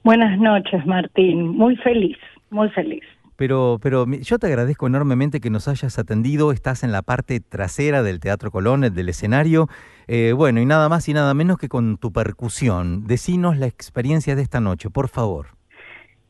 Buenas 0.05 0.37
noches, 0.37 0.85
Martín. 0.85 1.57
Muy 1.57 1.77
feliz, 1.77 2.15
muy 2.51 2.69
feliz. 2.69 3.01
Pero, 3.37 3.79
pero 3.81 4.05
yo 4.05 4.37
te 4.37 4.45
agradezco 4.45 4.85
enormemente 4.85 5.39
que 5.39 5.49
nos 5.49 5.67
hayas 5.67 5.97
atendido. 5.97 6.51
Estás 6.51 6.83
en 6.83 6.91
la 6.91 7.01
parte 7.01 7.39
trasera 7.39 8.03
del 8.03 8.19
Teatro 8.19 8.51
Colón, 8.51 8.83
el 8.83 8.93
del 8.93 9.09
escenario. 9.09 9.65
Eh, 10.07 10.33
bueno, 10.33 10.61
y 10.61 10.65
nada 10.67 10.89
más 10.89 11.09
y 11.09 11.13
nada 11.15 11.33
menos 11.33 11.57
que 11.57 11.69
con 11.69 11.97
tu 11.97 12.13
percusión. 12.13 13.07
Decinos 13.07 13.57
la 13.57 13.65
experiencia 13.65 14.35
de 14.35 14.43
esta 14.43 14.59
noche, 14.59 14.91
por 14.91 15.09
favor. 15.09 15.47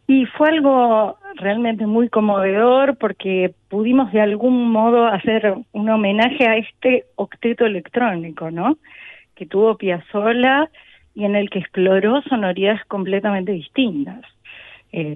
Y 0.07 0.25
fue 0.25 0.51
algo 0.51 1.17
realmente 1.35 1.85
muy 1.85 2.07
conmovedor 2.07 2.97
porque 2.97 3.55
pudimos 3.67 4.09
de 4.13 4.21
algún 4.21 4.71
modo 4.71 5.05
hacer 5.05 5.53
un 5.73 5.89
homenaje 5.89 6.47
a 6.47 6.55
este 6.55 7.07
octeto 7.17 7.65
electrónico, 7.65 8.51
¿no? 8.51 8.77
Que 9.35 9.45
tuvo 9.45 9.75
Piazzolla 9.75 10.69
y 11.15 11.23
en 11.23 11.35
el 11.35 11.49
que 11.49 11.59
exploró 11.59 12.21
sonoridades 12.23 12.83
completamente 12.85 13.53
distintas. 13.53 14.21
Eh, 14.91 15.15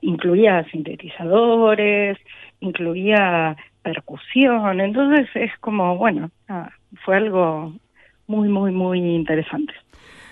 incluía 0.00 0.64
sintetizadores, 0.70 2.18
incluía 2.60 3.56
percusión, 3.82 4.80
entonces 4.80 5.28
es 5.34 5.56
como, 5.60 5.96
bueno, 5.96 6.30
nada, 6.48 6.72
fue 7.04 7.16
algo 7.16 7.74
muy, 8.26 8.48
muy, 8.48 8.72
muy 8.72 8.98
interesante. 8.98 9.72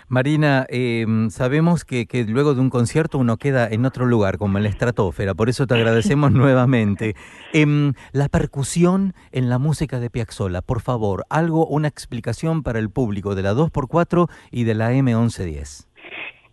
Marina, 0.08 0.66
eh, 0.68 1.04
sabemos 1.30 1.84
que, 1.84 2.06
que 2.06 2.24
luego 2.24 2.54
de 2.54 2.60
un 2.60 2.70
concierto 2.70 3.18
uno 3.18 3.38
queda 3.38 3.68
en 3.68 3.84
otro 3.84 4.06
lugar, 4.06 4.38
como 4.38 4.56
en 4.56 4.62
la 4.62 4.70
estratosfera, 4.70 5.34
por 5.34 5.48
eso 5.48 5.66
te 5.66 5.74
agradecemos 5.74 6.30
nuevamente. 6.32 7.14
Em, 7.52 7.92
la 8.12 8.28
percusión 8.28 9.14
en 9.32 9.48
la 9.48 9.58
música 9.58 9.98
de 9.98 10.08
Piazzolla, 10.08 10.62
por 10.62 10.80
favor, 10.80 11.24
algo, 11.28 11.66
una 11.66 11.88
explicación 11.88 12.62
para 12.62 12.78
el 12.78 12.88
público 12.88 13.34
de 13.34 13.42
la 13.42 13.52
2x4 13.52 14.28
y 14.52 14.62
de 14.62 14.74
la 14.74 14.92
M1110. 14.92 15.88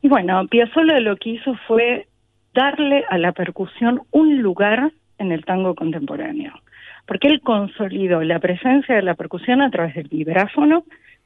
Y 0.02 0.10
bueno, 0.10 0.48
Piazzolla 0.48 1.00
lo 1.00 1.16
que 1.18 1.30
hizo 1.32 1.56
fue 1.68 2.08
darle 2.56 3.06
a 3.10 3.20
la 3.20 3.34
percusión 3.34 4.02
un 4.12 4.42
lugar 4.42 4.92
en 5.20 5.32
el 5.32 5.46
tango 5.46 5.76
contemporáneo, 5.76 6.54
porque 7.06 7.28
él 7.28 7.42
consolidó 7.42 8.22
la 8.24 8.40
presencia 8.40 8.96
de 8.96 9.04
la 9.04 9.14
percusión 9.14 9.62
a 9.62 9.70
través 9.70 9.94
del 9.94 10.08
vibráfono, 10.08 10.86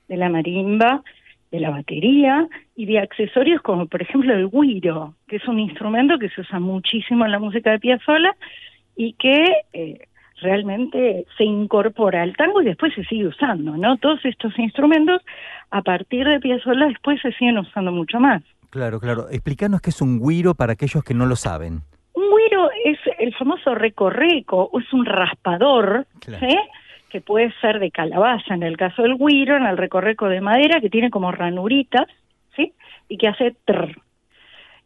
de 0.09 0.17
la 0.17 0.29
marimba, 0.29 1.03
de 1.51 1.59
la 1.59 1.69
batería 1.69 2.47
y 2.75 2.85
de 2.85 2.99
accesorios 2.99 3.61
como 3.61 3.85
por 3.87 4.01
ejemplo 4.01 4.33
el 4.33 4.49
guiro, 4.49 5.15
que 5.27 5.37
es 5.37 5.47
un 5.47 5.59
instrumento 5.59 6.17
que 6.19 6.29
se 6.29 6.41
usa 6.41 6.59
muchísimo 6.59 7.25
en 7.25 7.31
la 7.31 7.39
música 7.39 7.71
de 7.71 7.79
Piazzolla 7.79 8.35
y 8.95 9.13
que 9.13 9.45
eh, 9.73 9.99
realmente 10.41 11.25
se 11.37 11.43
incorpora 11.43 12.21
al 12.21 12.35
tango 12.35 12.61
y 12.61 12.65
después 12.65 12.93
se 12.93 13.03
sigue 13.05 13.27
usando, 13.27 13.75
¿no? 13.77 13.97
Todos 13.97 14.23
estos 14.25 14.57
instrumentos 14.59 15.21
a 15.71 15.81
partir 15.81 16.27
de 16.27 16.39
Piazzolla 16.39 16.87
después 16.87 17.21
se 17.21 17.31
siguen 17.33 17.57
usando 17.57 17.91
mucho 17.91 18.19
más. 18.19 18.43
Claro, 18.69 18.99
claro. 18.99 19.27
Explícanos 19.31 19.81
qué 19.81 19.89
es 19.91 20.01
un 20.01 20.19
guiro 20.19 20.53
para 20.53 20.73
aquellos 20.73 21.03
que 21.03 21.13
no 21.13 21.25
lo 21.25 21.35
saben. 21.35 21.79
Un 22.13 22.29
güiro 22.29 22.69
es 22.83 22.99
el 23.19 23.33
famoso 23.35 23.73
recorreco, 23.73 24.69
es 24.79 24.91
un 24.93 25.05
raspador, 25.05 26.05
Claro. 26.19 26.45
¿sí? 26.47 26.57
Que 27.09 27.21
puede 27.21 27.53
ser 27.61 27.79
de 27.79 27.91
calabaza 27.91 28.53
en 28.53 28.63
el 28.63 28.77
caso 28.77 29.01
del 29.01 29.15
güiro, 29.15 29.55
en 29.57 29.65
el 29.65 29.77
recorreco 29.77 30.27
de 30.27 30.41
madera, 30.41 30.81
que 30.81 30.89
tiene 30.89 31.09
como 31.09 31.31
ranuritas, 31.31 32.07
¿sí? 32.55 32.73
y 33.07 33.17
que 33.17 33.27
hace 33.27 33.55
trr. 33.65 33.95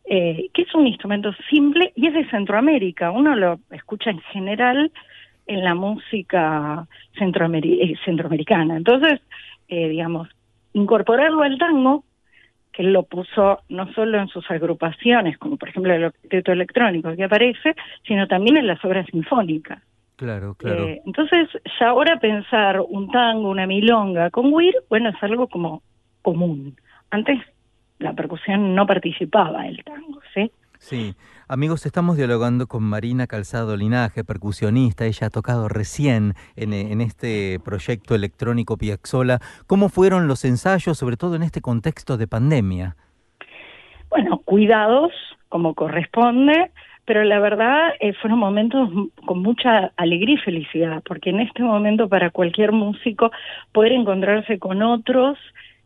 Eh, 0.05 0.49
que 0.53 0.63
es 0.63 0.75
un 0.75 0.87
instrumento 0.87 1.31
simple 1.49 1.93
y 1.95 2.07
es 2.07 2.13
de 2.13 2.29
Centroamérica. 2.29 3.11
Uno 3.11 3.35
lo 3.35 3.59
escucha 3.71 4.09
en 4.09 4.19
general 4.19 4.91
en 5.47 5.63
la 5.63 5.73
música 5.75 6.85
centroameri- 7.15 7.79
eh, 7.81 7.95
centroamericana. 8.03 8.77
Entonces, 8.77 9.21
eh, 9.67 9.89
digamos, 9.89 10.27
incorporarlo 10.73 11.43
al 11.43 11.57
tango, 11.57 12.03
que 12.73 12.83
lo 12.83 13.03
puso 13.03 13.59
no 13.69 13.91
solo 13.93 14.19
en 14.19 14.27
sus 14.27 14.49
agrupaciones, 14.49 15.37
como 15.37 15.57
por 15.57 15.69
ejemplo 15.69 15.93
el 15.93 16.05
octeto 16.05 16.51
electrónico 16.51 17.15
que 17.15 17.25
aparece, 17.25 17.75
sino 18.07 18.27
también 18.27 18.57
en 18.57 18.67
las 18.67 18.83
obras 18.85 19.05
sinfónicas. 19.11 19.81
Claro, 20.21 20.53
claro. 20.53 20.83
Eh, 20.87 21.01
entonces, 21.03 21.49
ya 21.79 21.89
ahora 21.89 22.19
pensar 22.19 22.79
un 22.87 23.09
tango, 23.09 23.49
una 23.49 23.65
milonga 23.65 24.29
con 24.29 24.53
Weir, 24.53 24.75
bueno, 24.87 25.09
es 25.09 25.15
algo 25.23 25.47
como 25.47 25.81
común. 26.21 26.75
Antes 27.09 27.39
la 27.97 28.13
percusión 28.13 28.75
no 28.75 28.85
participaba 28.85 29.63
del 29.63 29.83
tango, 29.83 30.19
¿sí? 30.35 30.51
Sí, 30.77 31.15
amigos, 31.47 31.87
estamos 31.87 32.17
dialogando 32.17 32.67
con 32.67 32.83
Marina 32.83 33.25
Calzado 33.25 33.75
Linaje, 33.75 34.23
percusionista. 34.23 35.07
Ella 35.07 35.25
ha 35.25 35.29
tocado 35.31 35.67
recién 35.67 36.35
en, 36.55 36.73
en 36.73 37.01
este 37.01 37.59
proyecto 37.65 38.13
electrónico 38.13 38.77
Piazzolla. 38.77 39.39
¿Cómo 39.65 39.89
fueron 39.89 40.27
los 40.27 40.45
ensayos, 40.45 40.99
sobre 40.99 41.17
todo 41.17 41.35
en 41.35 41.41
este 41.41 41.61
contexto 41.61 42.17
de 42.17 42.27
pandemia? 42.27 42.95
Bueno, 44.11 44.37
cuidados, 44.45 45.13
como 45.49 45.73
corresponde, 45.73 46.71
pero 47.05 47.23
la 47.23 47.39
verdad 47.39 47.93
eh, 47.99 48.13
fueron 48.13 48.39
momentos 48.39 48.89
con 49.25 49.39
mucha 49.41 49.91
alegría 49.97 50.35
y 50.35 50.37
felicidad, 50.37 51.01
porque 51.05 51.31
en 51.31 51.39
este 51.39 51.63
momento 51.63 52.07
para 52.07 52.29
cualquier 52.29 52.71
músico 52.71 53.31
poder 53.71 53.93
encontrarse 53.93 54.59
con 54.59 54.81
otros 54.81 55.37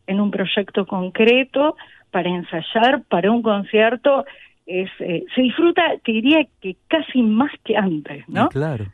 en 0.06 0.20
un 0.20 0.30
proyecto 0.30 0.86
concreto 0.86 1.76
para 2.10 2.28
ensayar 2.28 3.02
para 3.08 3.30
un 3.30 3.42
concierto 3.42 4.24
es 4.66 4.90
eh, 4.98 5.24
se 5.34 5.42
disfruta, 5.42 5.82
te 6.04 6.12
diría 6.12 6.46
que 6.60 6.76
casi 6.88 7.22
más 7.22 7.52
que 7.64 7.76
antes, 7.76 8.28
¿no? 8.28 8.48
Claro. 8.48 8.84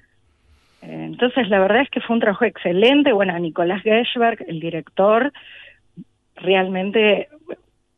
Eh, 0.83 1.05
Entonces, 1.07 1.49
la 1.49 1.61
verdad 1.61 1.83
es 1.83 1.91
que 1.91 2.01
fue 2.01 2.15
un 2.15 2.21
trabajo 2.21 2.45
excelente. 2.45 3.13
Bueno, 3.13 3.39
Nicolás 3.39 3.83
Gershberg, 3.83 4.45
el 4.49 4.61
director, 4.61 5.33
realmente 6.37 7.29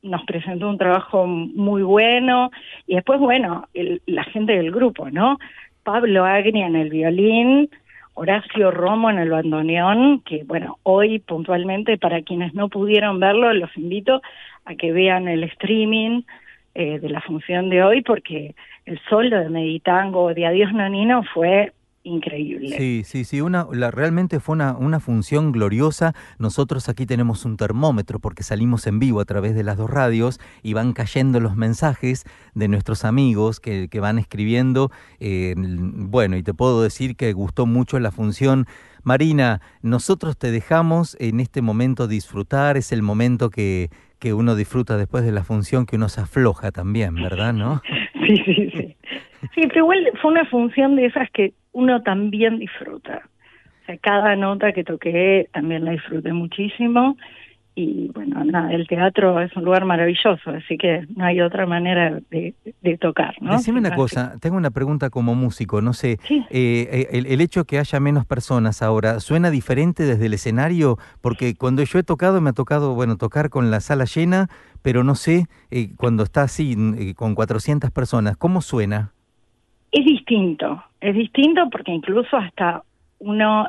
nos 0.05 0.25
presentó 0.25 0.69
un 0.69 0.79
trabajo 0.79 1.27
muy 1.27 1.83
bueno. 1.83 2.51
Y 2.87 2.95
después, 2.95 3.19
bueno, 3.19 3.67
el- 3.75 4.03
la 4.07 4.25
gente 4.25 4.53
del 4.57 4.71
grupo, 4.71 5.11
¿no? 5.11 5.39
Pablo 5.83 6.25
Agria 6.25 6.67
en 6.67 6.77
el 6.77 6.91
violín, 6.91 7.69
Horacio 8.15 8.71
Romo 8.71 9.11
en 9.11 9.19
el 9.19 9.31
bandoneón, 9.31 10.21
que, 10.21 10.45
bueno, 10.45 10.79
hoy 10.85 11.19
puntualmente, 11.19 11.99
para 11.99 12.23
quienes 12.23 12.55
no 12.55 12.69
pudieron 12.69 13.19
verlo, 13.19 13.53
los 13.53 13.77
invito 13.77 14.23
a 14.65 14.77
que 14.77 14.93
vean 14.93 15.27
el 15.27 15.43
streaming 15.45 16.23
eh, 16.77 16.99
de 16.99 17.09
la 17.09 17.21
función 17.21 17.71
de 17.71 17.83
hoy, 17.83 18.03
porque 18.03 18.55
el 18.87 19.01
solo 19.09 19.39
de 19.39 19.49
Meditango 19.49 20.35
de 20.35 20.47
Adiós 20.47 20.73
Nonino 20.73 21.23
fue 21.23 21.73
increíble. 22.05 22.77
Sí, 22.77 23.03
sí, 23.05 23.25
sí, 23.25 23.41
una, 23.41 23.67
la, 23.73 23.91
realmente 23.91 24.39
fue 24.39 24.55
una, 24.55 24.77
una 24.77 25.01
función 25.01 25.51
gloriosa. 25.51 26.15
Nosotros 26.39 26.89
aquí 26.89 27.07
tenemos 27.07 27.45
un 27.45 27.57
termómetro 27.57 28.21
porque 28.21 28.43
salimos 28.43 28.87
en 28.87 28.99
vivo 28.99 29.21
a 29.21 29.25
través 29.25 29.55
de 29.55 29.65
las 29.65 29.77
dos 29.77 29.91
radios 29.91 30.39
y 30.63 30.75
van 30.75 30.93
cayendo 30.93 31.41
los 31.41 31.57
mensajes 31.57 32.25
de 32.55 32.69
nuestros 32.69 33.05
amigos 33.05 33.59
que, 33.59 33.89
que 33.89 34.01
van 34.01 34.19
escribiendo. 34.19 34.91
Eh, 35.19 35.55
bueno, 35.57 36.37
y 36.37 36.43
te 36.43 36.55
puedo 36.55 36.83
decir 36.83 37.17
que 37.17 37.33
gustó 37.33 37.67
mucho 37.67 37.99
la 37.99 38.13
función. 38.13 38.67
Marina, 39.03 39.61
nosotros 39.83 40.39
te 40.39 40.51
dejamos 40.51 41.17
en 41.21 41.41
este 41.41 41.61
momento 41.61 42.07
disfrutar, 42.07 42.77
es 42.77 42.93
el 42.93 43.03
momento 43.03 43.51
que, 43.51 43.91
que 44.19 44.33
uno 44.33 44.55
disfruta 44.55 44.97
después 44.97 45.25
de 45.25 45.33
la 45.33 45.45
función, 45.45 45.85
que 45.85 45.97
uno 45.97 46.09
se 46.09 46.23
afloja 46.23 46.73
también, 46.73 47.15
¿verdad? 47.15 47.53
¿No? 47.53 47.83
Sí, 48.27 48.39
sí, 48.47 48.71
sí. 48.73 48.97
Sí, 49.55 49.63
pero 49.69 49.81
igual 49.81 50.11
fue 50.21 50.31
una 50.33 50.45
función 50.47 50.97
de 50.97 51.07
esas 51.07 51.31
que 51.31 51.55
uno 51.73 52.03
también 52.03 52.59
disfruta. 52.59 53.23
O 53.83 53.87
sea, 53.87 53.97
cada 53.99 54.37
nota 54.37 54.73
que 54.73 54.85
toqué 54.85 55.49
también 55.53 55.85
la 55.85 55.93
disfruté 55.93 56.33
muchísimo 56.33 57.17
y 57.77 58.09
bueno, 58.15 58.45
nada, 58.45 58.73
el 58.73 58.87
teatro 58.87 59.41
es 59.41 59.55
un 59.57 59.65
lugar 59.65 59.85
maravilloso, 59.85 60.51
así 60.51 60.79
que 60.79 61.07
no 61.17 61.25
hay 61.25 61.41
otra 61.41 61.67
manera 61.67 62.21
de, 62.31 62.55
de 62.83 62.99
tocar, 62.99 63.35
¿no? 63.41 63.51
Decime 63.51 63.81
una 63.81 63.97
cosa, 63.97 64.37
tengo 64.41 64.57
una 64.57 64.71
pregunta 64.71 65.11
como 65.11 65.35
músico, 65.35 65.83
no 65.83 65.93
sé, 65.93 66.19
Sí. 66.23 66.45
eh, 66.51 67.09
el, 67.11 67.27
el 67.27 67.41
hecho 67.41 67.65
que 67.65 67.81
haya 67.81 67.99
menos 67.99 68.25
personas 68.27 68.81
ahora, 68.81 69.19
¿suena 69.19 69.51
diferente 69.51 70.05
desde 70.05 70.27
el 70.27 70.35
escenario? 70.35 70.99
Porque 71.21 71.57
cuando 71.57 71.83
yo 71.83 71.99
he 71.99 72.05
tocado, 72.05 72.41
me 72.41 72.51
ha 72.51 72.53
tocado, 72.53 72.95
bueno, 72.95 73.17
tocar 73.17 73.51
con 73.51 73.73
la 73.73 73.81
sala 73.81 74.05
llena, 74.05 74.47
pero 74.83 75.03
no 75.03 75.17
sé, 75.17 75.47
eh, 75.73 75.89
cuando 75.97 76.23
está 76.23 76.43
así, 76.43 76.77
eh, 76.97 77.15
con 77.15 77.35
400 77.35 77.91
personas, 77.91 78.37
¿cómo 78.37 78.63
suena? 78.63 79.11
Es 79.95 80.05
distinto, 80.05 80.83
es 81.01 81.15
distinto 81.15 81.71
porque 81.71 81.93
incluso 81.93 82.37
hasta 82.37 82.83
uno 83.21 83.65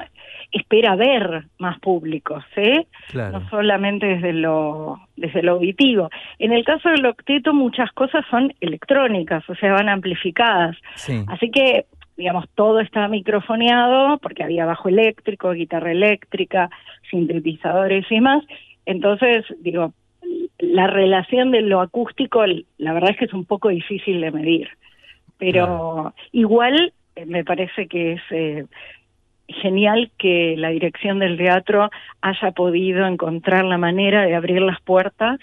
espera 0.52 0.96
ver 0.96 1.44
más 1.60 1.80
públicos, 1.80 2.44
¿eh? 2.56 2.88
Claro. 3.10 3.40
no 3.40 3.50
solamente 3.52 4.08
desde 4.08 4.34
lo 4.34 5.00
desde 5.16 5.44
lo 5.44 5.52
auditivo. 5.52 6.10
En 6.40 6.52
el 6.52 6.66
caso 6.66 6.90
del 6.90 7.06
octeto 7.06 7.54
muchas 7.54 7.92
cosas 7.92 8.26
son 8.32 8.52
electrónicas, 8.60 9.48
o 9.48 9.54
sea, 9.54 9.74
van 9.74 9.88
amplificadas. 9.88 10.76
Sí. 10.96 11.24
Así 11.28 11.52
que, 11.52 11.86
digamos, 12.18 12.50
todo 12.56 12.80
está 12.80 13.08
microfoneado 13.08 14.18
porque 14.18 14.44
había 14.44 14.66
bajo 14.66 14.90
eléctrico, 14.90 15.52
guitarra 15.52 15.92
eléctrica, 15.92 16.72
sintetizadores 17.12 18.12
y 18.12 18.20
más. 18.20 18.44
Entonces, 18.88 19.46
digo, 19.60 19.94
la 20.58 20.88
relación 20.88 21.52
de 21.52 21.62
lo 21.62 21.82
acústico, 21.82 22.44
la 22.80 22.94
verdad 22.94 23.12
es 23.12 23.18
que 23.18 23.26
es 23.26 23.34
un 23.34 23.46
poco 23.46 23.70
difícil 23.70 24.22
de 24.22 24.32
medir. 24.32 24.70
Pero 25.38 26.14
igual 26.32 26.94
eh, 27.16 27.26
me 27.26 27.44
parece 27.44 27.88
que 27.88 28.14
es 28.14 28.22
eh, 28.32 28.66
genial 29.48 30.12
que 30.18 30.56
la 30.58 30.70
dirección 30.70 31.20
del 31.20 31.38
teatro 31.38 31.90
haya 32.22 32.52
podido 32.52 33.06
encontrar 33.06 33.64
la 33.66 33.78
manera 33.78 34.26
de 34.26 34.36
abrir 34.36 34.62
las 34.62 34.82
puertas 34.82 35.40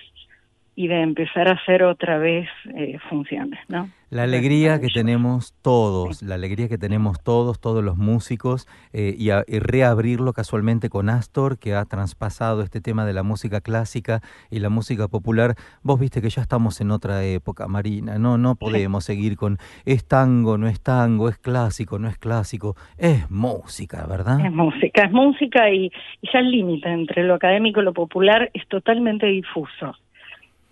y 0.75 0.89
de 0.89 1.03
empezar 1.03 1.49
a 1.49 1.53
hacer 1.53 1.83
otra 1.83 2.17
vez 2.19 2.49
eh, 2.75 2.99
funciones, 3.11 3.61
¿no? 3.69 3.91
La 4.09 4.25
alegría 4.25 4.79
que 4.79 4.89
tenemos 4.89 5.55
todos, 5.63 6.23
la 6.23 6.35
alegría 6.35 6.69
que 6.69 6.77
tenemos 6.77 7.23
todos, 7.23 7.59
todos 7.61 7.83
los 7.83 7.97
músicos, 7.97 8.69
eh, 8.93 9.15
y, 9.17 9.31
a- 9.31 9.43
y 9.47 9.59
reabrirlo 9.59 10.35
casualmente 10.35 10.91
con 10.91 11.09
Astor, 11.09 11.59
que 11.59 11.75
ha 11.75 11.85
traspasado 11.87 12.63
este 12.63 12.83
tema 12.83 13.07
de 13.07 13.15
la 13.15 13.23
música 13.23 13.63
clásica 13.63 14.21
y 14.51 14.61
la 14.61 14.69
música 14.69 15.09
popular. 15.09 15.55
Vos 15.83 15.99
viste 15.99 16.21
que 16.21 16.29
ya 16.29 16.43
estamos 16.43 16.81
en 16.83 16.91
otra 16.91 17.25
época, 17.25 17.69
Marina, 17.69 18.19
no, 18.19 18.37
no 18.37 18.55
podemos 18.55 19.05
seguir 19.05 19.37
con 19.37 19.57
es 19.87 20.07
tango, 20.07 20.59
no 20.59 20.69
es 20.69 20.81
tango, 20.83 21.31
es 21.31 21.39
clásico, 21.39 21.99
no 21.99 22.09
es 22.09 22.19
clásico, 22.19 22.77
es 22.99 23.31
música, 23.31 24.07
¿verdad? 24.07 24.45
Es 24.45 24.53
música, 24.53 25.05
es 25.05 25.13
música 25.13 25.71
y, 25.71 25.91
y 26.21 26.31
ya 26.33 26.41
el 26.41 26.51
límite 26.51 26.89
entre 26.91 27.25
lo 27.25 27.35
académico 27.35 27.81
y 27.81 27.85
lo 27.85 27.95
popular 27.95 28.51
es 28.53 28.67
totalmente 28.69 29.25
difuso. 29.27 29.95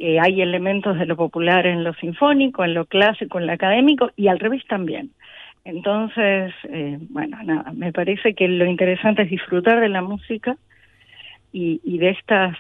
Eh, 0.03 0.19
hay 0.19 0.41
elementos 0.41 0.99
de 0.99 1.05
lo 1.05 1.15
popular 1.15 1.67
en 1.67 1.85
lo 1.85 1.93
sinfónico, 1.93 2.65
en 2.65 2.73
lo 2.73 2.87
clásico, 2.87 3.39
en 3.39 3.47
lo 3.47 3.53
académico 3.53 4.11
y 4.17 4.29
al 4.29 4.39
revés 4.39 4.63
también. 4.67 5.11
Entonces, 5.63 6.55
eh, 6.71 6.97
bueno, 7.11 7.37
nada, 7.45 7.71
me 7.75 7.93
parece 7.93 8.33
que 8.33 8.49
lo 8.49 8.65
interesante 8.65 9.23
es 9.23 9.31
disfrutar 9.31 9.79
de 9.79 9.91
la 9.91 10.01
música 10.01 10.57
y, 11.53 11.83
y 11.85 11.99
de 11.99 12.11
estas 12.13 12.57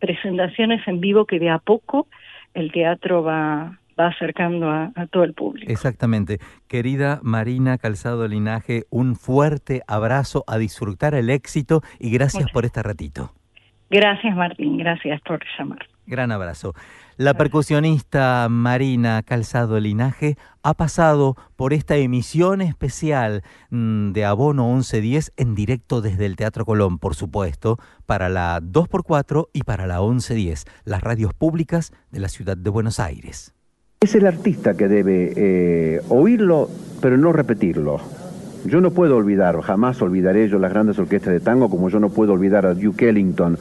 presentaciones 0.00 0.80
en 0.88 1.00
vivo 1.00 1.24
que 1.24 1.38
de 1.38 1.50
a 1.50 1.60
poco 1.60 2.08
el 2.52 2.72
teatro 2.72 3.22
va, 3.22 3.78
va 3.98 4.08
acercando 4.08 4.68
a, 4.68 4.90
a 4.96 5.06
todo 5.06 5.22
el 5.22 5.34
público. 5.34 5.70
Exactamente. 5.70 6.40
Querida 6.66 7.20
Marina 7.22 7.78
Calzado 7.78 8.26
Linaje, 8.26 8.86
un 8.90 9.14
fuerte 9.14 9.82
abrazo 9.86 10.42
a 10.48 10.58
disfrutar 10.58 11.14
el 11.14 11.30
éxito 11.30 11.82
y 12.00 12.10
gracias 12.10 12.50
por 12.50 12.64
este 12.64 12.82
ratito. 12.82 13.30
Gracias 13.88 14.34
Martín, 14.34 14.78
gracias 14.78 15.20
por 15.20 15.38
llamar. 15.56 15.91
Gran 16.06 16.32
abrazo. 16.32 16.74
La 17.16 17.34
percusionista 17.34 18.48
Marina 18.50 19.22
Calzado 19.22 19.78
Linaje 19.78 20.36
ha 20.62 20.74
pasado 20.74 21.36
por 21.56 21.72
esta 21.72 21.96
emisión 21.96 22.60
especial 22.60 23.42
mm, 23.70 24.12
de 24.12 24.24
Abono 24.24 24.68
1110 24.72 25.32
en 25.36 25.54
directo 25.54 26.00
desde 26.00 26.26
el 26.26 26.36
Teatro 26.36 26.64
Colón, 26.64 26.98
por 26.98 27.14
supuesto, 27.14 27.78
para 28.06 28.28
la 28.28 28.60
2x4 28.60 29.48
y 29.52 29.62
para 29.62 29.86
la 29.86 30.00
1110, 30.00 30.64
las 30.84 31.02
radios 31.02 31.34
públicas 31.34 31.92
de 32.10 32.20
la 32.20 32.28
ciudad 32.28 32.56
de 32.56 32.70
Buenos 32.70 32.98
Aires. 32.98 33.54
Es 34.00 34.16
el 34.16 34.26
artista 34.26 34.74
que 34.74 34.88
debe 34.88 35.32
eh, 35.36 36.00
oírlo, 36.08 36.68
pero 37.00 37.16
no 37.16 37.32
repetirlo. 37.32 38.00
Yo 38.64 38.80
no 38.80 38.90
puedo 38.90 39.16
olvidar, 39.16 39.60
jamás 39.60 40.02
olvidaré 40.02 40.48
yo 40.48 40.58
las 40.58 40.72
grandes 40.72 40.98
orquestas 40.98 41.32
de 41.32 41.40
tango, 41.40 41.68
como 41.68 41.88
yo 41.88 42.00
no 42.00 42.10
puedo 42.10 42.32
olvidar 42.32 42.66
a 42.66 42.74
Duke 42.74 43.08
Ellington, 43.08 43.58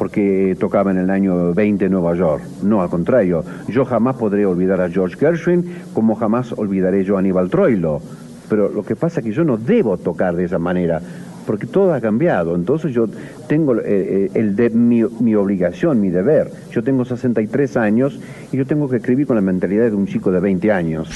porque 0.00 0.56
tocaba 0.58 0.92
en 0.92 0.96
el 0.96 1.10
año 1.10 1.52
20 1.52 1.84
en 1.84 1.92
Nueva 1.92 2.14
York. 2.14 2.42
No, 2.62 2.80
al 2.80 2.88
contrario, 2.88 3.44
yo 3.68 3.84
jamás 3.84 4.16
podré 4.16 4.46
olvidar 4.46 4.80
a 4.80 4.88
George 4.88 5.14
Gershwin, 5.18 5.74
como 5.92 6.14
jamás 6.14 6.52
olvidaré 6.52 7.04
yo 7.04 7.16
a 7.16 7.18
Aníbal 7.18 7.50
Troilo. 7.50 8.00
Pero 8.48 8.70
lo 8.70 8.82
que 8.82 8.96
pasa 8.96 9.20
es 9.20 9.26
que 9.26 9.32
yo 9.32 9.44
no 9.44 9.58
debo 9.58 9.98
tocar 9.98 10.34
de 10.36 10.46
esa 10.46 10.58
manera, 10.58 11.02
porque 11.46 11.66
todo 11.66 11.92
ha 11.92 12.00
cambiado. 12.00 12.54
Entonces 12.54 12.94
yo 12.94 13.08
tengo 13.46 13.76
eh, 13.76 13.82
eh, 13.84 14.30
el 14.32 14.56
de, 14.56 14.70
mi, 14.70 15.02
mi 15.02 15.34
obligación, 15.34 16.00
mi 16.00 16.08
deber. 16.08 16.50
Yo 16.72 16.82
tengo 16.82 17.04
63 17.04 17.76
años 17.76 18.18
y 18.52 18.56
yo 18.56 18.64
tengo 18.64 18.88
que 18.88 18.96
escribir 18.96 19.26
con 19.26 19.36
la 19.36 19.42
mentalidad 19.42 19.90
de 19.90 19.96
un 19.96 20.06
chico 20.06 20.32
de 20.32 20.40
20 20.40 20.72
años. 20.72 21.10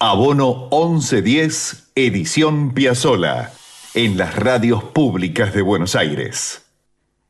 Abono 0.00 0.68
1110, 0.70 1.92
edición 1.94 2.74
Piazzola, 2.74 3.52
en 3.94 4.18
las 4.18 4.36
radios 4.36 4.84
públicas 4.84 5.54
de 5.54 5.62
Buenos 5.62 5.96
Aires. 5.96 6.67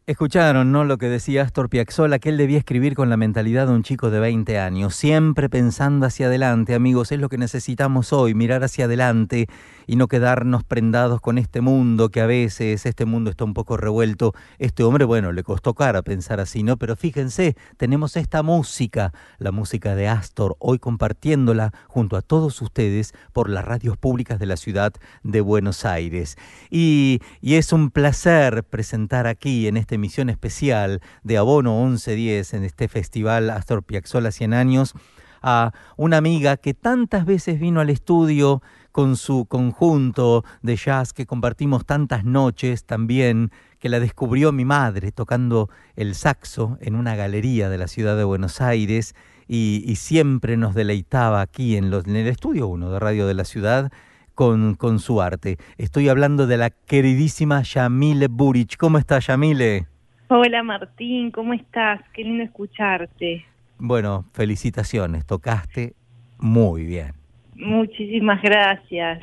Escucharon, 0.09 0.73
¿no? 0.73 0.85
Lo 0.85 0.97
que 0.97 1.11
decía 1.11 1.43
Astor 1.43 1.69
Piazzolla, 1.69 2.19
que 2.19 2.31
él 2.31 2.39
debía 2.39 2.57
escribir 2.57 2.95
con 2.95 3.11
la 3.11 3.19
mentalidad 3.19 3.67
de 3.67 3.75
un 3.75 3.83
chico 3.83 4.09
de 4.09 4.19
20 4.19 4.59
años, 4.59 4.95
siempre 4.95 5.51
pensando 5.51 6.07
hacia 6.07 6.29
adelante, 6.29 6.75
amigos, 6.75 7.13
es 7.13 7.21
lo 7.21 7.29
que 7.29 7.37
necesitamos 7.37 8.15
hoy, 8.15 8.33
mirar 8.33 8.65
hacia 8.65 8.87
adelante 8.87 9.49
y 9.89 9.97
no 9.97 10.07
quedarnos 10.07 10.65
prendados 10.65 11.21
con 11.23 11.39
este 11.39 11.63
mundo 11.63 12.11
que 12.11 12.21
a 12.21 12.27
veces 12.27 12.85
este 12.85 13.07
mundo 13.07 13.31
está 13.31 13.45
un 13.45 13.55
poco 13.55 13.79
revuelto. 13.79 14.35
Este 14.59 14.85
hombre, 14.85 15.07
bueno, 15.07 15.33
le 15.33 15.43
costó 15.43 15.73
cara 15.73 16.03
pensar 16.03 16.41
así, 16.41 16.63
¿no? 16.63 16.77
Pero 16.77 16.95
fíjense, 16.95 17.57
tenemos 17.79 18.17
esta 18.19 18.43
música, 18.43 19.15
la 19.39 19.51
música 19.51 19.95
de 19.95 20.07
Astor, 20.07 20.57
hoy 20.59 20.79
compartiéndola 20.79 21.73
junto 21.87 22.19
a 22.19 22.23
todos 22.23 22.61
ustedes 22.61 23.15
por 23.33 23.49
las 23.49 23.65
radios 23.65 23.97
públicas 23.97 24.39
de 24.39 24.45
la 24.45 24.59
ciudad 24.59 24.93
de 25.23 25.41
Buenos 25.41 25.87
Aires. 25.87 26.37
Y, 26.71 27.21
y 27.41 27.55
es 27.55 27.73
un 27.73 27.91
placer 27.91 28.65
presentar 28.65 29.27
aquí 29.27 29.69
en 29.69 29.79
esta 29.79 29.95
emisión 29.95 30.29
especial 30.29 31.01
de 31.23 31.39
Abono 31.39 31.83
1110 31.87 32.53
en 32.53 32.65
este 32.65 32.89
festival 32.89 33.49
Astor 33.49 33.83
Piazzolla 33.83 34.33
100 34.33 34.53
años 34.53 34.95
a 35.43 35.73
una 35.97 36.17
amiga 36.17 36.57
que 36.57 36.75
tantas 36.75 37.25
veces 37.25 37.61
vino 37.61 37.81
al 37.81 37.91
estudio 37.91 38.63
con 38.99 39.15
su 39.15 39.47
conjunto 39.47 40.43
de 40.61 40.75
jazz 40.75 41.13
que 41.13 41.25
compartimos 41.25 41.87
tantas 41.87 42.25
noches 42.25 42.85
también, 42.85 43.53
que 43.79 43.89
la 43.89 44.01
descubrió 44.01 44.51
mi 44.51 44.65
madre 44.65 45.13
tocando 45.13 45.69
el 45.95 46.17
saxo 46.17 46.79
en 46.81 46.97
una 46.97 47.15
galería 47.15 47.69
de 47.69 47.79
la 47.79 47.87
ciudad 47.87 48.17
de 48.17 48.25
Buenos 48.25 48.61
Aires 48.61 49.15
y, 49.47 49.85
y 49.87 49.95
siempre 49.95 50.57
nos 50.57 50.75
deleitaba 50.75 51.43
aquí 51.43 51.77
en, 51.77 51.91
los, 51.91 52.09
en 52.09 52.17
el 52.17 52.27
estudio 52.27 52.67
1 52.67 52.91
de 52.91 52.99
Radio 52.99 53.29
de 53.29 53.35
la 53.35 53.45
Ciudad 53.45 53.93
con, 54.35 54.75
con 54.75 54.99
su 54.99 55.23
arte. 55.23 55.59
Estoy 55.77 56.09
hablando 56.09 56.49
de 56.49 56.57
la 56.57 56.71
queridísima 56.71 57.63
Yamile 57.63 58.27
Burich. 58.27 58.77
¿Cómo 58.77 58.99
está 58.99 59.21
Yamile? 59.21 59.87
Hola 60.27 60.65
Martín, 60.65 61.31
¿cómo 61.31 61.53
estás? 61.53 62.01
Qué 62.13 62.25
lindo 62.25 62.43
escucharte. 62.43 63.47
Bueno, 63.79 64.25
felicitaciones, 64.33 65.25
tocaste 65.25 65.95
muy 66.41 66.85
bien. 66.85 67.18
Muchísimas 67.59 68.41
gracias. 68.41 69.21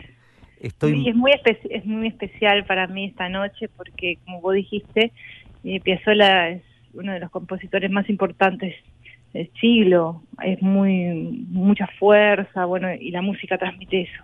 Estoy... 0.59 0.93
Sí, 0.93 1.09
es, 1.09 1.15
muy 1.15 1.31
es 1.69 1.85
muy 1.85 2.07
especial 2.07 2.65
para 2.65 2.87
mí 2.87 3.05
esta 3.05 3.29
noche 3.29 3.69
porque, 3.75 4.17
como 4.25 4.41
vos 4.41 4.53
dijiste, 4.55 5.11
eh, 5.63 5.79
Piazzolla 5.79 6.49
es 6.49 6.63
uno 6.93 7.13
de 7.13 7.19
los 7.19 7.31
compositores 7.31 7.89
más 7.91 8.09
importantes 8.09 8.75
del 9.33 9.49
siglo. 9.59 10.23
Es 10.43 10.61
muy 10.61 11.45
mucha 11.49 11.87
fuerza, 11.99 12.65
bueno, 12.65 12.93
y 12.93 13.11
la 13.11 13.21
música 13.21 13.57
transmite 13.57 14.01
eso. 14.01 14.23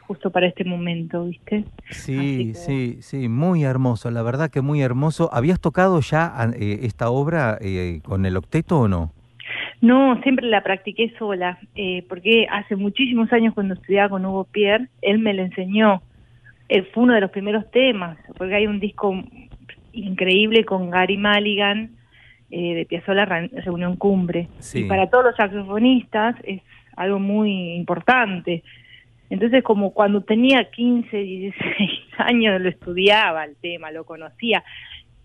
justo 0.00 0.30
para 0.30 0.48
este 0.48 0.64
momento, 0.64 1.26
¿viste? 1.26 1.64
Sí, 1.90 2.52
sí, 2.54 2.98
sí, 3.00 3.28
muy 3.28 3.62
hermoso, 3.62 4.10
la 4.10 4.22
verdad 4.22 4.50
que 4.50 4.60
muy 4.60 4.82
hermoso. 4.82 5.30
¿Habías 5.32 5.60
tocado 5.60 6.00
ya 6.00 6.34
eh, 6.58 6.80
esta 6.82 7.10
obra 7.10 7.58
eh, 7.60 8.00
con 8.02 8.26
el 8.26 8.36
octeto 8.36 8.80
o 8.80 8.88
no? 8.88 9.12
No, 9.80 10.20
siempre 10.22 10.46
la 10.46 10.62
practiqué 10.62 11.12
sola, 11.18 11.58
eh, 11.74 12.04
porque 12.08 12.46
hace 12.50 12.76
muchísimos 12.76 13.32
años 13.32 13.54
cuando 13.54 13.74
estudiaba 13.74 14.10
con 14.10 14.26
Hugo 14.26 14.44
Pierre, 14.44 14.88
él 15.00 15.18
me 15.18 15.32
lo 15.32 15.42
enseñó. 15.42 16.02
Él 16.68 16.86
fue 16.92 17.04
uno 17.04 17.14
de 17.14 17.22
los 17.22 17.30
primeros 17.30 17.70
temas, 17.70 18.18
porque 18.36 18.54
hay 18.54 18.66
un 18.66 18.78
disco 18.78 19.14
increíble 19.92 20.64
con 20.64 20.90
Gary 20.90 21.16
Mulligan 21.16 21.90
eh, 22.50 22.74
de 22.74 22.84
Piazzolla 22.84 23.24
Reunión 23.24 23.96
Cumbre. 23.96 24.48
Y 24.74 24.84
para 24.84 25.08
todos 25.08 25.24
los 25.24 25.36
saxofonistas 25.36 26.36
es 26.44 26.60
algo 26.96 27.18
muy 27.18 27.72
importante. 27.72 28.62
Entonces, 29.30 29.62
como 29.62 29.92
cuando 29.92 30.20
tenía 30.22 30.64
15, 30.70 31.16
16 31.16 31.90
años, 32.18 32.60
lo 32.60 32.68
estudiaba 32.68 33.44
el 33.44 33.56
tema, 33.56 33.90
lo 33.90 34.04
conocía 34.04 34.62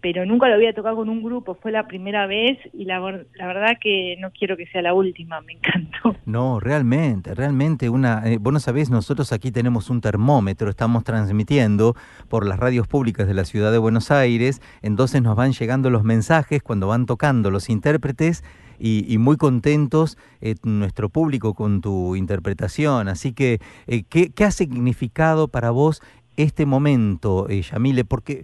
pero 0.01 0.25
nunca 0.25 0.47
lo 0.47 0.55
había 0.55 0.73
tocado 0.73 0.97
con 0.97 1.09
un 1.09 1.23
grupo, 1.23 1.55
fue 1.55 1.71
la 1.71 1.87
primera 1.87 2.27
vez 2.27 2.59
y 2.73 2.85
la, 2.85 2.99
verdad 2.99 3.77
que 3.81 4.17
no 4.19 4.31
quiero 4.31 4.55
que 4.55 4.67
sea 4.67 4.81
la 4.81 4.93
última, 4.93 5.41
me 5.41 5.53
encantó. 5.53 6.15
No, 6.25 6.59
realmente, 6.59 7.33
realmente 7.33 7.89
una, 7.89 8.21
eh, 8.25 8.37
vos 8.39 8.51
no 8.51 8.59
sabés, 8.59 8.89
nosotros 8.89 9.31
aquí 9.31 9.51
tenemos 9.51 9.89
un 9.89 10.01
termómetro, 10.01 10.69
estamos 10.69 11.03
transmitiendo 11.03 11.95
por 12.29 12.45
las 12.45 12.59
radios 12.59 12.87
públicas 12.87 13.27
de 13.27 13.33
la 13.33 13.45
ciudad 13.45 13.71
de 13.71 13.77
Buenos 13.77 14.11
Aires, 14.11 14.61
entonces 14.81 15.21
nos 15.21 15.35
van 15.35 15.53
llegando 15.53 15.89
los 15.89 16.03
mensajes 16.03 16.61
cuando 16.61 16.87
van 16.87 17.05
tocando 17.05 17.51
los 17.51 17.69
intérpretes 17.69 18.43
y, 18.79 19.17
muy 19.17 19.37
contentos 19.37 20.17
eh, 20.41 20.55
nuestro 20.63 21.09
público 21.09 21.53
con 21.53 21.81
tu 21.81 22.15
interpretación. 22.15 23.07
Así 23.07 23.33
que, 23.33 23.59
eh, 23.87 24.03
¿qué, 24.09 24.29
¿qué, 24.29 24.43
ha 24.43 24.51
significado 24.51 25.47
para 25.47 25.71
vos 25.71 26.01
este 26.35 26.65
momento, 26.65 27.47
Yamile? 27.47 28.03
Porque 28.03 28.43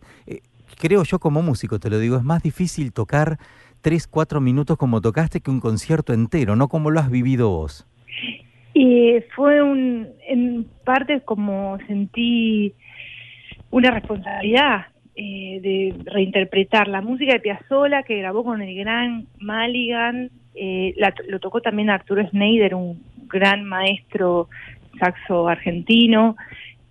creo 0.82 1.04
yo 1.04 1.20
como 1.20 1.44
músico, 1.44 1.80
te 1.80 1.90
lo 1.90 2.00
digo, 2.00 2.18
es 2.18 2.24
más 2.24 2.42
difícil 2.42 2.92
tocar 2.92 3.38
tres, 3.82 4.08
cuatro 4.08 4.42
minutos 4.42 4.78
como 4.78 5.00
tocaste 5.00 5.40
que 5.40 5.52
un 5.52 5.60
concierto 5.60 6.12
entero, 6.12 6.56
¿no? 6.56 6.68
¿Cómo 6.68 6.90
lo 6.90 7.00
has 7.00 7.12
vivido 7.12 7.50
vos? 7.50 7.88
Y 8.74 9.20
fue 9.36 9.62
un, 9.62 10.08
en 10.28 10.66
parte 10.84 11.22
como 11.22 11.78
sentí 11.88 12.74
una 13.70 13.92
responsabilidad 13.92 14.88
eh, 15.16 15.60
de 15.62 15.96
reinterpretar 16.12 16.88
la 16.88 17.02
música 17.02 17.34
de 17.34 17.40
Piazzolla 17.40 18.02
que 18.04 18.18
grabó 18.18 18.44
con 18.44 18.62
el 18.62 18.76
gran 18.76 19.28
Maligan, 19.40 20.32
eh, 20.56 20.96
lo 21.28 21.40
tocó 21.40 21.62
también 21.62 21.92
Arturo 21.92 22.28
Schneider, 22.28 22.74
un 22.74 23.04
gran 23.28 23.66
maestro 23.66 24.50
saxo 25.00 25.48
argentino, 25.48 26.36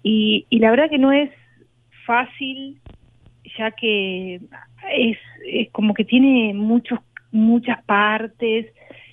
y, 0.03 0.47
y 0.49 0.61
la 0.61 0.71
verdad 0.71 0.89
que 0.89 0.99
no 0.99 1.13
es 1.13 1.31
fácil 2.07 2.81
ya 3.61 3.71
que 3.73 4.41
es, 4.93 5.19
es 5.47 5.71
como 5.71 5.93
que 5.93 6.05
tiene 6.05 6.55
muchos 6.55 6.99
muchas 7.31 7.83
partes 7.85 8.67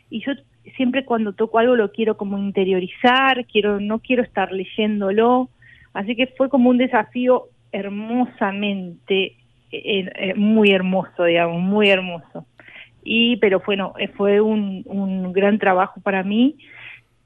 y 0.09 0.25
yo 0.25 0.31
siempre 0.75 1.05
cuando 1.05 1.33
toco 1.33 1.59
algo 1.59 1.75
lo 1.75 1.91
quiero 1.91 2.17
como 2.17 2.37
interiorizar, 2.37 3.45
quiero 3.45 3.79
no 3.79 3.99
quiero 3.99 4.23
estar 4.23 4.51
leyéndolo, 4.51 5.49
así 5.93 6.15
que 6.15 6.27
fue 6.27 6.49
como 6.49 6.69
un 6.69 6.77
desafío 6.77 7.49
hermosamente 7.71 9.35
eh, 9.71 10.09
eh, 10.15 10.33
muy 10.35 10.71
hermoso, 10.71 11.25
digamos, 11.25 11.61
muy 11.61 11.89
hermoso. 11.89 12.45
Y 13.03 13.37
pero 13.37 13.61
bueno, 13.65 13.93
eh, 13.99 14.07
fue 14.07 14.41
un, 14.41 14.83
un 14.85 15.33
gran 15.33 15.59
trabajo 15.59 15.99
para 16.01 16.23
mí 16.23 16.55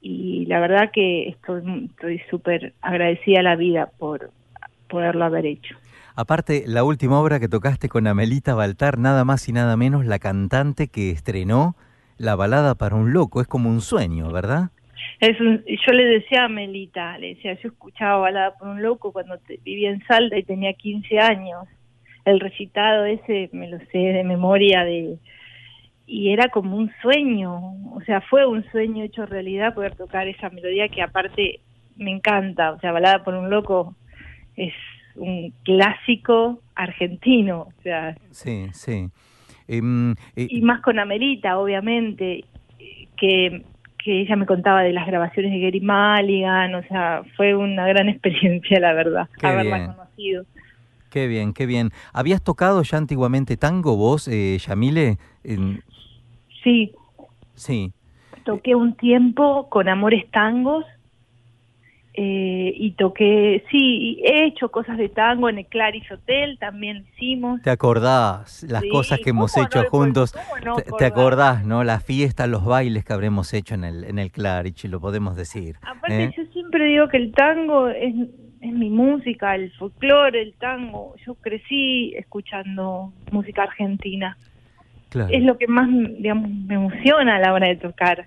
y 0.00 0.46
la 0.46 0.58
verdad 0.60 0.90
que 0.92 1.28
estoy 1.28 2.20
súper 2.28 2.72
agradecida 2.82 3.40
a 3.40 3.44
la 3.44 3.56
vida 3.56 3.90
por 3.98 4.30
poderlo 4.88 5.24
haber 5.24 5.46
hecho. 5.46 5.76
Aparte, 6.14 6.64
la 6.66 6.84
última 6.84 7.20
obra 7.20 7.40
que 7.40 7.48
tocaste 7.48 7.88
con 7.88 8.06
Amelita 8.06 8.54
Baltar, 8.54 8.98
nada 8.98 9.24
más 9.24 9.48
y 9.48 9.52
nada 9.52 9.76
menos 9.76 10.04
la 10.04 10.18
cantante 10.18 10.88
que 10.88 11.10
estrenó 11.10 11.74
La 12.18 12.36
balada 12.36 12.74
para 12.74 12.96
un 12.96 13.12
loco, 13.12 13.40
es 13.40 13.46
como 13.46 13.70
un 13.70 13.80
sueño, 13.80 14.30
¿verdad? 14.30 14.70
Es 15.20 15.38
yo 15.38 15.92
le 15.92 16.04
decía 16.04 16.42
a 16.42 16.44
Amelita, 16.46 17.18
le 17.18 17.34
decía, 17.34 17.54
yo 17.54 17.68
escuchaba 17.68 18.18
Balada 18.18 18.58
para 18.58 18.72
un 18.72 18.82
loco 18.82 19.12
cuando 19.12 19.38
vivía 19.64 19.90
en 19.90 20.04
Salta 20.06 20.36
y 20.36 20.42
tenía 20.42 20.72
15 20.74 21.18
años. 21.18 21.66
El 22.24 22.40
recitado 22.40 23.04
ese 23.04 23.48
me 23.52 23.68
lo 23.68 23.78
sé 23.90 23.98
de 23.98 24.24
memoria 24.24 24.84
de 24.84 25.18
y 26.06 26.32
era 26.32 26.48
como 26.48 26.76
un 26.76 26.90
sueño, 27.00 27.54
o 27.94 28.00
sea, 28.04 28.20
fue 28.20 28.44
un 28.44 28.68
sueño 28.70 29.04
hecho 29.04 29.24
realidad 29.24 29.74
poder 29.74 29.94
tocar 29.94 30.28
esa 30.28 30.50
melodía 30.50 30.88
que 30.88 31.00
aparte 31.00 31.60
me 31.96 32.10
encanta, 32.10 32.72
o 32.72 32.80
sea, 32.80 32.92
Balada 32.92 33.24
por 33.24 33.34
un 33.34 33.48
loco 33.48 33.94
es 34.56 34.74
un 35.16 35.52
clásico 35.64 36.60
argentino. 36.74 37.68
O 37.78 37.82
sea, 37.82 38.16
sí, 38.30 38.66
sí. 38.72 39.08
Em, 39.68 40.12
eh, 40.36 40.48
y 40.50 40.60
más 40.62 40.80
con 40.80 40.98
Amelita, 40.98 41.58
obviamente, 41.58 42.44
que, 43.16 43.64
que 44.02 44.20
ella 44.20 44.36
me 44.36 44.46
contaba 44.46 44.82
de 44.82 44.92
las 44.92 45.06
grabaciones 45.06 45.52
de 45.52 45.60
Gary 45.60 45.80
Mulligan, 45.80 46.74
o 46.74 46.82
sea, 46.84 47.22
fue 47.36 47.54
una 47.54 47.86
gran 47.86 48.08
experiencia, 48.10 48.80
la 48.80 48.92
verdad, 48.92 49.28
haberla 49.42 49.94
conocido. 49.94 50.44
Qué 51.10 51.26
bien, 51.26 51.52
qué 51.52 51.66
bien. 51.66 51.90
¿Habías 52.14 52.42
tocado 52.42 52.82
ya 52.82 52.96
antiguamente 52.96 53.58
tango 53.58 53.96
vos, 53.96 54.28
eh, 54.28 54.56
Yamile? 54.58 55.18
Sí. 56.64 56.92
Sí. 57.54 57.92
Toqué 58.44 58.74
un 58.74 58.94
tiempo 58.94 59.68
con 59.68 59.88
Amores 59.88 60.28
Tangos 60.30 60.86
eh, 62.14 62.74
y 62.76 62.90
toqué, 62.92 63.64
sí, 63.70 64.20
he 64.22 64.44
hecho 64.44 64.70
cosas 64.70 64.98
de 64.98 65.08
tango 65.08 65.48
en 65.48 65.58
el 65.58 65.66
Claris 65.66 66.10
Hotel, 66.10 66.58
también 66.58 67.06
hicimos. 67.14 67.62
¿Te 67.62 67.70
acordás 67.70 68.64
las 68.68 68.84
cosas 68.84 69.18
que 69.20 69.30
hemos 69.30 69.56
hecho 69.56 69.82
juntos? 69.84 70.34
te, 70.98 71.04
acordás, 71.06 71.64
no? 71.64 71.84
La 71.84 72.00
fiesta, 72.00 72.46
los 72.46 72.66
bailes 72.66 73.04
que 73.04 73.14
habremos 73.14 73.54
hecho 73.54 73.74
en 73.74 73.84
el, 73.84 74.04
en 74.04 74.18
el 74.18 74.30
Claris, 74.30 74.84
lo 74.84 75.00
podemos 75.00 75.36
decir. 75.36 75.76
Aparte, 75.80 76.24
¿eh? 76.24 76.34
yo 76.36 76.44
siempre 76.52 76.84
digo 76.84 77.08
que 77.08 77.16
el 77.16 77.32
tango 77.32 77.88
es, 77.88 78.14
es 78.60 78.72
mi 78.72 78.90
música, 78.90 79.54
el 79.54 79.72
folclore, 79.72 80.42
el 80.42 80.52
tango. 80.54 81.14
Yo 81.26 81.34
crecí 81.36 82.14
escuchando 82.14 83.12
música 83.30 83.62
argentina. 83.62 84.36
Es 85.30 85.42
lo 85.42 85.58
que 85.58 85.66
más, 85.66 85.88
digamos, 86.18 86.50
me 86.50 86.74
emociona 86.74 87.36
a 87.36 87.38
la 87.38 87.52
hora 87.52 87.68
de 87.68 87.76
tocar. 87.76 88.26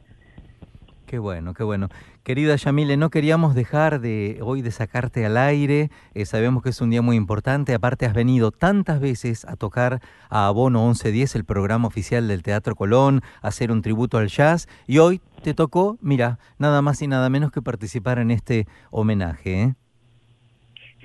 Qué 1.16 1.20
bueno, 1.20 1.54
qué 1.54 1.64
bueno. 1.64 1.88
Querida 2.26 2.58
Yamile, 2.58 2.98
no 2.98 3.10
queríamos 3.10 3.56
dejar 3.56 4.02
de 4.02 4.40
hoy 4.42 4.62
de 4.62 4.70
sacarte 4.70 5.26
al 5.26 5.38
aire. 5.38 5.88
Eh, 6.14 6.26
sabemos 6.26 6.62
que 6.62 6.72
es 6.72 6.82
un 6.82 6.90
día 6.90 7.02
muy 7.02 7.16
importante. 7.16 7.74
Aparte, 7.74 8.06
has 8.06 8.14
venido 8.14 8.52
tantas 8.52 9.00
veces 9.00 9.46
a 9.46 9.56
tocar 9.56 10.02
a 10.30 10.48
Abono 10.48 10.84
1110, 10.84 11.36
el 11.36 11.46
programa 11.46 11.88
oficial 11.88 12.28
del 12.28 12.44
Teatro 12.44 12.76
Colón, 12.76 13.22
a 13.42 13.48
hacer 13.48 13.72
un 13.72 13.82
tributo 13.82 14.18
al 14.18 14.28
jazz. 14.28 14.68
Y 14.88 14.98
hoy 14.98 15.22
te 15.42 15.54
tocó, 15.54 15.98
mira, 16.02 16.38
nada 16.60 16.82
más 16.82 17.02
y 17.02 17.08
nada 17.08 17.30
menos 17.30 17.50
que 17.54 17.62
participar 17.62 18.20
en 18.20 18.30
este 18.30 18.66
homenaje. 18.92 19.62
¿eh? 19.62 19.74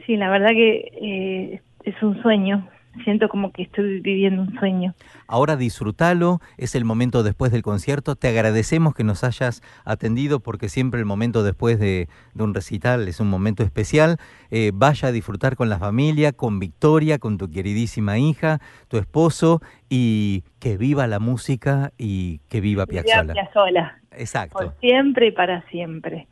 Sí, 0.07 0.16
la 0.16 0.28
verdad 0.28 0.49
que 0.49 0.91
eh, 1.01 1.62
es 1.85 2.03
un 2.03 2.20
sueño 2.20 2.69
siento 3.05 3.29
como 3.29 3.53
que 3.53 3.62
estoy 3.62 4.01
viviendo 4.01 4.43
un 4.43 4.59
sueño. 4.59 4.95
Ahora 5.27 5.57
disfrútalo, 5.57 6.41
es 6.57 6.75
el 6.75 6.85
momento 6.85 7.23
después 7.23 7.53
del 7.53 7.62
concierto. 7.62 8.17
Te 8.17 8.29
agradecemos 8.29 8.95
que 8.95 9.05
nos 9.05 9.25
hayas 9.25 9.62
atendido 9.85 10.41
porque 10.41 10.69
siempre 10.69 11.01
el 11.01 11.07
momento 11.07 11.43
después 11.43 11.79
de, 11.79 12.09
un 12.35 12.55
recital 12.55 13.09
es 13.09 13.21
un 13.21 13.29
momento 13.29 13.62
especial. 13.62 14.19
Eh, 14.51 14.73
vaya 14.75 15.09
a 15.09 15.12
disfrutar 15.12 15.57
con 15.57 15.69
la 15.69 15.79
familia, 15.79 16.33
con 16.33 16.59
Victoria, 16.59 17.19
con 17.19 17.39
tu 17.39 17.51
queridísima 17.51 18.19
hija, 18.19 18.61
tu 18.89 18.97
esposo 18.97 19.61
y 19.89 20.45
que 20.59 20.77
viva 20.77 21.07
la 21.07 21.21
música 21.21 21.93
y 21.97 22.41
que 22.49 22.61
viva 22.61 22.87
Piazzolla. 22.87 23.33
Piazzolla. 23.33 23.99
Exacto. 24.12 24.59
Por 24.59 24.75
siempre 24.81 25.29
y 25.29 25.33
para 25.33 25.62
siempre. 25.69 26.27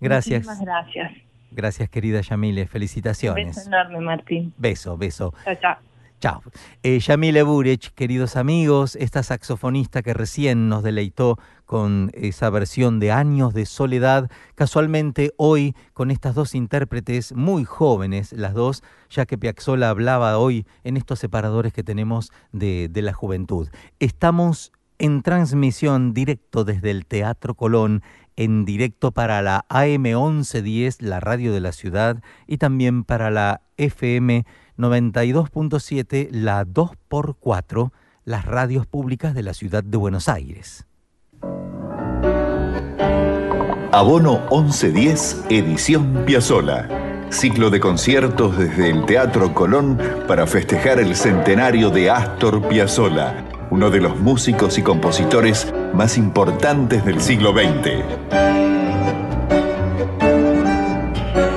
Gracias. 0.00 0.44
Muchísimas 0.44 0.60
gracias. 0.60 1.12
Gracias, 1.52 1.88
querida 1.90 2.20
Yamile. 2.22 2.66
Felicitaciones. 2.66 3.56
beso 3.56 3.68
enorme, 3.68 4.00
Martín. 4.00 4.54
Beso, 4.56 4.96
beso. 4.96 5.34
Chao, 5.44 5.54
chao. 5.56 5.91
Chao. 6.22 6.40
Eh, 6.84 7.00
Yamile 7.00 7.42
Burech, 7.42 7.94
queridos 7.96 8.36
amigos, 8.36 8.94
esta 8.94 9.24
saxofonista 9.24 10.02
que 10.02 10.14
recién 10.14 10.68
nos 10.68 10.84
deleitó 10.84 11.36
con 11.66 12.12
esa 12.14 12.48
versión 12.48 13.00
de 13.00 13.10
Años 13.10 13.54
de 13.54 13.66
Soledad, 13.66 14.30
casualmente 14.54 15.32
hoy 15.36 15.74
con 15.94 16.12
estas 16.12 16.36
dos 16.36 16.54
intérpretes 16.54 17.34
muy 17.34 17.64
jóvenes, 17.64 18.32
las 18.34 18.54
dos, 18.54 18.84
ya 19.10 19.26
que 19.26 19.36
Piazzolla 19.36 19.90
hablaba 19.90 20.38
hoy 20.38 20.64
en 20.84 20.96
estos 20.96 21.18
separadores 21.18 21.72
que 21.72 21.82
tenemos 21.82 22.30
de, 22.52 22.88
de 22.88 23.02
la 23.02 23.14
juventud. 23.14 23.68
Estamos 23.98 24.70
en 25.00 25.22
transmisión 25.22 26.14
directo 26.14 26.62
desde 26.62 26.92
el 26.92 27.04
Teatro 27.04 27.56
Colón, 27.56 28.00
en 28.36 28.64
directo 28.64 29.10
para 29.10 29.42
la 29.42 29.66
AM 29.68 30.02
1110, 30.02 31.02
la 31.02 31.18
radio 31.18 31.52
de 31.52 31.60
la 31.60 31.72
ciudad, 31.72 32.22
y 32.46 32.58
también 32.58 33.02
para 33.02 33.32
la 33.32 33.62
FM 33.76 34.44
92.7, 34.82 36.28
la 36.30 36.64
2x4, 36.66 37.92
las 38.24 38.44
radios 38.44 38.86
públicas 38.86 39.34
de 39.34 39.42
la 39.42 39.54
ciudad 39.54 39.84
de 39.84 39.96
Buenos 39.96 40.28
Aires. 40.28 40.86
Abono 43.92 44.40
1110, 44.50 45.44
edición 45.50 46.24
Piazzola. 46.24 46.88
Ciclo 47.30 47.70
de 47.70 47.80
conciertos 47.80 48.58
desde 48.58 48.90
el 48.90 49.06
Teatro 49.06 49.54
Colón 49.54 49.98
para 50.26 50.46
festejar 50.46 50.98
el 50.98 51.14
centenario 51.16 51.90
de 51.90 52.10
Astor 52.10 52.66
Piazzolla, 52.68 53.44
uno 53.70 53.90
de 53.90 54.00
los 54.00 54.18
músicos 54.18 54.76
y 54.78 54.82
compositores 54.82 55.72
más 55.94 56.18
importantes 56.18 57.04
del 57.04 57.20
siglo 57.20 57.52
XX. 57.52 58.02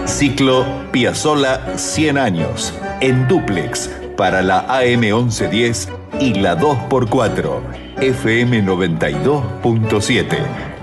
Ciclo 0.06 0.66
Piazzola 0.92 1.78
100 1.78 2.18
años, 2.18 2.74
en 3.02 3.28
duplex, 3.28 3.90
para 4.18 4.42
la 4.42 4.60
AM 4.70 5.02
1110 5.02 5.90
y 6.20 6.36
la 6.36 6.58
2x4, 6.58 7.60
FM 8.02 8.64
92.7, 8.64 10.26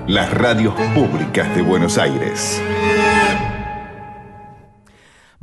las 0.06 0.32
radios 0.32 0.74
públicas 0.94 1.54
de 1.54 1.62
Buenos 1.62 1.98
Aires. 1.98 2.60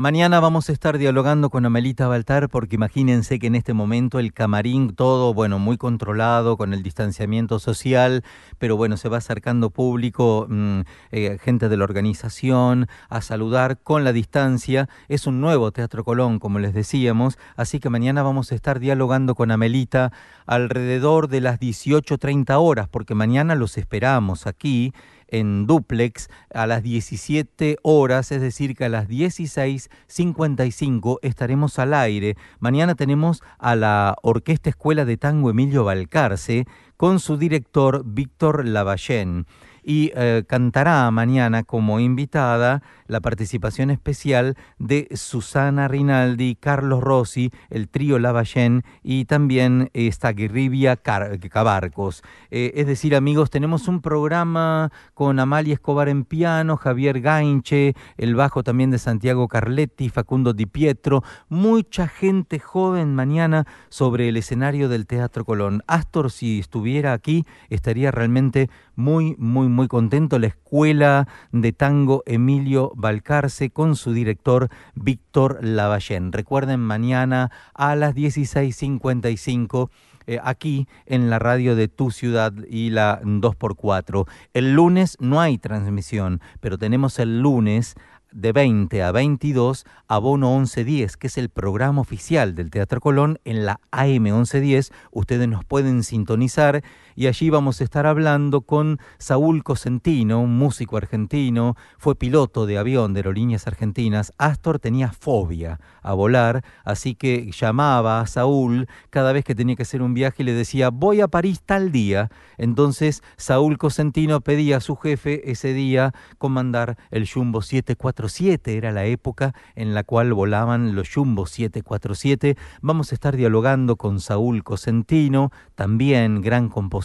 Mañana 0.01 0.39
vamos 0.39 0.69
a 0.69 0.71
estar 0.71 0.97
dialogando 0.97 1.49
con 1.49 1.65
Amelita 1.65 2.07
Baltar 2.07 2.47
porque 2.47 2.76
imagínense 2.77 3.38
que 3.38 3.47
en 3.47 3.55
este 3.55 3.73
momento 3.73 4.17
el 4.17 4.31
camarín 4.31 4.95
todo, 4.95 5.34
bueno, 5.34 5.59
muy 5.59 5.77
controlado 5.77 6.55
con 6.55 6.73
el 6.73 6.84
distanciamiento 6.84 7.59
social, 7.59 8.23
pero 8.59 8.77
bueno, 8.77 8.95
se 8.95 9.09
va 9.09 9.17
acercando 9.17 9.71
público, 9.71 10.47
mmm, 10.47 10.84
eh, 11.11 11.38
gente 11.41 11.67
de 11.67 11.76
la 11.76 11.84
organización 11.84 12.88
a 13.09 13.19
saludar 13.19 13.77
con 13.84 14.05
la 14.05 14.13
distancia. 14.13 14.88
Es 15.09 15.27
un 15.27 15.41
nuevo 15.41 15.73
Teatro 15.73 16.05
Colón, 16.05 16.39
como 16.39 16.59
les 16.59 16.73
decíamos, 16.73 17.38
así 17.57 17.81
que 17.81 17.89
mañana 17.89 18.23
vamos 18.23 18.53
a 18.53 18.55
estar 18.55 18.80
dialogando 18.80 19.35
con 19.35 19.51
Amelita 19.51 20.13
alrededor 20.45 21.27
de 21.27 21.41
las 21.41 21.59
18.30 21.59 22.55
horas, 22.57 22.88
porque 22.88 23.15
mañana 23.15 23.53
los 23.53 23.77
esperamos 23.77 24.47
aquí 24.47 24.93
en 25.31 25.68
duplex 25.68 26.30
a 26.53 26.68
las 26.68 26.84
17 26.84 27.77
horas, 27.81 28.31
es 28.31 28.41
decir, 28.41 28.76
que 28.76 28.85
a 28.85 28.89
las 28.89 29.07
16.55 29.07 31.19
estaremos 31.22 31.80
al 31.80 31.93
aire. 31.93 32.38
Mañana 32.60 32.95
tenemos 32.95 33.41
a 33.57 33.76
la 33.76 34.15
Orquesta 34.22 34.69
Escuela 34.69 35.06
de 35.06 35.18
Tango 35.18 35.49
Emilio 35.49 35.84
Balcarce 35.84 36.65
con 36.97 37.19
su 37.19 37.38
director 37.38 38.03
Víctor 38.06 38.65
Lavallén 38.65 39.45
y 39.84 40.11
eh, 40.15 40.43
cantará 40.47 41.10
mañana 41.11 41.64
como 41.64 41.99
invitada 41.99 42.81
la 43.10 43.19
participación 43.19 43.90
especial 43.90 44.56
de 44.77 45.10
Susana 45.15 45.88
Rinaldi, 45.88 46.56
Carlos 46.56 47.02
Rossi, 47.02 47.52
el 47.69 47.90
trío 47.90 48.19
Lavallén 48.19 48.84
y 49.03 49.26
también 49.26 49.90
esta 49.94 50.31
Guirribia 50.31 50.95
Cabarcos. 50.95 52.23
Eh, 52.52 52.72
es 52.76 52.88
decir, 52.88 53.15
amigos, 53.15 53.49
tenemos 53.49 53.88
un 53.88 54.02
programa 54.02 54.91
con 55.15 55.40
Amalia 55.40 55.73
Escobar 55.73 56.07
en 56.07 56.23
piano, 56.23 56.77
Javier 56.77 57.19
Gainche, 57.19 57.95
el 58.18 58.36
bajo 58.36 58.64
también 58.64 58.91
de 58.91 58.99
Santiago 58.99 59.48
Carletti, 59.48 60.10
Facundo 60.10 60.53
Di 60.53 60.68
Pietro, 60.68 61.23
mucha 61.49 62.07
gente 62.07 62.60
joven 62.60 63.15
mañana 63.15 63.65
sobre 63.90 64.30
el 64.30 64.38
escenario 64.38 64.88
del 64.88 65.07
Teatro 65.07 65.45
Colón. 65.45 65.81
Astor, 65.88 66.30
si 66.30 66.60
estuviera 66.60 67.14
aquí, 67.14 67.44
estaría 67.69 68.11
realmente 68.11 68.69
muy, 68.95 69.36
muy, 69.40 69.68
muy 69.68 69.88
contento. 69.88 70.38
La 70.38 70.48
Escuela 70.48 71.27
de 71.52 71.72
Tango 71.72 72.22
Emilio 72.26 72.91
Balcarce 72.99 73.69
con 73.69 73.95
su 73.95 74.13
director 74.13 74.69
Víctor 74.93 75.59
Lavallén. 75.61 76.31
Recuerden, 76.31 76.81
mañana 76.81 77.49
a 77.73 77.95
las 77.95 78.13
16.55 78.13 79.89
eh, 80.27 80.39
aquí 80.43 80.88
en 81.05 81.30
la 81.30 81.39
radio 81.39 81.76
de 81.76 81.88
tu 81.88 82.11
ciudad 82.11 82.53
y 82.69 82.89
la 82.89 83.21
2x4. 83.21 84.27
El 84.53 84.73
lunes 84.73 85.17
no 85.19 85.41
hay 85.41 85.57
transmisión, 85.57 86.41
pero 86.59 86.77
tenemos 86.77 87.17
el 87.19 87.39
lunes 87.39 87.95
de 88.31 88.51
20 88.51 89.01
a 89.01 89.11
22, 89.11 89.85
Abono 90.07 90.55
1110, 90.59 91.17
que 91.17 91.27
es 91.27 91.38
el 91.38 91.49
programa 91.49 92.01
oficial 92.01 92.53
del 92.53 92.69
Teatro 92.69 92.99
Colón 92.99 93.39
en 93.43 93.65
la 93.65 93.80
AM 93.91 94.23
1110. 94.23 94.91
Ustedes 95.11 95.47
nos 95.47 95.65
pueden 95.65 96.03
sintonizar 96.03 96.84
y 97.15 97.27
allí 97.27 97.49
vamos 97.49 97.81
a 97.81 97.84
estar 97.84 98.06
hablando 98.06 98.61
con 98.61 98.99
Saúl 99.18 99.64
Cosentino, 99.64 100.41
un 100.41 100.57
músico 100.57 100.98
argentino, 100.98 101.76
fue 101.98 102.15
piloto 102.15 102.65
de 102.65 102.77
avión 102.77 103.14
de 103.14 103.19
aerolíneas 103.19 103.68
argentinas. 103.68 104.34
Astor 104.38 104.80
tenía 104.80 105.11
fobia 105.11 105.80
a 106.02 106.14
volar, 106.14 106.64
así 106.84 107.15
que 107.15 107.52
llamaba 107.52 108.22
a 108.22 108.27
Saúl 108.27 108.88
cada 109.10 109.34
vez 109.34 109.44
que 109.44 109.56
tenía 109.56 109.76
que 109.76 109.84
hacer 109.84 110.02
un 110.02 110.14
viaje 110.14 110.44
y 110.44 110.45
le 110.45 110.53
decía, 110.53 110.90
voy 110.90 111.22
a 111.22 111.27
París 111.27 111.61
tal 111.65 111.91
día. 111.91 112.30
Entonces 112.57 113.22
Saúl 113.38 113.77
Cosentino 113.77 114.41
pedía 114.41 114.77
a 114.77 114.81
su 114.81 114.95
jefe 114.95 115.52
ese 115.52 115.73
día 115.73 116.14
comandar 116.38 116.98
el 117.11 117.30
Jumbo 117.30 117.61
747, 117.61 118.77
era 118.77 118.91
la 118.91 119.06
época 119.06 119.53
en 119.76 119.94
la 119.94 120.03
cual 120.03 120.34
volaban 120.34 120.95
los 120.95 121.14
Jumbo 121.14 121.45
747. 121.45 122.57
Vamos 122.81 123.11
a 123.11 123.15
estar 123.15 123.36
dialogando 123.36 123.95
con 123.95 124.19
Saúl 124.19 124.64
Cosentino, 124.64 125.52
también 125.76 126.41
gran 126.41 126.69
compositor, 126.69 126.98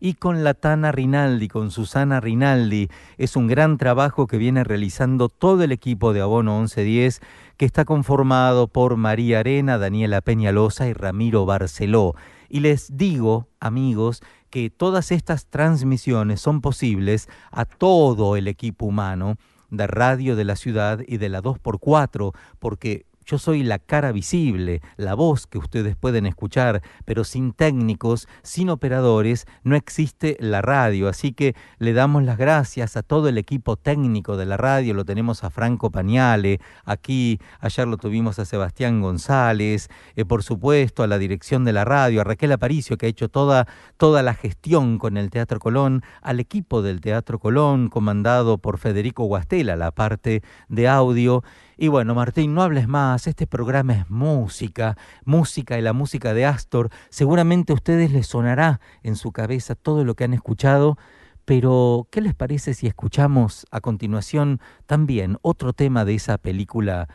y 0.00 0.14
con 0.14 0.44
Latana 0.44 0.92
Rinaldi, 0.92 1.48
con 1.48 1.70
Susana 1.70 2.20
Rinaldi. 2.20 2.88
Es 3.18 3.36
un 3.36 3.46
gran 3.46 3.76
trabajo 3.76 4.26
que 4.26 4.38
viene 4.38 4.64
realizando 4.64 5.28
todo 5.28 5.62
el 5.62 5.72
equipo 5.72 6.12
de 6.12 6.20
Abono 6.20 6.58
1110 6.58 7.20
que 7.56 7.66
está 7.66 7.84
conformado 7.84 8.68
por 8.68 8.96
María 8.96 9.40
Arena, 9.40 9.78
Daniela 9.78 10.20
Peñalosa 10.22 10.88
y 10.88 10.94
Ramiro 10.94 11.44
Barceló. 11.44 12.14
Y 12.48 12.60
les 12.60 12.96
digo, 12.96 13.48
amigos, 13.60 14.22
que 14.48 14.70
todas 14.70 15.12
estas 15.12 15.46
transmisiones 15.46 16.40
son 16.40 16.60
posibles 16.60 17.28
a 17.50 17.64
todo 17.64 18.36
el 18.36 18.48
equipo 18.48 18.86
humano 18.86 19.36
de 19.70 19.86
radio 19.86 20.34
de 20.34 20.44
la 20.44 20.56
ciudad 20.56 21.00
y 21.06 21.18
de 21.18 21.28
la 21.28 21.42
2x4, 21.42 22.34
porque 22.58 23.06
yo 23.30 23.38
soy 23.38 23.62
la 23.62 23.78
cara 23.78 24.10
visible, 24.10 24.82
la 24.96 25.14
voz 25.14 25.46
que 25.46 25.58
ustedes 25.58 25.94
pueden 25.94 26.26
escuchar, 26.26 26.82
pero 27.04 27.22
sin 27.22 27.52
técnicos, 27.52 28.26
sin 28.42 28.70
operadores, 28.70 29.46
no 29.62 29.76
existe 29.76 30.36
la 30.40 30.62
radio. 30.62 31.08
Así 31.08 31.32
que 31.32 31.54
le 31.78 31.92
damos 31.92 32.24
las 32.24 32.36
gracias 32.36 32.96
a 32.96 33.04
todo 33.04 33.28
el 33.28 33.38
equipo 33.38 33.76
técnico 33.76 34.36
de 34.36 34.46
la 34.46 34.56
radio. 34.56 34.94
Lo 34.94 35.04
tenemos 35.04 35.44
a 35.44 35.50
Franco 35.50 35.92
Pañale, 35.92 36.58
aquí, 36.84 37.38
ayer 37.60 37.86
lo 37.86 37.98
tuvimos 37.98 38.40
a 38.40 38.44
Sebastián 38.44 39.00
González, 39.00 39.90
eh, 40.16 40.24
por 40.24 40.42
supuesto 40.42 41.04
a 41.04 41.06
la 41.06 41.18
dirección 41.18 41.64
de 41.64 41.72
la 41.72 41.84
radio, 41.84 42.22
a 42.22 42.24
Raquel 42.24 42.50
Aparicio, 42.50 42.96
que 42.96 43.06
ha 43.06 43.10
hecho 43.10 43.28
toda, 43.28 43.68
toda 43.96 44.24
la 44.24 44.34
gestión 44.34 44.98
con 44.98 45.16
el 45.16 45.30
Teatro 45.30 45.60
Colón, 45.60 46.02
al 46.20 46.40
equipo 46.40 46.82
del 46.82 47.00
Teatro 47.00 47.38
Colón, 47.38 47.90
comandado 47.90 48.58
por 48.58 48.78
Federico 48.78 49.22
Guastela, 49.22 49.76
la 49.76 49.92
parte 49.92 50.42
de 50.68 50.88
audio. 50.88 51.44
Y 51.82 51.88
bueno, 51.88 52.14
Martín, 52.14 52.52
no 52.52 52.60
hables 52.60 52.88
más, 52.88 53.26
este 53.26 53.46
programa 53.46 53.94
es 53.94 54.10
música, 54.10 54.98
música 55.24 55.78
y 55.78 55.80
la 55.80 55.94
música 55.94 56.34
de 56.34 56.44
Astor. 56.44 56.90
Seguramente 57.08 57.72
a 57.72 57.74
ustedes 57.74 58.12
les 58.12 58.26
sonará 58.26 58.82
en 59.02 59.16
su 59.16 59.32
cabeza 59.32 59.74
todo 59.76 60.04
lo 60.04 60.14
que 60.14 60.24
han 60.24 60.34
escuchado, 60.34 60.98
pero 61.46 62.06
¿qué 62.10 62.20
les 62.20 62.34
parece 62.34 62.74
si 62.74 62.86
escuchamos 62.86 63.66
a 63.70 63.80
continuación 63.80 64.60
también 64.84 65.38
otro 65.40 65.72
tema 65.72 66.04
de 66.04 66.16
esa 66.16 66.36
película 66.36 67.08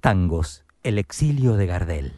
Tangos, 0.00 0.64
El 0.82 0.96
exilio 0.96 1.58
de 1.58 1.66
Gardel? 1.66 2.12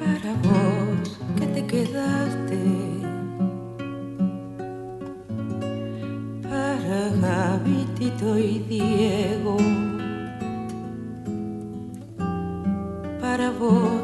Para 0.00 0.34
vos 0.42 1.20
que 1.38 1.46
te 1.46 1.66
quedaste 1.68 2.95
Y 8.06 8.58
Diego. 8.68 9.56
Para 13.20 13.50
vos 13.50 14.02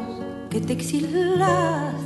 que 0.49 0.59
te 0.59 0.73
exilaste 0.73 2.02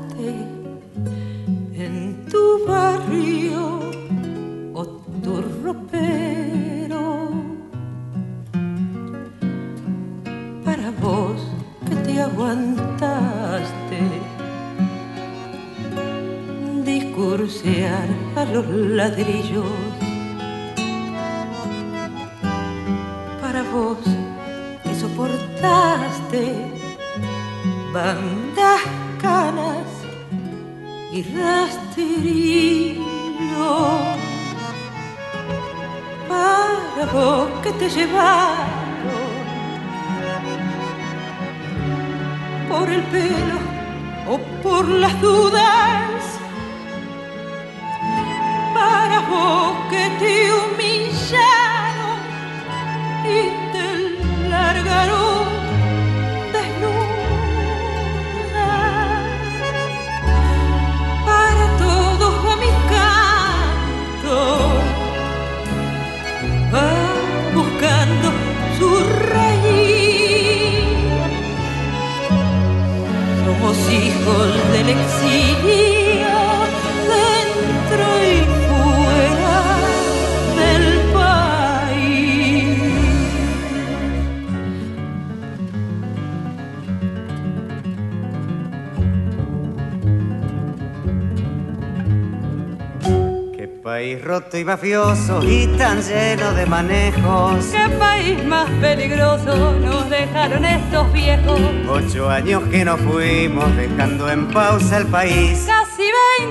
y 94.58 94.66
mafioso 94.66 95.44
y 95.44 95.68
tan 95.78 96.02
lleno 96.02 96.54
de 96.54 96.66
manejos. 96.66 97.66
¿Qué 97.66 97.90
país 97.98 98.44
más 98.46 98.70
peligroso 98.82 99.74
nos 99.80 100.10
dejaron 100.10 100.66
estos 100.66 101.14
viejos? 101.14 101.60
Ocho 101.90 102.30
años 102.30 102.64
que 102.72 102.84
nos 102.84 103.00
fuimos 103.02 103.76
dejando 103.76 104.30
en 104.30 104.48
pausa 104.48 104.98
el 104.98 105.08
país. 105.08 105.68
Casi 105.68 106.10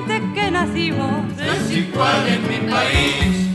20 0.09 0.35
que 0.35 0.51
nacimos. 0.51 1.37
Desigual 1.37 2.29
en 2.29 2.43
mi 2.43 2.71
país. 2.71 3.47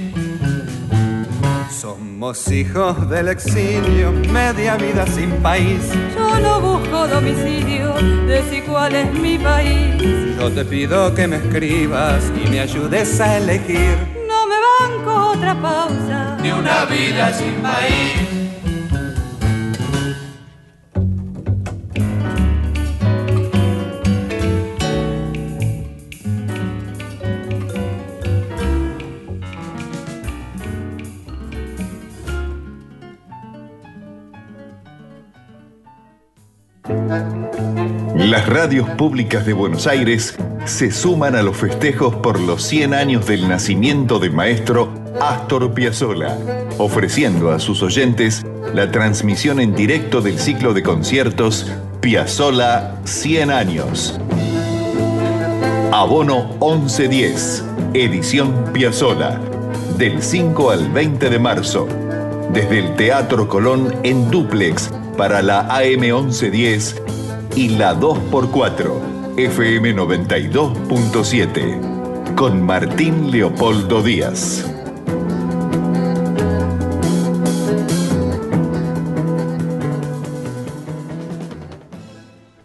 Somos 1.72 2.52
hijos 2.52 3.10
del 3.10 3.30
exilio, 3.30 4.12
media 4.12 4.76
vida 4.76 5.08
sin 5.08 5.32
país. 5.42 5.80
Yo 6.16 6.40
no 6.40 6.60
busco 6.60 7.08
domicilio, 7.08 7.94
desigual 8.28 8.96
es 8.96 9.14
mi 9.14 9.38
país. 9.38 10.02
Yo 10.38 10.52
te 10.52 10.66
pido 10.66 11.14
que 11.16 11.28
me 11.28 11.38
escribas 11.38 12.32
y 12.44 12.50
me 12.50 12.60
ayudes 12.60 13.20
a 13.20 13.38
elegir. 13.38 14.11
Otra 15.52 15.62
pausa. 15.62 16.38
Ni 16.42 16.50
una 16.50 16.86
vida 16.86 17.34
sin 17.34 17.56
país. 17.56 18.42
Las 38.16 38.48
radios 38.48 38.90
públicas 38.92 39.46
de 39.46 39.52
Buenos 39.52 39.86
Aires 39.88 40.38
se 40.64 40.92
suman 40.92 41.36
a 41.36 41.42
los 41.42 41.58
festejos 41.58 42.16
por 42.16 42.40
los 42.40 42.64
100 42.64 42.94
años 42.94 43.26
del 43.26 43.50
nacimiento 43.50 44.20
del 44.20 44.32
maestro 44.32 45.01
Astor 45.22 45.74
Piazzolla, 45.76 46.36
ofreciendo 46.80 47.52
a 47.52 47.60
sus 47.60 47.84
oyentes 47.84 48.44
la 48.74 48.90
transmisión 48.90 49.60
en 49.60 49.76
directo 49.76 50.20
del 50.20 50.40
ciclo 50.40 50.74
de 50.74 50.82
conciertos 50.82 51.68
Piazzolla 52.00 52.96
100 53.04 53.52
años. 53.52 54.20
Abono 55.92 56.56
1110, 56.60 57.64
edición 57.94 58.72
Piazzolla, 58.74 59.40
del 60.00 60.24
5 60.24 60.72
al 60.72 60.90
20 60.90 61.30
de 61.30 61.38
marzo, 61.38 61.88
desde 62.52 62.80
el 62.80 62.96
Teatro 62.96 63.48
Colón 63.48 63.94
en 64.02 64.32
duplex 64.32 64.90
para 65.18 65.44
la 65.44 65.68
AM 65.68 66.02
1110 66.02 67.00
y 67.56 67.70
la 67.70 67.94
2x4, 67.94 69.38
FM 69.38 69.96
92.7, 69.96 72.34
con 72.34 72.64
Martín 72.64 73.30
Leopoldo 73.30 74.02
Díaz. 74.02 74.71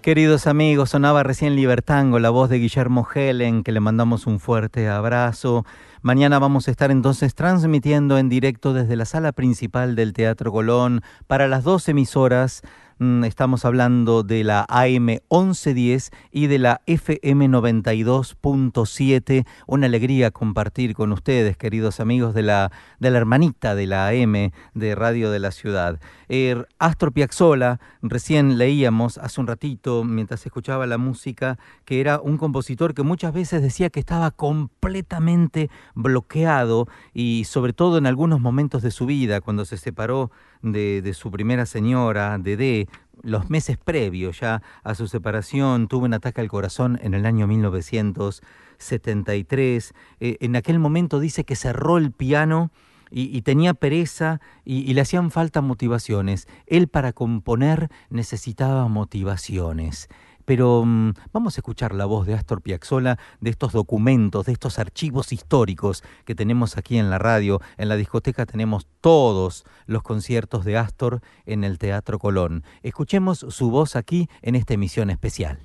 Queridos 0.07 0.47
amigos, 0.47 0.91
sonaba 0.91 1.25
recién 1.25 1.57
Libertango, 1.57 2.21
la 2.21 2.31
voz 2.31 2.49
de 2.49 2.61
Guillermo 2.61 3.09
Helen, 3.13 3.65
que 3.65 3.73
le 3.73 3.81
mandamos 3.81 4.29
un 4.29 4.39
fuerte 4.39 4.89
abrazo. 4.89 5.67
Mañana 6.01 6.39
vamos 6.39 6.69
a 6.69 6.71
estar 6.71 6.93
entonces 6.93 7.35
transmitiendo 7.35 8.17
en 8.17 8.29
directo 8.29 8.73
desde 8.73 8.95
la 8.95 9.05
sala 9.05 9.33
principal 9.33 9.97
del 9.97 10.13
Teatro 10.13 10.53
Colón 10.53 11.03
para 11.27 11.49
las 11.49 11.65
dos 11.65 11.89
emisoras. 11.89 12.63
Mm, 12.99 13.25
Estamos 13.25 13.67
hablando 13.67 14.23
de 14.23 14.43
la 14.43 14.65
AM 14.71 15.19
1110 15.31 16.13
y 16.33 16.47
de 16.47 16.59
la 16.59 16.81
FM 16.87 17.51
92.7. 17.51 19.47
Una 19.67 19.85
alegría 19.85 20.31
compartir 20.31 20.95
con 20.95 21.13
ustedes, 21.13 21.59
queridos 21.59 22.01
amigos 22.01 22.33
de 22.33 22.41
la, 22.41 22.73
de 22.99 23.11
la 23.11 23.19
hermanita 23.19 23.75
de 23.75 23.87
la 23.87 24.09
AM 24.09 24.51
de 24.73 24.95
Radio 24.95 25.31
de 25.31 25.39
la 25.41 25.51
Ciudad. 25.51 26.01
Eh, 26.31 26.65
Astor 26.79 27.13
Piazzolla, 27.13 27.81
recién 28.01 28.57
leíamos 28.57 29.19
hace 29.19 29.43
un 29.43 29.47
ratito, 29.47 30.03
mientras 30.03 30.47
escuchaba 30.47 30.87
la 30.87 30.97
música, 30.97 31.59
que 31.85 32.01
era 32.01 32.19
un 32.19 32.39
compositor 32.39 32.95
que 32.95 33.03
muchas 33.03 33.35
veces 33.35 33.61
decía 33.61 33.91
que 33.91 34.01
estaba 34.01 34.31
completamente 34.31 35.69
bloqueado 35.95 36.89
y 37.13 37.45
sobre 37.45 37.75
todo 37.75 37.99
en 37.99 38.07
algunos 38.07 38.41
momentos 38.41 38.83
de 38.83 38.91
su 38.91 39.05
vida, 39.05 39.43
cuando 39.43 39.67
se 39.67 39.77
separó 39.77 40.31
de, 40.73 41.15
su 41.15 41.31
primera 41.31 41.67
señora, 41.67 42.39
Dede, 42.39 42.89
los 43.23 43.49
meses 43.51 43.77
previos 43.79 44.41
ya 44.41 44.63
a 44.83 44.95
su 44.95 45.09
separación, 45.09 45.89
tuvo 45.89 46.05
un 46.05 46.13
ataque 46.15 46.41
al 46.41 46.49
corazón 46.49 46.99
en 47.03 47.13
el 47.15 47.27
año 47.27 47.47
1973. 47.47 49.95
Eh, 50.21 50.37
en 50.41 50.57
aquel 50.57 50.79
momento 50.79 51.21
dice 51.21 51.45
que 51.45 51.57
cerró 51.57 51.99
el 51.99 52.13
piano 52.13 52.71
y, 53.11 53.43
tenía 53.43 53.73
pereza 53.73 54.41
y 54.65 54.93
le 54.93 55.01
hacían 55.01 55.31
falta 55.31 55.61
motivaciones. 55.61 56.49
Él 56.67 56.89
para 56.89 57.13
componer 57.13 57.89
necesitaba 58.11 58.89
motivaciones. 58.89 60.09
Pero 60.47 60.85
mm, 60.87 61.13
vamos 61.33 61.59
a 61.59 61.61
escuchar 61.61 61.95
la 61.95 62.07
voz 62.07 62.27
de 62.27 62.33
Astor 62.33 62.63
Piazzolla 62.63 63.19
de 63.41 63.51
estos 63.51 63.73
documentos, 63.73 64.47
de 64.47 64.53
estos 64.53 64.79
archivos 64.79 65.33
históricos 65.33 66.03
que 66.25 66.35
tenemos 66.35 66.79
aquí 66.79 66.97
en 66.97 67.11
la 67.11 67.19
radio. 67.19 67.61
En 67.77 67.91
la 67.91 67.97
discoteca 67.97 68.47
tenemos 68.47 68.87
todos 69.03 69.65
los 69.87 70.03
conciertos 70.03 70.65
de 70.65 70.79
Astor 70.79 71.21
en 71.45 71.65
el 71.65 71.79
Teatro 71.79 72.19
Colón. 72.19 72.65
Escuchemos 72.83 73.45
su 73.49 73.71
voz 73.71 73.97
aquí 73.97 74.31
en 74.41 74.55
esta 74.55 74.73
emisión 74.75 75.11
especial. 75.11 75.59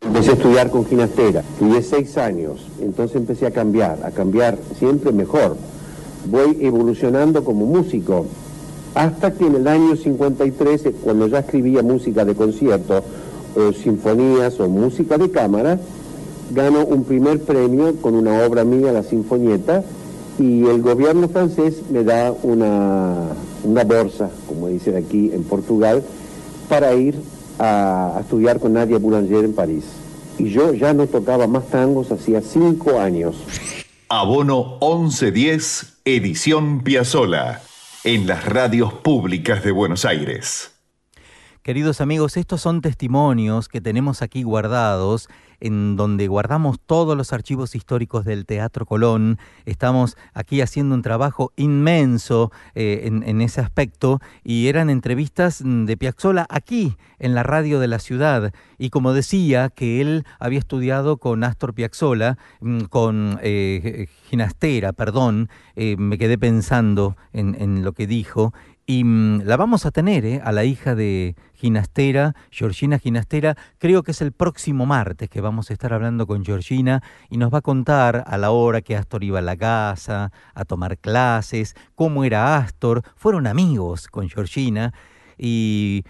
Empecé 0.00 0.30
a 0.30 0.34
estudiar 0.34 0.70
con 0.70 0.84
ginastera, 0.86 1.40
estudié 1.40 1.82
seis 1.82 2.16
años, 2.18 2.66
entonces 2.80 3.16
empecé 3.16 3.46
a 3.46 3.52
cambiar, 3.52 4.04
a 4.04 4.10
cambiar 4.10 4.58
siempre 4.76 5.12
mejor. 5.12 5.56
Voy 6.26 6.58
evolucionando 6.60 7.44
como 7.44 7.66
músico, 7.66 8.26
hasta 8.94 9.32
que 9.32 9.46
en 9.46 9.56
el 9.56 9.68
año 9.68 9.96
53, 9.96 10.86
eh, 10.86 10.94
cuando 11.02 11.28
ya 11.28 11.38
escribía 11.38 11.82
música 11.82 12.24
de 12.24 12.34
concierto, 12.34 13.04
sinfonías 13.82 14.58
o 14.60 14.68
música 14.68 15.18
de 15.18 15.30
cámara, 15.30 15.78
gano 16.50 16.84
un 16.84 17.04
primer 17.04 17.40
premio 17.42 17.96
con 17.96 18.14
una 18.14 18.44
obra 18.44 18.64
mía, 18.64 18.92
La 18.92 19.02
Sinfonieta, 19.02 19.84
y 20.38 20.64
el 20.66 20.80
gobierno 20.82 21.28
francés 21.28 21.82
me 21.90 22.04
da 22.04 22.32
una, 22.42 23.28
una 23.64 23.84
bolsa, 23.84 24.30
como 24.46 24.68
dicen 24.68 24.96
aquí 24.96 25.30
en 25.32 25.44
Portugal, 25.44 26.02
para 26.68 26.94
ir 26.94 27.16
a, 27.58 28.16
a 28.16 28.20
estudiar 28.20 28.58
con 28.58 28.72
Nadia 28.72 28.98
Boulanger 28.98 29.44
en 29.44 29.54
París. 29.54 29.84
Y 30.38 30.50
yo 30.50 30.72
ya 30.72 30.94
no 30.94 31.06
tocaba 31.06 31.46
más 31.46 31.68
tangos 31.68 32.10
hacía 32.10 32.40
cinco 32.40 32.98
años. 32.98 33.36
Abono 34.08 34.78
1110, 34.80 35.98
edición 36.04 36.80
Piazzolla, 36.80 37.62
en 38.04 38.26
las 38.26 38.44
radios 38.46 38.92
públicas 38.92 39.62
de 39.64 39.70
Buenos 39.70 40.04
Aires. 40.04 40.71
Queridos 41.62 42.00
amigos, 42.00 42.36
estos 42.36 42.60
son 42.60 42.80
testimonios 42.80 43.68
que 43.68 43.80
tenemos 43.80 44.20
aquí 44.20 44.42
guardados, 44.42 45.28
en 45.60 45.94
donde 45.94 46.26
guardamos 46.26 46.80
todos 46.84 47.16
los 47.16 47.32
archivos 47.32 47.76
históricos 47.76 48.24
del 48.24 48.46
Teatro 48.46 48.84
Colón. 48.84 49.38
Estamos 49.64 50.16
aquí 50.34 50.60
haciendo 50.60 50.96
un 50.96 51.02
trabajo 51.02 51.52
inmenso 51.54 52.50
eh, 52.74 53.02
en, 53.04 53.40
ese 53.40 53.60
aspecto 53.60 54.18
y 54.42 54.66
eran 54.66 54.90
entrevistas 54.90 55.62
de 55.64 55.96
Piazzolla 55.96 56.46
aquí, 56.48 56.96
en 57.20 57.36
la 57.36 57.44
radio 57.44 57.78
de 57.78 57.86
la 57.86 58.00
ciudad. 58.00 58.52
Y 58.76 58.90
como 58.90 59.12
decía, 59.12 59.68
que 59.68 60.00
él 60.00 60.24
había 60.40 60.58
estudiado 60.58 61.18
con 61.18 61.44
Astor 61.44 61.74
Piazzolla, 61.74 62.38
mm, 62.60 62.80
con 62.86 63.38
eh, 63.40 64.08
Ginastera, 64.28 64.92
perdón, 64.92 65.48
eh, 65.76 65.94
me 65.96 66.18
quedé 66.18 66.38
pensando 66.38 67.16
en, 67.32 67.54
en 67.54 67.84
lo 67.84 67.92
que 67.92 68.08
dijo, 68.08 68.52
Y 68.86 69.04
mm, 69.04 69.42
la 69.44 69.56
vamos 69.56 69.86
a 69.86 69.92
tener, 69.92 70.24
¿eh? 70.24 70.40
a 70.44 70.50
la 70.50 70.64
hija 70.64 70.94
de 70.94 71.36
Ginastera, 71.54 72.34
Georgina 72.50 72.98
Ginastera. 72.98 73.56
Creo 73.78 74.02
que 74.02 74.10
es 74.10 74.20
el 74.20 74.32
próximo 74.32 74.86
martes 74.86 75.28
que 75.28 75.40
vamos 75.40 75.70
a 75.70 75.72
estar 75.72 75.92
hablando 75.92 76.26
con 76.26 76.44
Georgina 76.44 77.02
y 77.30 77.36
nos 77.36 77.52
va 77.52 77.58
a 77.58 77.62
contar 77.62 78.24
a 78.26 78.36
la 78.38 78.50
hora 78.50 78.80
que 78.80 78.96
Astor 78.96 79.22
iba 79.22 79.38
a 79.38 79.42
la 79.42 79.56
casa, 79.56 80.32
a 80.54 80.64
tomar 80.64 80.98
clases, 80.98 81.74
cómo 81.94 82.24
era 82.24 82.56
Astor. 82.56 83.02
Fueron 83.14 83.46
amigos 83.46 84.08
con 84.08 84.28
Georgina 84.28 84.92
y 85.38 86.04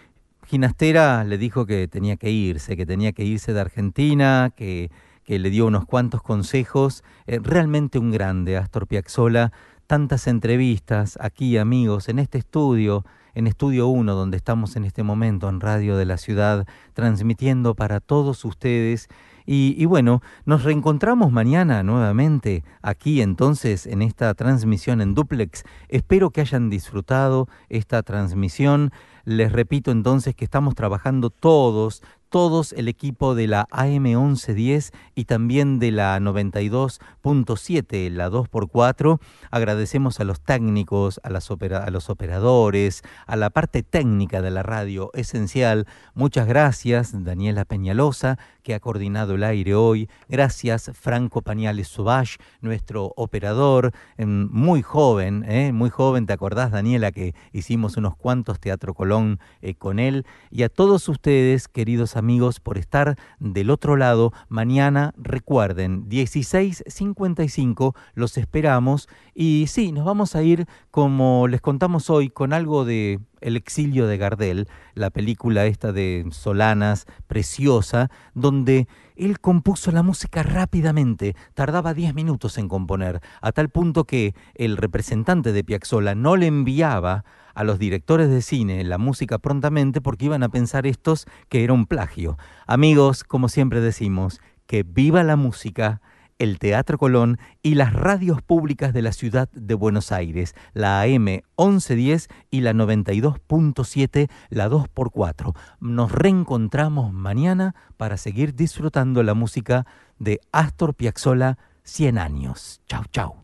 Ginastera 0.46 1.24
le 1.24 1.36
dijo 1.36 1.66
que 1.66 1.88
tenía 1.88 2.16
que 2.16 2.30
irse, 2.30 2.76
que 2.76 2.86
tenía 2.86 3.12
que 3.12 3.24
irse 3.24 3.52
de 3.52 3.60
Argentina, 3.60 4.50
que, 4.56 4.90
que 5.24 5.38
le 5.38 5.50
dio 5.50 5.66
unos 5.66 5.84
cuantos 5.84 6.22
consejos. 6.22 7.04
Eh, 7.26 7.38
realmente 7.42 7.98
un 7.98 8.10
grande, 8.10 8.56
Astor 8.56 8.86
Piazzolla 8.86 9.52
tantas 9.86 10.26
entrevistas 10.26 11.18
aquí, 11.20 11.58
amigos, 11.58 12.08
en 12.08 12.18
este 12.18 12.38
estudio, 12.38 13.04
en 13.34 13.46
Estudio 13.46 13.88
1, 13.88 14.14
donde 14.14 14.36
estamos 14.36 14.76
en 14.76 14.84
este 14.84 15.02
momento 15.02 15.48
en 15.48 15.60
Radio 15.60 15.96
de 15.96 16.04
la 16.04 16.16
Ciudad, 16.16 16.66
transmitiendo 16.92 17.74
para 17.74 18.00
todos 18.00 18.44
ustedes. 18.44 19.08
Y, 19.44 19.84
bueno, 19.86 20.22
nos 20.44 20.62
reencontramos 20.62 21.32
mañana 21.32 21.82
nuevamente 21.82 22.62
aquí 22.80 23.22
entonces 23.22 23.86
en 23.86 24.02
esta 24.02 24.32
transmisión 24.34 25.00
en 25.00 25.14
duplex. 25.14 25.64
Espero 25.88 26.30
que 26.30 26.42
hayan 26.42 26.70
disfrutado 26.70 27.48
esta 27.68 28.02
transmisión. 28.02 28.92
Les 29.24 29.50
repito 29.50 29.90
entonces 29.90 30.36
que 30.36 30.44
estamos 30.44 30.74
trabajando 30.74 31.30
todos, 31.30 32.02
todos 32.32 32.72
el 32.72 32.88
equipo 32.88 33.34
de 33.34 33.46
la 33.46 33.68
AM1110 33.68 34.90
y 35.14 35.26
también 35.26 35.78
de 35.78 35.92
la 35.92 36.18
92.7, 36.18 38.10
la 38.10 38.30
2x4. 38.30 39.20
Agradecemos 39.50 40.18
a 40.18 40.24
los 40.24 40.40
técnicos, 40.40 41.20
a, 41.22 41.28
a, 41.28 41.90
los 41.90 42.10
operadores, 42.10 43.02
a 43.26 43.36
la 43.36 43.50
parte 43.50 43.82
técnica 43.82 44.40
de 44.40 44.50
la 44.50 44.62
radio 44.62 45.10
esencial. 45.12 45.86
Muchas 46.14 46.48
gracias, 46.48 47.12
Daniela 47.22 47.66
Peñalosa, 47.66 48.38
que 48.62 48.74
ha 48.74 48.80
coordinado 48.80 49.34
el 49.34 49.44
aire 49.44 49.74
hoy. 49.74 50.08
Gracias, 50.28 50.90
Franco 50.94 51.42
Pañales 51.42 51.88
Subash, 51.88 52.36
nuestro 52.60 53.12
operador, 53.16 53.92
em, 54.16 54.48
muy 54.50 54.82
joven, 54.82 55.44
¿eh? 55.48 55.72
muy 55.72 55.90
joven. 55.90 56.26
¿Te 56.26 56.32
acordás, 56.32 56.70
Daniela, 56.70 57.12
que 57.12 57.34
hicimos 57.52 57.96
unos 57.96 58.16
cuantos 58.16 58.60
Teatro 58.60 58.94
Colón 58.94 59.40
eh, 59.60 59.74
con 59.74 59.98
él? 59.98 60.24
Y 60.50 60.62
a 60.62 60.68
todos 60.68 61.08
ustedes, 61.08 61.68
queridos 61.68 62.16
amigos 62.16 62.60
por 62.60 62.78
estar 62.78 63.18
del 63.38 63.70
otro 63.70 63.96
lado. 63.96 64.32
Mañana, 64.48 65.12
recuerden, 65.16 66.08
16.55 66.08 67.94
los 68.14 68.38
esperamos. 68.38 69.08
Y 69.34 69.66
sí, 69.68 69.92
nos 69.92 70.04
vamos 70.04 70.36
a 70.36 70.42
ir, 70.42 70.66
como 70.90 71.48
les 71.48 71.60
contamos 71.60 72.10
hoy, 72.10 72.30
con 72.30 72.52
algo 72.52 72.84
de 72.84 73.20
El 73.42 73.56
exilio 73.56 74.06
de 74.06 74.16
Gardel, 74.18 74.68
la 74.94 75.10
película 75.10 75.66
esta 75.66 75.92
de 75.92 76.26
Solanas, 76.30 77.06
preciosa, 77.26 78.10
donde 78.34 78.88
él 79.16 79.40
compuso 79.40 79.92
la 79.92 80.02
música 80.02 80.42
rápidamente, 80.42 81.34
tardaba 81.54 81.94
10 81.94 82.14
minutos 82.14 82.58
en 82.58 82.68
componer, 82.68 83.20
a 83.40 83.52
tal 83.52 83.68
punto 83.68 84.04
que 84.04 84.34
el 84.54 84.76
representante 84.76 85.52
de 85.52 85.64
Piazzolla 85.64 86.14
no 86.14 86.36
le 86.36 86.46
enviaba 86.46 87.24
a 87.54 87.64
los 87.64 87.78
directores 87.78 88.30
de 88.30 88.42
cine 88.42 88.82
la 88.84 88.98
música 88.98 89.38
prontamente 89.38 90.00
porque 90.00 90.26
iban 90.26 90.42
a 90.42 90.48
pensar 90.48 90.86
estos 90.86 91.26
que 91.48 91.64
era 91.64 91.72
un 91.72 91.86
plagio. 91.86 92.38
Amigos, 92.66 93.24
como 93.24 93.48
siempre 93.48 93.80
decimos, 93.80 94.40
que 94.66 94.82
viva 94.82 95.22
la 95.22 95.36
música, 95.36 96.00
el 96.38 96.58
Teatro 96.58 96.98
Colón 96.98 97.38
y 97.62 97.74
las 97.74 97.92
radios 97.92 98.42
públicas 98.42 98.92
de 98.92 99.02
la 99.02 99.12
ciudad 99.12 99.48
de 99.52 99.74
Buenos 99.74 100.12
Aires, 100.12 100.54
la 100.72 101.02
AM 101.02 101.42
1110 101.56 102.28
y 102.50 102.60
la 102.60 102.72
92.7, 102.72 104.28
la 104.50 104.68
2x4. 104.68 105.56
Nos 105.80 106.12
reencontramos 106.12 107.12
mañana 107.12 107.74
para 107.96 108.16
seguir 108.16 108.54
disfrutando 108.54 109.22
la 109.22 109.34
música 109.34 109.86
de 110.18 110.40
Astor 110.52 110.94
Piazzolla 110.94 111.58
100 111.84 112.18
años. 112.18 112.80
Chau, 112.86 113.04
chau. 113.10 113.36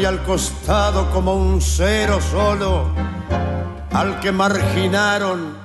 Solo 0.00 0.02
y 0.02 0.04
al 0.04 0.22
costado 0.24 1.10
como 1.10 1.34
un 1.34 1.60
cero 1.60 2.18
solo, 2.20 2.90
al 3.92 4.20
que 4.20 4.32
marginaron 4.32 5.56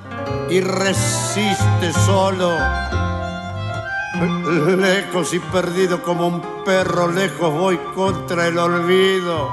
y 0.49 0.61
resiste 0.61 1.93
solo. 2.05 2.51
Lejos 4.77 5.33
y 5.33 5.39
perdido 5.39 6.01
como 6.01 6.27
un 6.27 6.41
perro, 6.63 7.11
lejos 7.11 7.53
voy 7.53 7.77
contra 7.93 8.47
el 8.47 8.57
olvido, 8.57 9.49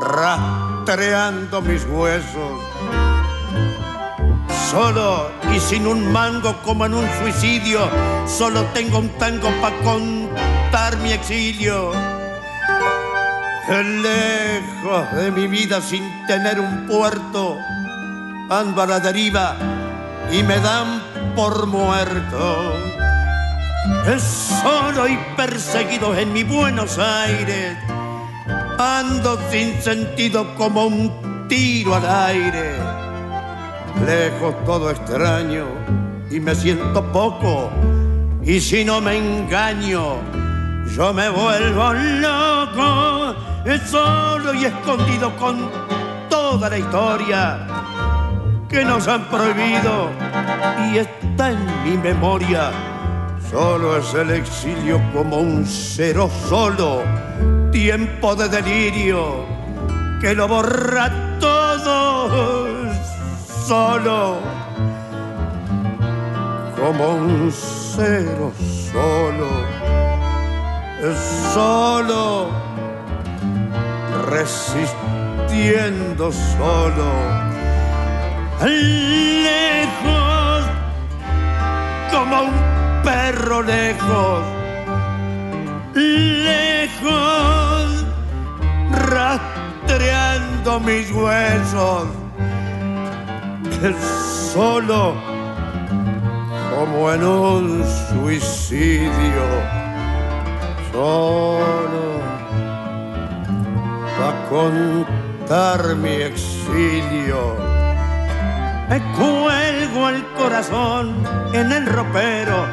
rastreando 0.00 1.60
mis 1.62 1.84
huesos. 1.86 2.60
Solo 4.70 5.30
y 5.54 5.60
sin 5.60 5.86
un 5.86 6.12
mango 6.12 6.54
como 6.62 6.84
en 6.84 6.94
un 6.94 7.08
suicidio, 7.20 7.80
solo 8.26 8.62
tengo 8.74 8.98
un 8.98 9.08
tango 9.18 9.48
para 9.62 9.76
contar 9.78 10.98
mi 10.98 11.12
exilio 11.12 12.17
lejos 13.68 15.12
de 15.12 15.30
mi 15.30 15.46
vida 15.46 15.80
sin 15.80 16.02
tener 16.26 16.58
un 16.58 16.86
puerto, 16.86 17.58
ando 18.48 18.82
a 18.82 18.86
la 18.86 19.00
deriva 19.00 19.56
y 20.32 20.42
me 20.42 20.58
dan 20.58 21.02
por 21.36 21.66
muerto. 21.66 22.74
Es 24.06 24.22
solo 24.22 25.06
y 25.06 25.18
perseguido 25.36 26.16
en 26.16 26.32
mi 26.32 26.44
Buenos 26.44 26.98
Aires, 26.98 27.76
ando 28.78 29.38
sin 29.50 29.80
sentido 29.82 30.54
como 30.54 30.86
un 30.86 31.46
tiro 31.48 31.94
al 31.94 32.06
aire. 32.06 32.72
Lejos 34.06 34.54
todo 34.64 34.90
extraño 34.90 35.66
y 36.30 36.40
me 36.40 36.54
siento 36.54 37.04
poco, 37.12 37.70
y 38.42 38.60
si 38.60 38.84
no 38.84 39.00
me 39.00 39.16
engaño, 39.16 40.16
yo 40.94 41.12
me 41.12 41.28
vuelvo 41.28 41.92
loco 41.92 43.34
solo 43.86 44.54
y 44.54 44.64
escondido 44.64 45.34
con 45.36 45.70
toda 46.28 46.70
la 46.70 46.78
historia 46.78 47.66
que 48.68 48.84
nos 48.84 49.06
han 49.08 49.24
prohibido 49.28 50.10
y 50.90 50.98
está 50.98 51.50
en 51.50 51.84
mi 51.84 51.96
memoria. 51.96 52.70
Solo 53.50 53.96
es 53.96 54.12
el 54.14 54.30
exilio 54.30 55.00
como 55.12 55.38
un 55.38 55.64
cero 55.66 56.30
solo, 56.48 57.02
tiempo 57.70 58.34
de 58.34 58.48
delirio 58.48 59.46
que 60.20 60.34
lo 60.34 60.48
borra 60.48 61.38
todo 61.40 62.28
solo, 63.66 64.38
como 66.76 67.08
un 67.10 67.50
cero 67.52 68.52
solo, 68.92 69.77
solo 71.54 72.50
resistiendo 74.28 76.32
solo. 76.32 77.06
Lejos, 78.62 80.64
como 82.10 82.42
un 82.42 82.52
perro 83.04 83.62
lejos, 83.62 84.42
lejos, 85.94 88.04
rastreando 89.06 90.80
mis 90.80 91.10
huesos, 91.12 92.08
solo 94.52 95.14
como 96.74 97.12
en 97.12 97.24
un 97.24 97.84
suicidio, 98.10 99.77
solo 100.92 102.20
a 104.20 104.48
contar 104.50 105.96
mi 105.96 106.22
exilio. 106.22 107.56
Me 108.88 109.00
cuelgo 109.16 110.08
el 110.08 110.24
corazón 110.38 111.14
en 111.52 111.72
el 111.72 111.86
ropero, 111.86 112.64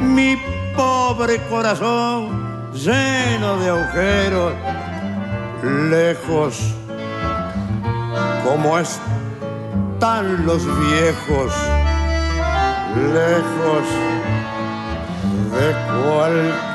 mi 0.00 0.36
pobre 0.76 1.38
corazón 1.48 2.72
lleno 2.72 3.56
de 3.58 3.68
agujeros, 3.68 4.52
lejos 5.90 6.74
como 8.44 8.78
están 8.78 10.46
los 10.46 10.64
viejos, 10.64 11.52
lejos 12.96 13.84
de 15.52 15.74
cualquier 16.02 16.67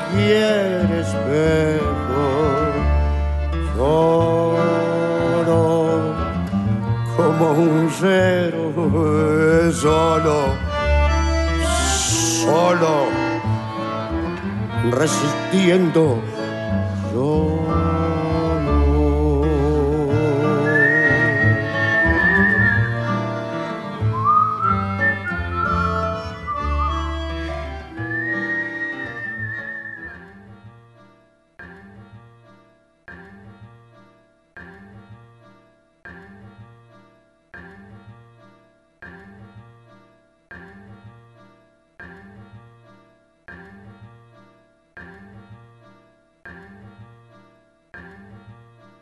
espejo. 1.02 1.84
Lloro 3.76 5.64
como 7.18 7.52
un 7.52 7.90
cero 7.90 9.72
solo, 9.74 10.38
solo, 12.46 12.94
resistiendo. 14.92 16.20
Lloro 17.14 18.03